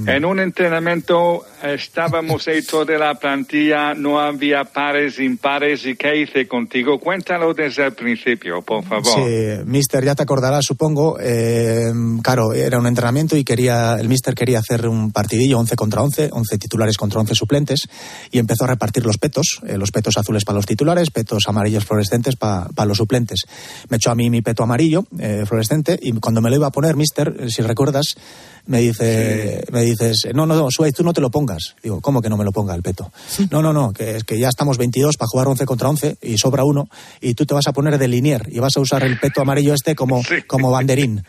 En 0.08 0.26
un 0.26 0.40
entrenamiento 0.40 1.44
estábamos 1.74 2.48
hechos 2.48 2.86
de 2.86 2.98
la 2.98 3.16
plantilla, 3.16 3.94
no 3.94 4.20
había 4.20 4.64
pares, 4.64 5.20
impares, 5.20 5.86
¿y 5.86 5.96
qué 5.96 6.22
hice 6.22 6.48
contigo? 6.48 7.00
Cuéntalo 7.00 7.54
desde 7.54 7.86
el 7.86 7.94
principio, 7.94 8.62
por 8.62 8.84
favor. 8.84 9.06
Sí, 9.06 9.64
mister, 9.66 10.04
ya 10.04 10.16
te 10.16 10.24
acordarás, 10.24 10.66
supongo. 10.66 11.18
eh, 11.20 11.92
claro, 12.22 12.54
era 12.54 12.78
un 12.78 12.88
entrenamiento 12.88 13.36
y 13.38 13.44
quería, 13.44 13.98
el 14.00 14.08
mister 14.10 14.36
quería 14.36 14.60
hacer 14.60 14.88
un 14.88 15.12
partidillo 15.12 15.60
11 15.60 15.76
contra 15.76 16.02
11, 16.02 16.30
11 16.32 16.58
titulares 16.58 16.98
contra 16.98 17.20
11 17.20 17.36
suplentes, 17.36 17.80
y 18.32 18.40
empezó 18.40 18.66
a 18.66 18.68
repartir 18.68 19.06
los 19.06 19.18
petos, 19.18 19.60
eh, 19.68 19.78
los 19.78 19.92
petos 19.92 20.18
azules 20.18 20.46
para 20.46 20.58
los 20.58 20.66
titulares, 20.66 21.12
petos 21.12 21.44
amarillos 21.48 21.86
fluorescentes 21.86 22.36
para 22.36 22.86
los 22.86 22.98
suplentes. 22.98 23.42
Me 23.90 23.98
echó 23.98 24.12
a 24.12 24.16
mí 24.16 24.30
mi 24.30 24.42
peto 24.42 24.64
amarillo 24.64 25.06
eh, 25.20 25.44
fluorescente 25.46 25.98
y 26.02 26.12
cuando 26.14 26.42
me 26.42 26.50
lo 26.50 26.56
iba 26.56 26.68
a 26.68 26.72
poner, 26.72 26.96
mister, 26.96 27.50
si 27.50 27.62
recuerdas, 27.62 28.16
me 28.68 28.80
dice, 28.80 29.64
me 29.72 29.84
dices, 29.84 30.28
no, 30.34 30.46
no, 30.46 30.56
no, 30.56 30.68
Suárez, 30.72 30.96
tú 30.96 31.04
no 31.04 31.14
te 31.14 31.22
lo 31.22 31.30
pongas. 31.30 31.55
Digo, 31.84 32.02
¿cómo 32.02 32.22
que 32.22 32.30
no 32.30 32.38
me 32.38 32.44
lo 32.44 32.52
ponga 32.52 32.74
el 32.76 32.82
peto? 32.84 33.12
No, 33.52 33.62
no, 33.62 33.74
no, 33.74 33.94
que 33.94 34.18
es 34.18 34.24
que 34.24 34.40
ya 34.40 34.50
estamos 34.50 34.78
22 34.78 35.18
para 35.18 35.28
jugar 35.28 35.48
11 35.48 35.66
contra 35.66 35.90
11 35.90 36.18
y 36.22 36.38
sobra 36.38 36.64
uno 36.64 36.88
y 37.22 37.34
tú 37.34 37.46
te 37.46 37.54
vas 37.54 37.68
a 37.68 37.74
poner 37.74 37.98
de 37.98 38.08
linier 38.08 38.48
y 38.52 38.60
vas 38.60 38.76
a 38.78 38.80
usar 38.80 39.04
el 39.04 39.20
peto 39.20 39.42
amarillo 39.42 39.74
este 39.74 39.96
como, 39.96 40.22
como 40.48 40.72
banderín. 40.72 41.24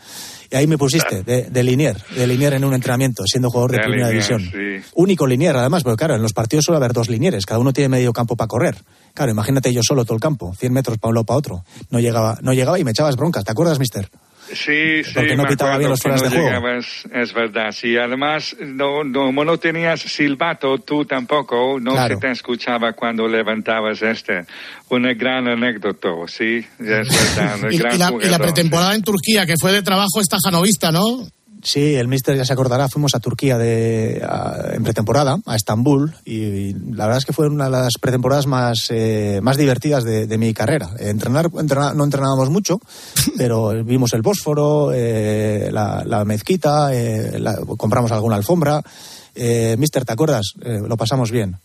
Y 0.49 0.55
ahí 0.55 0.65
me 0.65 0.77
pusiste, 0.77 1.23
de, 1.23 1.43
de 1.43 1.63
linier, 1.63 2.01
de 2.15 2.25
linier 2.25 2.53
en 2.53 2.63
un 2.63 2.73
entrenamiento, 2.73 3.23
siendo 3.25 3.49
jugador 3.49 3.71
de, 3.71 3.77
De 3.79 3.83
primera 3.83 4.09
linier, 4.09 4.27
división. 4.39 4.81
sí. 4.81 4.89
Único 4.95 5.27
linier, 5.27 5.55
además, 5.57 5.83
porque 5.83 5.97
claro, 5.97 6.15
en 6.15 6.21
los 6.21 6.31
partidos 6.31 6.63
suele 6.65 6.77
haber 6.77 6.93
dos 6.93 7.09
linieres, 7.09 7.45
cada 7.45 7.59
uno 7.59 7.73
tiene 7.73 7.89
medio 7.89 8.13
campo 8.13 8.37
para 8.37 8.47
correr. 8.47 8.77
Claro, 9.13 9.31
imagínate 9.31 9.73
yo 9.73 9.81
solo 9.83 10.05
todo 10.05 10.13
el 10.15 10.21
campo, 10.21 10.53
100 10.57 10.71
metros 10.71 10.97
para 10.99 11.09
un 11.09 11.15
lado 11.15 11.25
para 11.25 11.37
otro. 11.39 11.65
No 11.89 11.99
llegaba, 11.99 12.37
no 12.41 12.53
llegaba 12.53 12.79
y 12.79 12.85
me 12.85 12.91
echabas 12.91 13.17
broncas, 13.17 13.43
¿te 13.43 13.51
acuerdas, 13.51 13.77
mister? 13.77 14.09
Sí, 14.53 15.03
sí, 15.03 15.11
Porque 15.13 15.35
no 15.35 15.43
me 15.43 15.49
acuerdo 15.53 15.77
bien 15.77 15.89
los 15.89 15.99
que 15.99 16.09
fueras 16.09 16.21
no 16.23 16.29
de 16.29 16.35
juego. 16.35 16.47
llegabas, 16.47 16.85
es 17.13 17.33
verdad. 17.33 17.71
Sí, 17.71 17.97
además, 17.97 18.55
no, 18.59 19.03
no, 19.03 19.25
como 19.25 19.43
no 19.45 19.57
tenías 19.57 19.99
silbato, 20.01 20.77
tú 20.79 21.05
tampoco, 21.05 21.79
no 21.79 21.91
Claro. 21.91 22.15
se 22.15 22.21
te 22.21 22.31
escuchaba 22.31 22.93
cuando 22.93 23.27
levantabas 23.27 24.01
este. 24.01 24.45
Una 24.89 25.13
gran 25.13 25.47
anécdota, 25.47 26.09
sí, 26.27 26.65
es 26.79 27.35
verdad, 27.37 27.63
un 27.63 27.73
Y, 27.73 27.77
gran 27.77 27.95
y 27.95 27.97
la, 27.97 28.13
y 28.21 28.29
la 28.29 28.39
pretemporada 28.39 28.95
en 28.95 29.01
Turquía, 29.01 29.45
que 29.45 29.55
fue 29.59 29.71
de 29.73 29.81
trabajo 29.81 30.21
esta 30.21 30.37
janovista, 30.43 30.91
¿no? 30.91 31.27
Sí, 31.63 31.95
el 31.95 32.07
mister 32.07 32.35
ya 32.37 32.45
se 32.45 32.53
acordará, 32.53 32.87
fuimos 32.87 33.15
a 33.15 33.19
Turquía 33.19 33.57
de, 33.57 34.21
a- 34.23 34.73
en 34.73 34.83
pretemporada, 34.83 35.39
a 35.45 35.55
Estambul, 35.55 36.15
y, 36.23 36.35
y 36.35 36.73
la 36.73 37.05
verdad 37.05 37.17
es 37.17 37.25
que 37.25 37.33
fue 37.33 37.47
una 37.47 37.65
de 37.65 37.71
las 37.71 37.93
pretemporadas 37.99 38.45
más, 38.47 38.87
eh, 38.89 39.39
más 39.41 39.57
divertidas 39.57 40.03
de, 40.03 40.27
de 40.27 40.37
mi 40.37 40.53
carrera. 40.53 40.89
Entrenar, 40.99 41.47
entrenar- 41.51 41.95
no 41.95 42.03
entrenábamos 42.03 42.49
mucho, 42.49 42.79
pero 43.37 43.83
vimos 43.83 44.13
el 44.13 44.21
Bósforo, 44.21 44.91
eh, 44.93 45.69
la, 45.71 46.03
la 46.05 46.25
mezquita, 46.25 46.93
eh, 46.93 47.39
la- 47.39 47.57
compramos 47.77 48.11
alguna 48.11 48.35
alfombra. 48.35 48.81
Eh, 49.35 49.75
mister, 49.77 50.05
¿te 50.05 50.13
acuerdas? 50.13 50.53
Eh, 50.63 50.79
lo 50.87 50.95
pasamos 50.97 51.31
bien. 51.31 51.57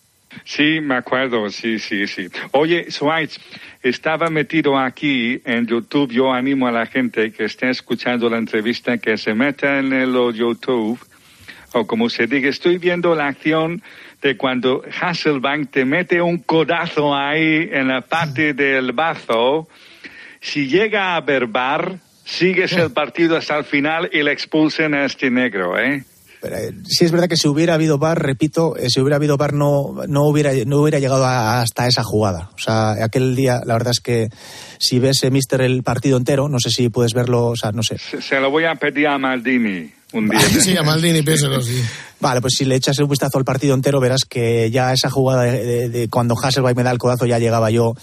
Sí, 0.44 0.80
me 0.80 0.96
acuerdo, 0.96 1.48
sí, 1.50 1.78
sí, 1.78 2.06
sí. 2.06 2.28
Oye, 2.52 2.90
Suárez, 2.90 3.38
estaba 3.82 4.28
metido 4.28 4.78
aquí 4.78 5.40
en 5.44 5.66
YouTube. 5.66 6.10
Yo 6.12 6.32
animo 6.32 6.66
a 6.66 6.72
la 6.72 6.86
gente 6.86 7.32
que 7.32 7.44
esté 7.44 7.70
escuchando 7.70 8.28
la 8.28 8.38
entrevista 8.38 8.98
que 8.98 9.16
se 9.16 9.34
meta 9.34 9.78
en 9.78 9.92
el 9.92 10.12
YouTube, 10.34 10.98
o 11.72 11.86
como 11.86 12.08
se 12.08 12.26
diga, 12.26 12.48
estoy 12.48 12.78
viendo 12.78 13.14
la 13.14 13.28
acción 13.28 13.82
de 14.20 14.36
cuando 14.36 14.82
Hasselbank 15.00 15.70
te 15.70 15.84
mete 15.84 16.20
un 16.22 16.38
codazo 16.38 17.14
ahí 17.14 17.68
en 17.72 17.88
la 17.88 18.02
parte 18.02 18.54
del 18.54 18.92
bazo. 18.92 19.68
Si 20.40 20.68
llega 20.68 21.16
a 21.16 21.20
verbar, 21.20 21.98
sigues 22.24 22.72
el 22.72 22.92
partido 22.92 23.36
hasta 23.36 23.58
el 23.58 23.64
final 23.64 24.08
y 24.12 24.22
le 24.22 24.32
expulsen 24.32 24.94
a 24.94 25.04
este 25.04 25.30
negro, 25.30 25.78
¿eh? 25.78 26.04
Pero, 26.42 26.56
eh, 26.56 26.74
sí 26.88 27.04
es 27.04 27.12
verdad 27.12 27.28
que 27.28 27.36
si 27.36 27.46
hubiera 27.46 27.74
habido 27.74 27.98
bar, 27.98 28.20
repito, 28.20 28.76
eh, 28.76 28.88
si 28.90 29.00
hubiera 29.00 29.14
habido 29.16 29.36
bar 29.36 29.52
no, 29.54 29.94
no, 30.08 30.24
hubiera, 30.24 30.50
no 30.66 30.78
hubiera 30.82 30.98
llegado 30.98 31.24
a- 31.24 31.60
hasta 31.62 31.86
esa 31.86 32.02
jugada. 32.02 32.50
O 32.56 32.58
sea, 32.58 32.92
aquel 33.04 33.36
día, 33.36 33.60
la 33.64 33.74
verdad 33.74 33.92
es 33.92 34.00
que 34.00 34.28
si 34.78 34.98
ves, 34.98 35.22
eh, 35.22 35.30
Mister, 35.30 35.60
el 35.60 35.84
partido 35.84 36.16
entero, 36.18 36.48
no 36.48 36.58
sé 36.58 36.70
si 36.70 36.88
puedes 36.88 37.14
verlo, 37.14 37.46
o 37.46 37.56
sea, 37.56 37.70
no 37.70 37.84
sé. 37.84 37.96
Se, 37.98 38.20
se 38.20 38.40
lo 38.40 38.50
voy 38.50 38.64
a 38.64 38.74
pedir 38.74 39.06
a 39.06 39.18
Maldini 39.18 39.88
un 40.12 40.28
día. 40.28 40.40
Sí, 40.60 40.76
a 40.76 40.82
Maldini, 40.82 41.22
piénselo, 41.22 41.62
sí. 41.62 41.80
Vale, 42.18 42.40
pues 42.40 42.54
si 42.58 42.64
le 42.64 42.74
echas 42.74 42.98
un 42.98 43.08
vistazo 43.08 43.38
al 43.38 43.44
partido 43.44 43.74
entero, 43.74 44.00
verás 44.00 44.24
que 44.28 44.68
ya 44.70 44.92
esa 44.92 45.10
jugada 45.10 45.42
de, 45.44 45.64
de- 45.64 45.88
de 45.88 46.08
cuando 46.08 46.34
Hasselbaink 46.36 46.76
me 46.76 46.82
da 46.82 46.90
el 46.90 46.98
codazo 46.98 47.24
ya 47.26 47.38
llegaba 47.38 47.70
yo, 47.70 47.94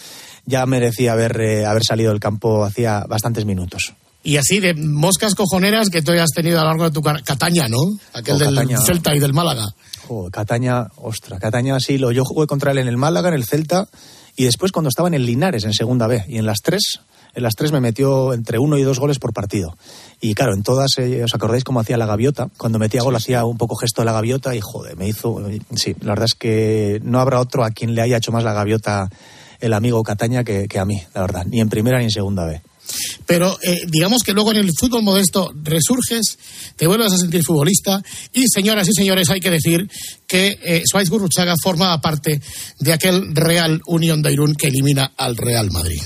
ya 0.46 0.66
merecía 0.66 1.12
haber, 1.12 1.40
eh, 1.42 1.66
haber 1.66 1.84
salido 1.84 2.12
del 2.12 2.20
campo 2.22 2.64
hacía 2.64 3.04
bastantes 3.08 3.44
minutos. 3.46 3.94
Y 4.22 4.38
así 4.38 4.60
de 4.60 4.74
moscas 4.74 5.34
cojoneras 5.34 5.90
que 5.90 6.02
tú 6.02 6.12
hayas 6.12 6.32
tenido 6.36 6.60
a 6.60 6.64
lo 6.64 6.70
largo 6.70 6.84
de 6.86 6.92
tu 6.92 7.02
carrera. 7.02 7.24
Cataña, 7.24 7.68
¿no? 7.70 7.78
Aquel 8.14 8.36
Oh, 8.36 8.38
del 8.38 8.56
Cataña. 8.56 8.82
Celta 8.82 9.16
y 9.16 9.20
del 9.20 9.34
Málaga. 9.34 9.66
Joder, 10.08 10.32
Cataña, 10.32 10.88
ostra, 10.98 11.40
Cataña 11.40 11.80
sí, 11.80 11.98
lo, 11.98 12.12
yo 12.12 12.26
jugué 12.26 12.46
contra 12.48 12.72
él 12.72 12.80
en 12.80 12.88
el 12.88 12.98
Málaga, 12.98 13.30
en 13.30 13.36
el 13.36 13.46
Celta, 13.46 13.88
y 14.36 14.44
después 14.44 14.72
cuando 14.72 14.90
estaba 14.90 15.08
en 15.08 15.14
el 15.14 15.26
Linares, 15.26 15.64
en 15.64 15.74
segunda 15.74 16.08
B, 16.08 16.26
y 16.28 16.38
en 16.38 16.46
las 16.46 16.60
tres, 16.62 17.00
en 17.34 17.44
las 17.44 17.56
tres 17.56 17.72
me 17.72 17.80
metió 17.80 18.34
entre 18.34 18.60
uno 18.60 18.78
y 18.78 18.84
dos 18.84 19.00
goles 19.00 19.20
por 19.20 19.34
partido. 19.34 19.78
Y 20.20 20.34
claro, 20.34 20.54
en 20.54 20.64
todas, 20.64 20.98
eh, 20.98 21.24
¿os 21.24 21.34
acordáis 21.36 21.64
cómo 21.64 21.80
hacía 21.80 21.96
la 21.98 22.06
gaviota? 22.06 22.50
Cuando 22.58 22.80
metía 22.80 23.04
gol 23.04 23.16
hacía 23.16 23.46
un 23.46 23.58
poco 23.58 23.76
gesto 23.76 24.02
de 24.02 24.06
la 24.08 24.14
gaviota 24.14 24.56
y 24.56 24.60
joder, 24.62 24.98
me 24.98 25.08
hizo, 25.08 25.40
sí, 25.76 25.96
la 26.02 26.10
verdad 26.10 26.26
es 26.26 26.34
que 26.34 27.00
no 27.04 27.20
habrá 27.22 27.40
otro 27.40 27.64
a 27.64 27.70
quien 27.70 27.96
le 27.96 28.02
haya 28.02 28.18
hecho 28.18 28.32
más 28.32 28.44
la 28.44 28.54
gaviota 28.54 29.10
el 29.60 29.74
amigo 29.74 30.02
Cataña 30.04 30.44
que, 30.44 30.68
que 30.68 30.80
a 30.80 30.86
mí, 30.86 31.02
la 31.14 31.22
verdad, 31.22 31.46
ni 31.46 31.60
en 31.62 31.70
primera 31.70 32.00
ni 32.00 32.06
en 32.06 32.12
segunda 32.12 32.46
B. 32.46 32.62
Pero 33.26 33.58
eh, 33.62 33.82
digamos 33.88 34.24
que 34.24 34.34
luego 34.34 34.52
en 34.52 34.58
el 34.58 34.72
fútbol 34.78 35.04
modesto 35.04 35.52
resurges, 35.64 36.38
te 36.76 36.88
vuelves 36.88 37.14
a 37.14 37.18
sentir 37.18 37.44
futbolista 37.44 38.02
y 38.34 38.46
señoras 38.48 38.88
y 38.88 38.94
señores 38.94 39.30
hay 39.30 39.40
que 39.40 39.52
decir 39.52 39.90
que 40.28 40.60
eh, 40.64 40.84
Suárez 40.86 41.10
Gurruchaga 41.10 41.54
formaba 41.62 42.02
parte 42.02 42.42
de 42.80 42.94
aquel 42.94 43.36
Real 43.36 43.82
Unión 43.88 44.22
de 44.22 44.34
Irún 44.34 44.56
que 44.56 44.68
elimina 44.68 45.14
al 45.18 45.38
Real 45.38 45.72
Madrid. 45.72 46.02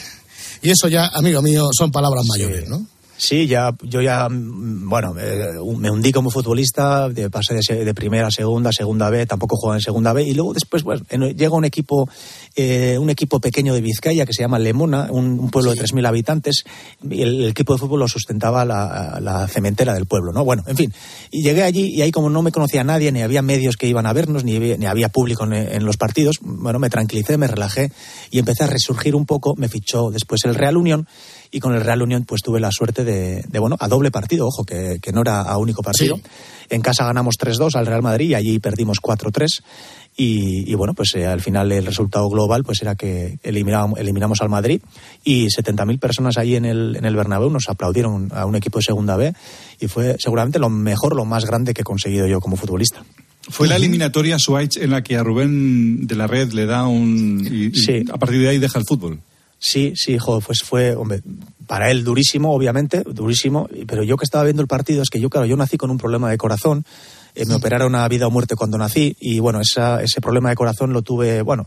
Y 0.61 0.69
eso 0.69 0.87
ya, 0.87 1.07
amigo 1.07 1.41
mío, 1.41 1.69
son 1.77 1.91
palabras 1.91 2.25
mayores, 2.25 2.67
¿no? 2.69 2.92
Sí, 3.15 3.47
ya, 3.47 3.73
yo 3.83 4.01
ya, 4.01 4.27
mm, 4.27 4.89
bueno, 4.89 5.13
eh, 5.19 5.51
me 5.77 5.89
hundí 5.91 6.11
como 6.11 6.31
futbolista, 6.31 7.07
de- 7.09 7.29
pasé 7.29 7.53
de, 7.55 7.85
de 7.85 7.93
primera 7.93 8.27
a 8.27 8.31
segunda, 8.31 8.71
segunda 8.71 9.09
B, 9.09 9.25
tampoco 9.27 9.55
jugaba 9.55 9.77
en 9.77 9.81
segunda 9.81 10.13
B, 10.13 10.23
y 10.23 10.33
luego 10.33 10.53
después, 10.53 10.83
bueno, 10.83 11.03
en- 11.09 11.37
llega 11.37 11.55
un 11.55 11.63
equipo, 11.63 12.09
eh, 12.55 12.97
un 12.99 13.09
equipo 13.11 13.39
pequeño 13.39 13.73
de 13.75 13.81
Vizcaya 13.81 14.25
que 14.25 14.33
se 14.33 14.41
llama 14.41 14.57
Lemona, 14.59 15.07
un, 15.11 15.39
un 15.39 15.49
pueblo 15.51 15.71
de 15.71 15.77
3.000 15.77 16.05
habitantes, 16.07 16.63
y 17.09 17.21
el, 17.21 17.41
el 17.43 17.49
equipo 17.49 17.73
de 17.73 17.79
fútbol 17.79 17.99
lo 17.99 18.07
sustentaba 18.07 18.65
la, 18.65 19.19
la 19.21 19.47
cementera 19.47 19.93
del 19.93 20.05
pueblo, 20.07 20.33
¿no? 20.33 20.43
Bueno, 20.43 20.63
en 20.67 20.75
fin, 20.75 20.93
y 21.31 21.43
llegué 21.43 21.63
allí 21.63 21.93
y 21.95 22.01
ahí 22.01 22.11
como 22.11 22.29
no 22.31 22.41
me 22.41 22.51
conocía 22.51 22.83
nadie, 22.83 23.11
ni 23.11 23.21
había 23.21 23.41
medios 23.43 23.77
que 23.77 23.87
iban 23.87 24.05
a 24.07 24.13
vernos, 24.13 24.43
ni, 24.43 24.55
había- 24.55 24.77
ni 24.77 24.87
había 24.87 25.09
público 25.09 25.45
en, 25.45 25.53
en 25.53 25.85
los 25.85 25.97
partidos, 25.97 26.39
bueno, 26.41 26.79
me 26.79 26.89
tranquilicé, 26.89 27.37
me 27.37 27.47
relajé 27.47 27.91
y 28.31 28.39
empecé 28.39 28.63
a 28.63 28.67
resurgir 28.67 29.15
un 29.15 29.25
poco, 29.27 29.53
me 29.55 29.69
fichó 29.69 30.09
después 30.09 30.41
el 30.45 30.55
Real 30.55 30.77
Unión, 30.77 31.07
y 31.51 31.59
con 31.59 31.75
el 31.75 31.81
Real 31.81 32.01
Unión 32.01 32.25
pues 32.25 32.41
tuve 32.41 32.59
la 32.59 32.71
suerte 32.71 33.02
de, 33.03 33.43
de, 33.47 33.59
bueno, 33.59 33.75
a 33.79 33.87
doble 33.87 34.11
partido, 34.11 34.47
ojo, 34.47 34.63
que, 34.63 34.99
que 35.01 35.11
no 35.11 35.21
era 35.21 35.41
a 35.41 35.57
único 35.57 35.81
partido. 35.81 36.19
En 36.69 36.81
casa 36.81 37.05
ganamos 37.05 37.35
3-2 37.37 37.75
al 37.75 37.85
Real 37.85 38.01
Madrid 38.01 38.29
y 38.29 38.35
allí 38.35 38.59
perdimos 38.59 38.99
4-3 39.01 39.61
y, 40.15 40.71
y, 40.71 40.75
bueno, 40.75 40.93
pues 40.93 41.13
eh, 41.15 41.25
al 41.25 41.41
final 41.41 41.71
el 41.71 41.85
resultado 41.85 42.29
global 42.29 42.63
pues 42.63 42.81
era 42.81 42.95
que 42.95 43.39
eliminamos, 43.43 43.99
eliminamos 43.99 44.41
al 44.41 44.49
Madrid 44.49 44.81
y 45.23 45.47
70.000 45.47 45.99
personas 45.99 46.37
allí 46.37 46.55
en 46.55 46.65
el, 46.65 46.95
en 46.95 47.05
el 47.05 47.15
Bernabéu 47.15 47.49
nos 47.49 47.67
aplaudieron 47.67 48.29
a 48.33 48.45
un 48.45 48.55
equipo 48.55 48.79
de 48.79 48.83
segunda 48.83 49.17
B 49.17 49.33
y 49.79 49.87
fue 49.87 50.15
seguramente 50.19 50.59
lo 50.59 50.69
mejor, 50.69 51.15
lo 51.15 51.25
más 51.25 51.45
grande 51.45 51.73
que 51.73 51.81
he 51.81 51.85
conseguido 51.85 52.27
yo 52.27 52.39
como 52.39 52.55
futbolista. 52.57 53.03
Fue 53.49 53.67
la 53.67 53.75
eliminatoria 53.75 54.37
Schweiz 54.39 54.77
en 54.77 54.91
la 54.91 55.03
que 55.03 55.17
a 55.17 55.23
Rubén 55.23 56.07
de 56.07 56.15
la 56.15 56.27
Red 56.27 56.53
le 56.53 56.65
da 56.65 56.87
un... 56.87 57.45
Y, 57.51 57.65
y 57.65 57.75
Sí. 57.75 58.05
a 58.11 58.17
partir 58.17 58.39
de 58.39 58.49
ahí 58.49 58.57
deja 58.57 58.79
el 58.79 58.85
fútbol. 58.87 59.19
Sí, 59.65 59.93
sí, 59.95 60.17
joder, 60.17 60.43
pues 60.45 60.59
fue, 60.61 60.93
hombre, 60.93 61.21
para 61.67 61.89
él 61.89 62.03
durísimo, 62.03 62.53
obviamente, 62.53 63.01
durísimo, 63.05 63.69
pero 63.87 64.03
yo 64.03 64.17
que 64.17 64.25
estaba 64.25 64.43
viendo 64.43 64.61
el 64.61 64.67
partido, 64.67 65.01
es 65.01 65.09
que 65.09 65.21
yo, 65.21 65.29
claro, 65.29 65.45
yo 65.45 65.55
nací 65.55 65.77
con 65.77 65.89
un 65.89 65.97
problema 65.97 66.29
de 66.29 66.37
corazón, 66.37 66.83
eh, 67.33 67.45
me 67.45 67.55
operaron 67.55 67.95
a 67.95 68.05
vida 68.09 68.27
o 68.27 68.29
muerte 68.29 68.55
cuando 68.57 68.77
nací, 68.77 69.15
y 69.21 69.39
bueno, 69.39 69.61
esa, 69.61 70.03
ese 70.03 70.19
problema 70.19 70.49
de 70.49 70.55
corazón 70.57 70.91
lo 70.91 71.01
tuve, 71.01 71.43
bueno, 71.43 71.65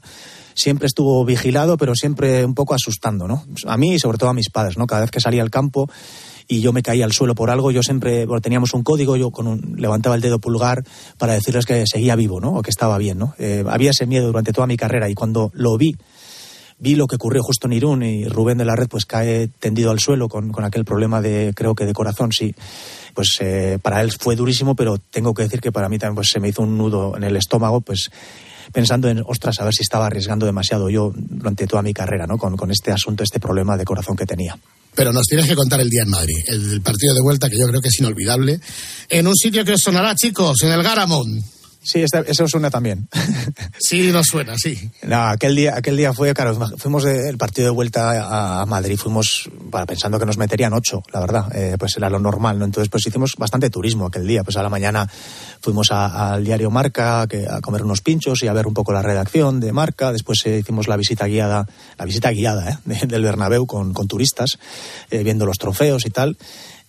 siempre 0.53 0.87
estuvo 0.89 1.25
vigilado, 1.25 1.79
pero 1.79 1.95
siempre 1.95 2.45
un 2.45 2.55
poco 2.55 2.75
asustando, 2.75 3.27
¿no? 3.27 3.47
A 3.67 3.79
mí 3.79 3.95
y 3.95 3.99
sobre 3.99 4.19
todo 4.19 4.29
a 4.29 4.35
mis 4.35 4.51
padres, 4.51 4.77
¿no? 4.77 4.87
Cada 4.87 5.01
vez 5.01 5.11
que 5.11 5.21
salía 5.21 5.41
al 5.41 5.51
campo 5.51 5.89
y 6.49 6.61
yo 6.61 6.75
me 6.75 6.83
caía 6.83 7.07
al 7.07 7.13
suelo 7.13 7.35
por 7.35 7.49
algo, 7.49 7.71
yo 7.71 7.83
siempre, 7.83 8.27
bueno, 8.27 8.43
teníamos 8.43 8.75
un 8.75 8.83
código, 8.83 9.17
yo 9.17 9.31
con 9.31 9.47
un- 9.47 9.75
levantaba 9.79 10.17
el 10.17 10.21
dedo 10.21 10.39
pulgar 10.39 10.85
para 11.17 11.33
decirles 11.33 11.65
que 11.65 11.87
seguía 11.87 12.15
vivo, 12.15 12.41
¿no? 12.41 12.57
O 12.57 12.63
que 12.63 12.71
estaba 12.71 12.99
bien, 12.99 13.17
¿no? 13.19 13.35
Eh, 13.39 13.65
había 13.67 13.91
ese 13.93 14.05
miedo 14.07 14.27
durante 14.27 14.53
toda 14.53 14.67
mi 14.67 14.77
carrera 14.77 15.09
y 15.09 15.15
cuando 15.15 15.51
lo 15.55 15.79
vi, 15.79 15.97
vi 16.79 16.95
lo 16.95 17.07
que 17.07 17.17
ocurrió 17.17 17.43
justo 17.43 17.67
en 17.67 17.73
Irún 17.73 18.03
y 18.03 18.27
Rubén 18.27 18.59
de 18.59 18.65
la 18.65 18.77
Red 18.77 18.89
pues 18.89 19.07
cae 19.07 19.49
tendido 19.49 19.91
al 19.91 20.01
suelo 20.01 20.29
con, 20.29 20.53
con 20.53 20.65
aquel 20.65 20.85
problema 20.85 21.23
de 21.23 21.53
creo 21.55 21.75
que 21.75 21.85
de 21.85 21.93
corazón 21.93 22.33
sí. 22.33 22.55
Pues 23.15 23.37
eh, 23.41 23.79
para 23.81 24.03
él 24.03 24.13
fue 24.13 24.37
durísimo 24.37 24.75
pero 24.75 24.99
tengo 24.99 25.35
que 25.35 25.43
decir 25.43 25.61
que 25.61 25.73
para 25.73 25.89
mí 25.89 25.99
también 25.99 26.17
pues 26.17 26.29
se 26.33 26.41
me 26.41 26.49
hizo 26.49 26.63
un 26.63 26.77
nudo 26.77 27.17
en 27.17 27.25
el 27.25 27.37
estómago 27.37 27.81
pues 27.81 28.11
pensando 28.73 29.09
en 29.09 29.23
ostras 29.27 29.61
a 29.61 29.65
ver 29.65 29.73
si 29.73 29.83
estaba 29.83 30.07
arriesgando 30.07 30.45
demasiado 30.45 30.91
yo 30.91 31.13
durante 31.15 31.67
toda 31.67 31.83
mi 31.83 31.95
carrera 31.95 32.27
no 32.27 32.37
con, 32.37 32.57
con 32.57 32.71
este 32.71 32.93
asunto 32.93 33.25
este 33.25 33.41
problema 33.41 33.77
de 33.77 33.85
corazón 33.85 34.17
que 34.17 34.27
tenía. 34.27 34.59
Pero 34.95 35.13
nos 35.13 35.27
tienes 35.27 35.47
que 35.47 35.55
contar 35.55 35.81
el 35.81 35.91
día 35.91 36.03
en 36.05 36.11
Madrid, 36.11 36.37
el, 36.47 36.71
del 36.71 36.81
partido 36.81 37.15
de 37.15 37.21
vuelta 37.21 37.51
que 37.51 37.59
yo 37.59 37.67
creo 37.67 37.83
que 37.83 37.89
es 37.89 38.01
inolvidable, 38.01 38.59
en 39.11 39.27
un 39.27 39.37
sitio 39.37 39.63
que 39.63 39.75
os 39.75 39.83
sonará, 39.83 40.15
chicos, 40.15 40.63
en 40.63 40.73
el 40.73 40.83
Garamond. 40.83 41.45
Sí 41.87 42.03
este- 42.03 42.25
eso 42.31 42.47
suena 42.49 42.71
también 42.71 43.09
Sí, 43.79 44.11
nos 44.11 44.27
suena, 44.27 44.55
sí. 44.57 44.91
No, 45.03 45.23
aquel 45.29 45.55
día, 45.55 45.77
aquel 45.77 45.97
día 45.97 46.13
fue, 46.13 46.33
claro, 46.35 46.57
fuimos 46.79 47.05
del 47.05 47.37
partido 47.39 47.67
de 47.69 47.71
vuelta 47.75 48.61
a, 48.61 48.67
Madrid, 48.67 48.97
fuimos 48.99 49.49
bueno, 49.71 49.87
pensando 49.87 50.19
que 50.19 50.27
nos 50.27 50.39
meterían 50.39 50.73
ocho, 50.73 51.03
la 51.13 51.21
verdad, 51.21 51.55
eh, 51.55 51.77
pues 51.79 51.97
era 51.97 52.09
lo 52.11 52.19
normal, 52.19 52.59
¿no? 52.59 52.65
Entonces, 52.65 52.89
pues 52.91 53.07
hicimos 53.07 53.35
bastante 53.39 53.71
turismo 53.71 54.07
aquel 54.07 54.27
día, 54.27 54.43
pues 54.43 54.57
a 54.57 54.63
la 54.63 54.69
mañana 54.71 55.09
fuimos 55.61 55.91
al 55.93 56.45
diario 56.45 56.71
Marca 56.71 57.27
que, 57.29 57.47
a 57.49 57.61
comer 57.61 57.83
unos 57.85 58.01
pinchos 58.01 58.43
y 58.43 58.49
a 58.49 58.53
ver 58.53 58.67
un 58.67 58.75
poco 58.75 58.93
la 58.93 59.03
redacción 59.03 59.61
de 59.61 59.73
Marca, 59.73 60.11
después 60.13 60.41
eh, 60.47 60.59
hicimos 60.59 60.89
la 60.89 60.97
visita 60.97 61.27
guiada, 61.27 61.67
la 61.99 62.05
visita 62.05 62.31
guiada, 62.31 62.71
¿eh? 62.71 62.79
de- 62.85 63.07
del 63.07 63.23
Bernabéu 63.23 63.67
con, 63.67 63.93
con 63.93 64.09
turistas, 64.09 64.59
eh, 65.11 65.23
viendo 65.23 65.47
los 65.47 65.59
trofeos 65.59 66.07
y 66.07 66.11
tal. 66.11 66.37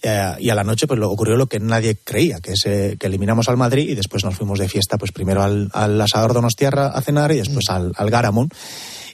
Eh, 0.01 0.31
y 0.39 0.49
a 0.49 0.55
la 0.55 0.63
noche 0.63 0.85
pues 0.87 0.99
lo, 0.99 1.09
ocurrió 1.09 1.35
lo 1.35 1.47
que 1.47 1.59
nadie 1.59 1.97
creía, 2.03 2.39
que 2.39 2.51
es 2.51 2.65
eh, 2.65 2.97
que 2.99 3.07
eliminamos 3.07 3.49
al 3.49 3.57
Madrid 3.57 3.89
y 3.89 3.95
después 3.95 4.23
nos 4.23 4.35
fuimos 4.35 4.59
de 4.59 4.69
fiesta, 4.69 4.97
pues 4.97 5.11
primero 5.11 5.41
al, 5.41 5.69
al 5.73 5.99
asador 5.99 6.33
Donostiarra 6.33 6.87
a 6.87 7.01
cenar 7.01 7.31
y 7.31 7.37
después 7.37 7.69
al, 7.69 7.93
al 7.95 8.09
Garamond. 8.09 8.51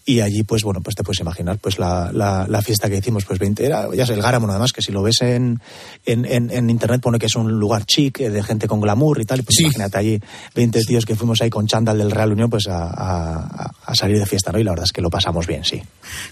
Y 0.06 0.20
allí, 0.20 0.44
pues 0.44 0.64
bueno, 0.64 0.82
pues 0.82 0.98
te 0.98 1.04
puedes 1.04 1.22
imaginar, 1.22 1.60
pues 1.60 1.80
la, 1.80 2.12
la, 2.12 2.46
la 2.50 2.62
fiesta 2.62 2.90
que 2.90 2.98
hicimos, 2.98 3.24
pues 3.24 3.40
20, 3.40 3.66
era, 3.66 3.88
ya 3.96 4.06
sé, 4.06 4.14
el 4.14 4.22
Garamond, 4.22 4.52
además, 4.52 4.74
que 4.74 4.82
si 4.82 4.92
lo 4.92 5.02
ves 5.02 5.22
en, 5.22 5.62
en, 6.06 6.26
en, 6.26 6.52
en 6.52 6.70
internet 6.70 7.00
pone 7.00 7.18
que 7.18 7.28
es 7.28 7.36
un 7.36 7.50
lugar 7.54 7.86
chic, 7.86 8.20
eh, 8.20 8.30
de 8.30 8.44
gente 8.44 8.68
con 8.68 8.82
glamour 8.82 9.22
y 9.22 9.24
tal, 9.24 9.40
y 9.40 9.44
pues 9.44 9.62
imagínate 9.62 9.98
allí 9.98 10.20
20 10.56 10.82
tíos 10.82 11.06
que 11.06 11.16
fuimos 11.16 11.42
ahí 11.42 11.50
con 11.50 11.68
chándal 11.68 12.00
del 12.00 12.12
Real 12.12 12.34
Unión, 12.34 12.50
pues 12.50 12.68
a, 12.68 12.84
a, 12.84 13.72
a 13.86 13.96
salir 13.96 14.20
de 14.20 14.26
fiesta, 14.26 14.52
¿no? 14.52 14.60
Y 14.60 14.66
la 14.66 14.72
verdad 14.72 14.84
es 14.84 14.92
que 14.92 15.02
lo 15.02 15.10
pasamos 15.10 15.48
bien, 15.48 15.64
sí. 15.64 15.82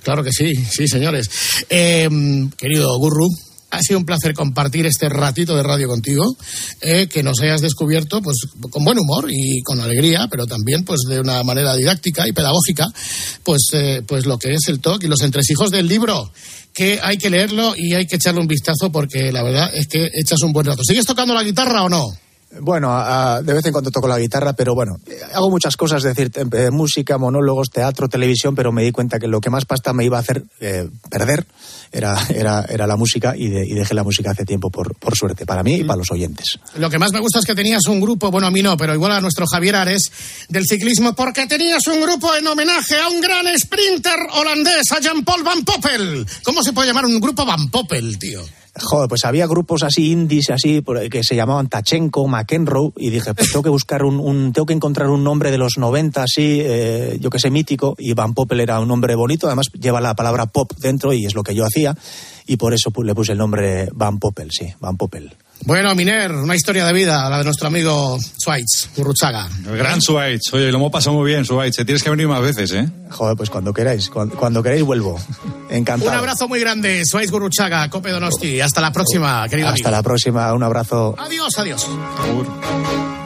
Claro 0.04 0.22
que 0.22 0.34
sí, 0.34 0.54
sí, 0.54 0.90
señores. 0.90 1.30
Eh, 1.70 2.10
querido 2.58 2.98
Gurru, 2.98 3.30
ha 3.72 3.82
sido 3.82 4.00
un 4.00 4.06
placer 4.06 4.34
compartir 4.34 4.86
este 4.86 5.10
ratito 5.10 5.56
de 5.56 5.64
radio 5.64 5.88
contigo, 5.88 6.38
eh, 6.82 7.08
que 7.08 7.24
nos 7.24 7.40
hayas 7.42 7.62
descubierto 7.62 8.22
pues 8.22 8.38
con 8.70 8.84
buen 8.84 9.00
humor 9.00 9.30
y 9.32 9.62
con 9.64 9.80
alegría, 9.80 10.28
pero 10.30 10.46
también 10.46 10.84
pues 10.84 11.00
de 11.08 11.20
una 11.20 11.42
manera 11.44 11.76
didáctica 11.76 12.28
y 12.28 12.34
pedagógica, 12.34 12.88
pues, 13.44 13.62
eh, 13.74 14.02
pues 14.06 14.26
lo 14.26 14.38
que 14.38 14.54
es 14.54 14.68
el 14.68 14.80
TOC 14.80 15.06
y 15.06 15.08
los 15.08 15.22
entresijos 15.22 15.72
del 15.72 15.88
libro, 15.88 16.32
que 16.74 17.00
hay 17.02 17.18
que 17.18 17.30
leerlo 17.30 17.74
y 17.76 17.94
hay 17.94 18.06
que 18.06 18.18
echarle 18.18 18.42
un 18.42 18.48
vistazo 18.48 18.92
porque 18.92 19.32
la 19.32 19.44
verdad 19.44 19.72
es 19.74 19.88
que 19.88 20.10
echas 20.14 20.42
un 20.42 20.54
buen 20.54 20.66
rato. 20.66 20.84
¿Sigues 20.84 21.06
tocando 21.06 21.34
la 21.34 21.44
guitarra 21.44 21.84
o 21.84 21.90
no? 21.90 22.12
Bueno, 22.60 22.92
de 23.44 23.54
vez 23.54 23.66
en 23.66 23.72
cuando 23.72 23.92
toco 23.92 24.08
la 24.08 24.20
guitarra, 24.20 24.54
pero 24.54 24.76
bueno, 24.76 24.98
eh, 25.08 25.20
hago 25.34 25.50
muchas 25.50 25.78
cosas, 25.78 26.04
es 26.04 26.16
decir, 26.16 26.32
eh, 26.36 26.70
música, 26.70 27.18
monólogos, 27.18 27.70
teatro, 27.70 28.10
televisión, 28.10 28.56
pero 28.56 28.72
me 28.74 28.84
di 28.84 28.92
cuenta 28.92 29.20
que 29.20 29.28
lo 29.28 29.40
que 29.40 29.50
más 29.50 29.66
pasta 29.66 29.94
me 29.94 30.04
iba 30.04 30.18
a 30.18 30.22
hacer 30.22 30.44
eh, 30.60 30.90
perder 31.10 31.46
era, 31.92 32.18
era, 32.30 32.66
era 32.68 32.88
la 32.88 32.98
música 32.98 33.34
y 33.38 33.48
dejé 33.50 33.94
la 33.94 34.04
música 34.04 34.32
hace 34.32 34.46
tiempo, 34.46 34.70
por, 34.70 34.96
por 34.96 35.16
suerte, 35.16 35.46
para 35.46 35.64
mí 35.64 35.76
y 35.76 35.84
para 35.84 35.98
los 35.98 36.12
oyentes. 36.12 36.60
Lo 36.76 36.90
que 36.90 37.00
más 37.00 37.14
me 37.14 37.20
gusta 37.20 37.40
es 37.40 37.46
que 37.46 37.56
tenías 37.56 37.86
un 37.88 38.02
grupo, 38.02 38.30
bueno, 38.32 38.48
a 38.48 38.52
mí 38.52 38.62
no, 38.62 38.76
pero 38.76 38.94
igual 38.94 39.14
a 39.14 39.22
nuestro 39.22 39.46
Javier 39.48 39.78
Ares 39.78 40.12
del 40.50 40.66
ciclismo, 40.66 41.14
porque 41.14 41.48
tenías 41.48 41.88
un 41.88 42.02
grupo 42.02 42.36
en 42.36 42.48
homenaje 42.48 43.00
a 43.00 43.08
un 43.08 43.22
gran 43.22 43.46
sprinter 43.58 44.20
holandés, 44.34 44.92
a 44.92 45.00
Jean-Paul 45.00 45.44
Van 45.44 45.64
Poppel. 45.64 46.26
¿Cómo 46.44 46.64
se 46.64 46.74
puede 46.74 46.90
llamar 46.90 47.06
un 47.06 47.20
grupo 47.20 47.46
Van 47.46 47.70
Poppel, 47.70 48.20
tío? 48.20 48.42
Joder, 48.80 49.10
pues 49.10 49.26
había 49.26 49.48
grupos 49.48 49.84
así 49.84 50.12
indies, 50.12 50.50
así, 50.50 50.82
que 51.12 51.24
se 51.24 51.36
llamaban 51.36 51.68
Tachenko, 51.68 52.26
McEnroe, 52.28 52.94
y 52.96 53.10
dije, 53.10 53.34
pues 53.34 53.52
tengo 53.52 53.64
que 53.64 53.70
buscar 53.70 54.04
un, 54.06 54.18
un- 54.18 54.54
tengo 54.54 54.66
que 54.66 54.74
encontrar 54.74 55.10
un 55.10 55.26
nombre 55.26 55.52
de 55.52 55.58
los 55.58 55.74
90, 55.78 56.24
así, 56.24 56.62
eh, 56.64 57.18
yo 57.20 57.30
que 57.30 57.38
sé, 57.40 57.50
mítico, 57.52 57.96
y 57.98 58.14
Van 58.14 58.34
Poppel 58.34 58.62
era 58.62 58.80
un 58.80 58.88
nombre 58.88 59.14
bonito, 59.16 59.48
además 59.48 59.68
lleva 59.78 60.00
la 60.00 60.16
palabra 60.16 60.46
pop 60.46 60.72
dentro 60.80 61.12
y 61.12 61.26
es 61.26 61.36
lo 61.36 61.44
que 61.44 61.54
yo 61.54 61.66
hacía, 61.66 61.98
y 62.48 62.56
por 62.56 62.74
eso 62.74 62.92
pu- 62.92 63.04
le 63.04 63.14
puse 63.14 63.34
el 63.34 63.40
nombre 63.40 63.90
Van 63.94 64.20
Poppel, 64.20 64.50
sí, 64.52 64.74
Van 64.80 64.96
Poppel. 64.96 65.34
Bueno, 65.64 65.94
Miner, 65.96 66.32
una 66.32 66.56
historia 66.56 66.86
de 66.86 66.94
vida, 66.94 67.30
la 67.30 67.38
de 67.38 67.44
nuestro 67.44 67.68
amigo 67.68 68.18
Schweitz, 68.20 68.90
Gurruchaga. 68.96 69.48
El 69.68 69.78
gran 69.78 70.02
Suárez. 70.02 70.42
Oye, 70.54 70.72
lo 70.72 70.78
hemos 70.78 70.92
pasado 70.92 71.16
muy 71.18 71.30
bien, 71.32 71.46
Suárez. 71.46 71.76
Tienes 71.76 72.02
que 72.02 72.10
venir 72.10 72.28
más 72.28 72.42
veces, 72.42 72.72
¿eh? 72.74 72.90
Joder, 73.12 73.38
pues 73.38 73.50
cuando 73.50 73.72
queráis, 73.74 74.10
cuando, 74.10 74.36
cuando 74.36 74.64
queráis 74.64 74.84
vuelvo. 74.84 75.20
Encantado. 75.70 76.12
Un 76.12 76.18
abrazo 76.18 76.48
muy 76.48 76.60
grande, 76.60 77.04
Schweitz 77.06 77.32
Gurruchaga, 77.32 77.90
Cope 77.90 78.10
Donosti. 78.12 78.60
Hasta 78.60 78.82
la 78.82 78.92
próxima, 78.92 79.48
querido 79.48 79.68
Hasta 79.70 79.88
amigo. 79.88 79.98
la 79.98 80.04
próxima, 80.04 80.54
un 80.54 80.64
abrazo. 80.64 81.16
Adiós, 81.18 81.58
adiós. 81.58 81.88
High 82.18 83.21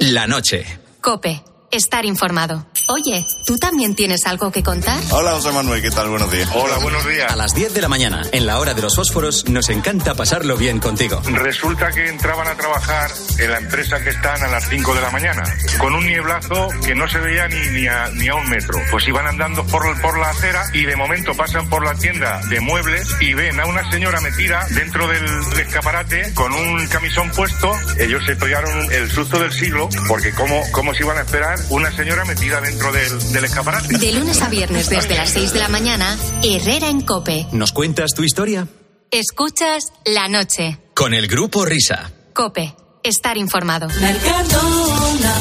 La 0.00 0.26
noche. 0.26 0.64
Cope. 1.00 1.53
Estar 1.74 2.04
informado. 2.04 2.64
Oye, 2.86 3.26
¿tú 3.44 3.58
también 3.58 3.96
tienes 3.96 4.26
algo 4.26 4.52
que 4.52 4.62
contar? 4.62 4.96
Hola, 5.10 5.32
José 5.32 5.50
Manuel, 5.50 5.82
¿qué 5.82 5.90
tal? 5.90 6.08
Buenos 6.08 6.30
días. 6.30 6.48
Hola, 6.54 6.78
buenos 6.78 7.04
días. 7.04 7.32
A 7.32 7.34
las 7.34 7.52
10 7.52 7.74
de 7.74 7.80
la 7.82 7.88
mañana, 7.88 8.22
en 8.30 8.46
la 8.46 8.60
hora 8.60 8.74
de 8.74 8.82
los 8.82 8.94
fósforos, 8.94 9.48
nos 9.48 9.68
encanta 9.70 10.14
pasarlo 10.14 10.56
bien 10.56 10.78
contigo. 10.78 11.20
Resulta 11.24 11.90
que 11.90 12.08
entraban 12.08 12.46
a 12.46 12.54
trabajar 12.54 13.10
en 13.38 13.50
la 13.50 13.58
empresa 13.58 14.00
que 14.04 14.10
están 14.10 14.40
a 14.44 14.46
las 14.46 14.68
5 14.68 14.94
de 14.94 15.00
la 15.00 15.10
mañana, 15.10 15.42
con 15.78 15.94
un 15.96 16.06
nieblazo 16.06 16.68
que 16.86 16.94
no 16.94 17.08
se 17.08 17.18
veía 17.18 17.48
ni, 17.48 17.80
ni, 17.80 17.88
a, 17.88 18.08
ni 18.10 18.28
a 18.28 18.36
un 18.36 18.48
metro. 18.48 18.78
Pues 18.92 19.08
iban 19.08 19.26
andando 19.26 19.66
por, 19.66 20.00
por 20.00 20.16
la 20.16 20.30
acera 20.30 20.62
y 20.74 20.84
de 20.84 20.94
momento 20.94 21.34
pasan 21.34 21.68
por 21.68 21.84
la 21.84 21.96
tienda 21.96 22.40
de 22.50 22.60
muebles 22.60 23.08
y 23.18 23.34
ven 23.34 23.58
a 23.58 23.66
una 23.66 23.90
señora 23.90 24.20
metida 24.20 24.64
dentro 24.70 25.08
del 25.08 25.24
escaparate 25.58 26.32
con 26.34 26.52
un 26.52 26.86
camisón 26.86 27.30
puesto. 27.30 27.72
Ellos 27.98 28.22
se 28.24 28.36
pegaron 28.36 28.92
el 28.92 29.10
susto 29.10 29.40
del 29.40 29.52
siglo, 29.52 29.88
porque 30.06 30.30
¿cómo, 30.34 30.62
cómo 30.70 30.94
se 30.94 31.02
iban 31.02 31.18
a 31.18 31.22
esperar 31.22 31.63
una 31.70 31.90
señora 31.94 32.24
metida 32.24 32.60
dentro 32.60 32.92
del, 32.92 33.32
del 33.32 33.44
escaparate? 33.44 33.98
De 33.98 34.12
lunes 34.12 34.40
a 34.42 34.48
viernes 34.48 34.88
desde 34.88 35.14
las 35.16 35.30
6 35.30 35.52
de 35.52 35.58
la 35.58 35.68
mañana, 35.68 36.16
Herrera 36.42 36.88
en 36.88 37.00
Cope. 37.00 37.46
¿Nos 37.52 37.72
cuentas 37.72 38.12
tu 38.14 38.22
historia? 38.22 38.66
Escuchas 39.10 39.92
la 40.04 40.28
noche. 40.28 40.78
Con 40.94 41.14
el 41.14 41.26
grupo 41.26 41.64
Risa. 41.64 42.10
Cope. 42.32 42.74
Estar 43.02 43.36
informado. 43.36 43.88
Mercadona, 44.00 45.34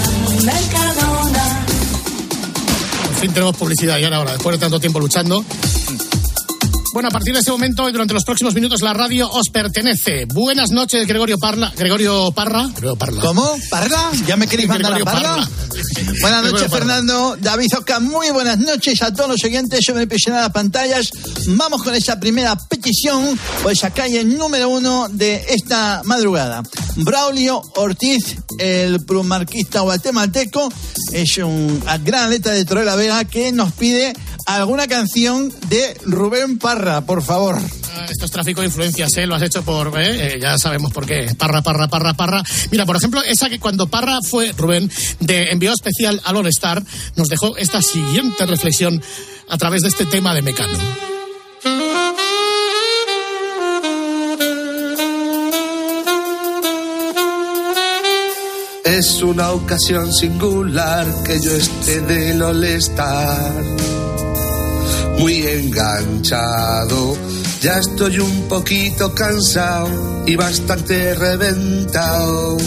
Mercadona. 0.43 1.65
Por 3.05 3.15
fin 3.15 3.33
tenemos 3.33 3.55
publicidad 3.55 3.97
ya 3.97 4.13
ahora, 4.15 4.33
después 4.33 4.57
de 4.57 4.59
tanto 4.59 4.79
tiempo 4.79 4.99
luchando. 4.99 5.43
Bueno, 6.93 7.09
a 7.09 7.11
partir 7.11 7.33
de 7.33 7.39
este 7.39 7.49
momento 7.51 7.89
y 7.89 7.91
durante 7.91 8.13
los 8.13 8.23
próximos 8.23 8.53
minutos 8.53 8.81
la 8.83 8.93
radio 8.93 9.27
os 9.27 9.49
pertenece. 9.49 10.25
Buenas 10.25 10.69
noches, 10.69 11.07
Gregorio 11.07 11.39
Parla. 11.39 11.73
Gregorio 11.75 12.31
Parra. 12.31 12.67
Gregorio 12.67 12.95
Parla. 12.95 13.19
¿Cómo? 13.19 13.55
¿Parla? 13.71 14.11
¿Ya 14.27 14.37
me 14.37 14.45
queréis 14.45 14.69
mandar 14.69 14.93
a 14.93 14.99
Parla? 15.03 15.29
Parla. 15.29 15.49
Buenas 16.21 16.51
noches. 16.51 16.71
Fernando. 16.71 17.35
David 17.39 17.77
Oca, 17.79 17.99
muy 17.99 18.29
buenas 18.29 18.59
noches 18.59 19.01
a 19.01 19.11
todos 19.11 19.27
los 19.27 19.43
oyentes. 19.43 19.79
Yo 19.87 19.95
me 19.95 20.05
presioné 20.05 20.39
las 20.39 20.51
pantallas. 20.51 21.09
Vamos 21.47 21.81
con 21.81 21.95
esa 21.95 22.19
primera 22.19 22.55
petición, 22.55 23.39
pues 23.63 23.83
acá 23.83 24.03
hay 24.03 24.17
el 24.17 24.37
número 24.37 24.69
uno 24.69 25.07
de 25.09 25.43
esta 25.49 26.03
madrugada. 26.05 26.61
Braulio 26.97 27.59
Ortiz, 27.75 28.35
el 28.59 29.03
plumarquista 29.03 29.81
guatemalteco, 29.81 30.71
es 31.11 31.37
un 31.39 31.83
gran 32.03 32.25
atleta 32.25 32.51
de 32.51 32.65
Torre 32.65 32.95
Vega 32.95 33.25
que 33.25 33.51
nos 33.51 33.73
pide 33.73 34.13
alguna 34.45 34.87
canción 34.87 35.51
de 35.69 35.97
Rubén 36.05 36.57
Parra, 36.59 37.01
por 37.01 37.23
favor. 37.23 37.57
Ah, 37.95 38.07
Esto 38.09 38.25
es 38.25 38.31
tráfico 38.31 38.61
de 38.61 38.67
influencias, 38.67 39.15
¿eh? 39.17 39.25
Lo 39.27 39.35
has 39.35 39.41
hecho 39.41 39.63
por... 39.63 39.99
¿eh? 39.99 40.35
Eh, 40.35 40.39
ya 40.41 40.57
sabemos 40.57 40.91
por 40.91 41.05
qué. 41.05 41.33
Parra, 41.37 41.61
parra, 41.61 41.87
parra, 41.87 42.13
parra. 42.13 42.43
Mira, 42.71 42.85
por 42.85 42.95
ejemplo, 42.95 43.21
esa 43.23 43.49
que 43.49 43.59
cuando 43.59 43.87
Parra 43.87 44.19
fue, 44.27 44.51
Rubén, 44.53 44.89
de 45.19 45.51
enviado 45.51 45.75
especial 45.75 46.21
al 46.23 46.35
All 46.37 46.47
Star, 46.47 46.83
nos 47.15 47.27
dejó 47.27 47.55
esta 47.57 47.81
siguiente 47.81 48.45
reflexión 48.45 49.01
a 49.49 49.57
través 49.57 49.81
de 49.81 49.89
este 49.89 50.05
tema 50.05 50.33
de 50.33 50.41
Mecano. 50.41 50.77
Es 58.85 59.23
una 59.23 59.51
ocasión 59.51 60.13
singular 60.13 61.07
que 61.25 61.41
yo 61.41 61.51
esté 61.55 62.01
del 62.01 62.41
All-Star. 62.41 63.51
Muy 65.23 65.47
enganchado, 65.47 67.15
ya 67.61 67.79
estoy 67.79 68.19
un 68.19 68.49
poquito 68.49 69.15
cansado 69.15 69.87
y 70.25 70.35
bastante 70.35 71.15
reventado. 71.15 72.57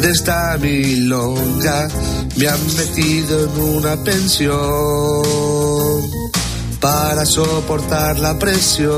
De 0.00 0.08
esta 0.08 0.56
milonga 0.56 1.88
me 2.36 2.46
han 2.46 2.76
metido 2.76 3.42
en 3.42 3.60
una 3.60 3.96
pensión 4.04 4.54
para 6.80 7.26
soportar 7.26 8.20
la 8.20 8.38
presión. 8.38 8.94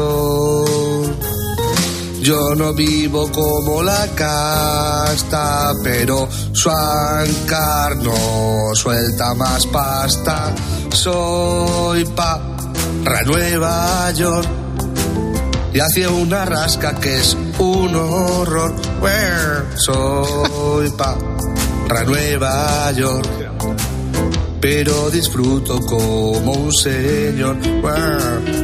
Yo 2.20 2.54
no 2.54 2.74
vivo 2.74 3.32
como 3.32 3.82
la 3.82 4.06
casta, 4.08 5.72
pero 5.82 6.28
su 6.52 6.68
no 6.68 8.74
suelta 8.74 9.34
más 9.34 9.64
pasta. 9.68 10.54
Soy 10.92 12.04
pa 12.06 12.40
Nueva 13.26 14.10
York 14.12 14.48
y 15.72 15.78
hacia 15.80 16.10
una 16.10 16.44
rasca 16.44 16.94
que 16.94 17.16
es 17.16 17.36
un 17.58 17.94
horror. 17.94 18.74
Soy 19.76 20.90
pa 20.90 21.16
Nueva 22.06 22.90
York, 22.92 23.28
pero 24.60 25.10
disfruto 25.10 25.80
como 25.80 26.52
un 26.52 26.72
señor. 26.72 27.58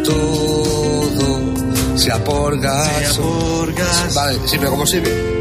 Todo 0.04 1.40
sea 1.96 2.22
por 2.24 2.60
gas. 2.60 3.18
Vale, 4.14 4.38
pero 4.58 4.70
como 4.70 4.86
sirve. 4.86 5.34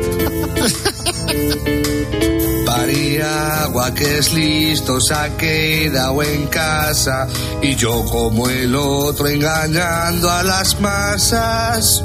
Pariagua 2.75 3.93
que 3.93 4.17
es 4.17 4.33
listo 4.33 4.99
se 4.99 5.13
ha 5.13 5.37
quedado 5.37 6.23
en 6.23 6.47
casa. 6.47 7.27
Y 7.61 7.75
yo 7.75 8.03
como 8.05 8.49
el 8.49 8.75
otro 8.75 9.27
engañando 9.27 10.27
a 10.27 10.41
las 10.41 10.81
masas. 10.81 12.03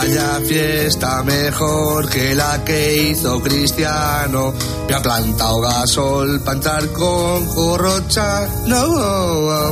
Vaya 0.00 0.40
fiesta 0.40 1.22
mejor 1.24 2.08
que 2.08 2.34
la 2.34 2.64
que 2.64 3.10
hizo 3.10 3.38
Cristiano. 3.42 4.54
Me 4.88 4.94
ha 4.94 5.02
plantado 5.02 5.60
gasol 5.60 6.40
para 6.40 6.56
entrar 6.56 6.86
con 6.92 7.44
corrocha. 7.44 8.48
No. 8.66 9.68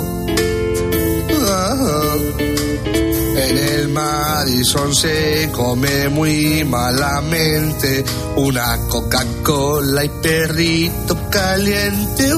En 3.36 3.56
el 3.56 3.88
Madison 3.88 4.94
se 4.94 5.48
come 5.50 6.10
muy 6.10 6.62
malamente 6.62 8.04
una 8.36 8.76
Coca-Cola 8.86 10.04
y 10.04 10.10
perrito 10.10 11.16
caliente. 11.30 12.34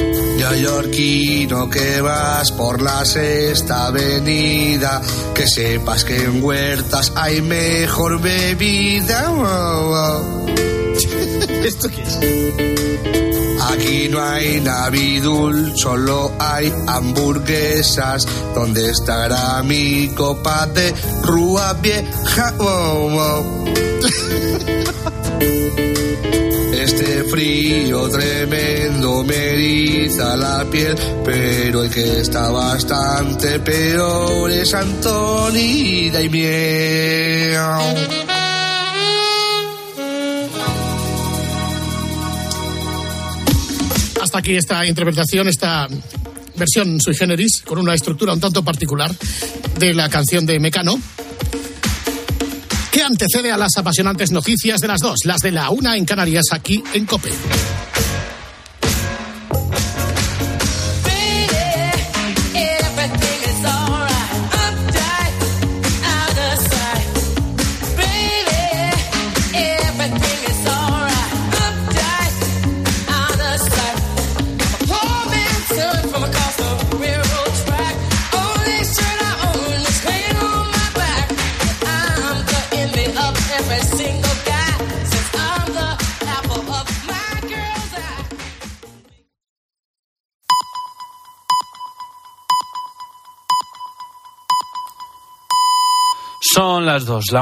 Neoyorquino 0.40 1.68
que 1.68 2.00
vas 2.00 2.50
por 2.52 2.80
la 2.80 3.04
sexta 3.04 3.88
avenida, 3.88 5.02
que 5.34 5.46
sepas 5.46 6.02
que 6.02 6.16
en 6.16 6.42
huertas 6.42 7.12
hay 7.14 7.42
mejor 7.42 8.22
bebida. 8.22 9.30
¿Esto 11.62 11.90
qué 11.90 12.02
es? 12.02 12.18
Aquí 13.70 14.08
no 14.08 14.22
hay 14.22 14.62
Navidul, 14.62 15.76
solo 15.76 16.32
hay 16.38 16.72
hamburguesas. 16.86 18.26
¿Dónde 18.54 18.92
estará 18.92 19.62
mi 19.62 20.08
copa 20.14 20.66
de 20.68 20.94
rúa 21.22 21.74
vieja? 21.74 22.54
Oh. 22.58 23.62
Este 26.82 27.24
frío 27.24 28.08
tremendo 28.08 29.22
me 29.24 29.34
eriza 29.50 30.34
la 30.36 30.64
piel, 30.70 30.96
pero 31.24 31.84
el 31.84 31.90
que 31.90 32.20
está 32.20 32.50
bastante 32.50 33.60
peor 33.60 34.50
es 34.50 34.72
Antonio 34.72 36.22
y 36.22 36.28
miel. 36.30 37.56
Hasta 44.22 44.38
aquí 44.38 44.56
esta 44.56 44.86
interpretación, 44.86 45.48
esta 45.48 45.86
versión 46.56 46.98
sui 47.00 47.14
generis, 47.14 47.62
con 47.62 47.78
una 47.78 47.94
estructura 47.94 48.32
un 48.32 48.40
tanto 48.40 48.64
particular 48.64 49.14
de 49.78 49.92
la 49.92 50.08
canción 50.08 50.46
de 50.46 50.58
Mecano, 50.58 50.98
que 52.90 53.02
antecede 53.02 53.52
a 53.52 53.56
las 53.56 53.76
apasionantes 53.76 54.30
noticias 54.30 54.80
de 54.80 54.88
las 54.88 55.00
dos, 55.00 55.20
las 55.24 55.40
de 55.40 55.52
la 55.52 55.70
una 55.70 55.96
en 55.96 56.04
Canarias, 56.04 56.46
aquí 56.52 56.82
en 56.94 57.06
COPE. 57.06 57.30
Las 96.92 97.04
dos, 97.04 97.24
la 97.30 97.38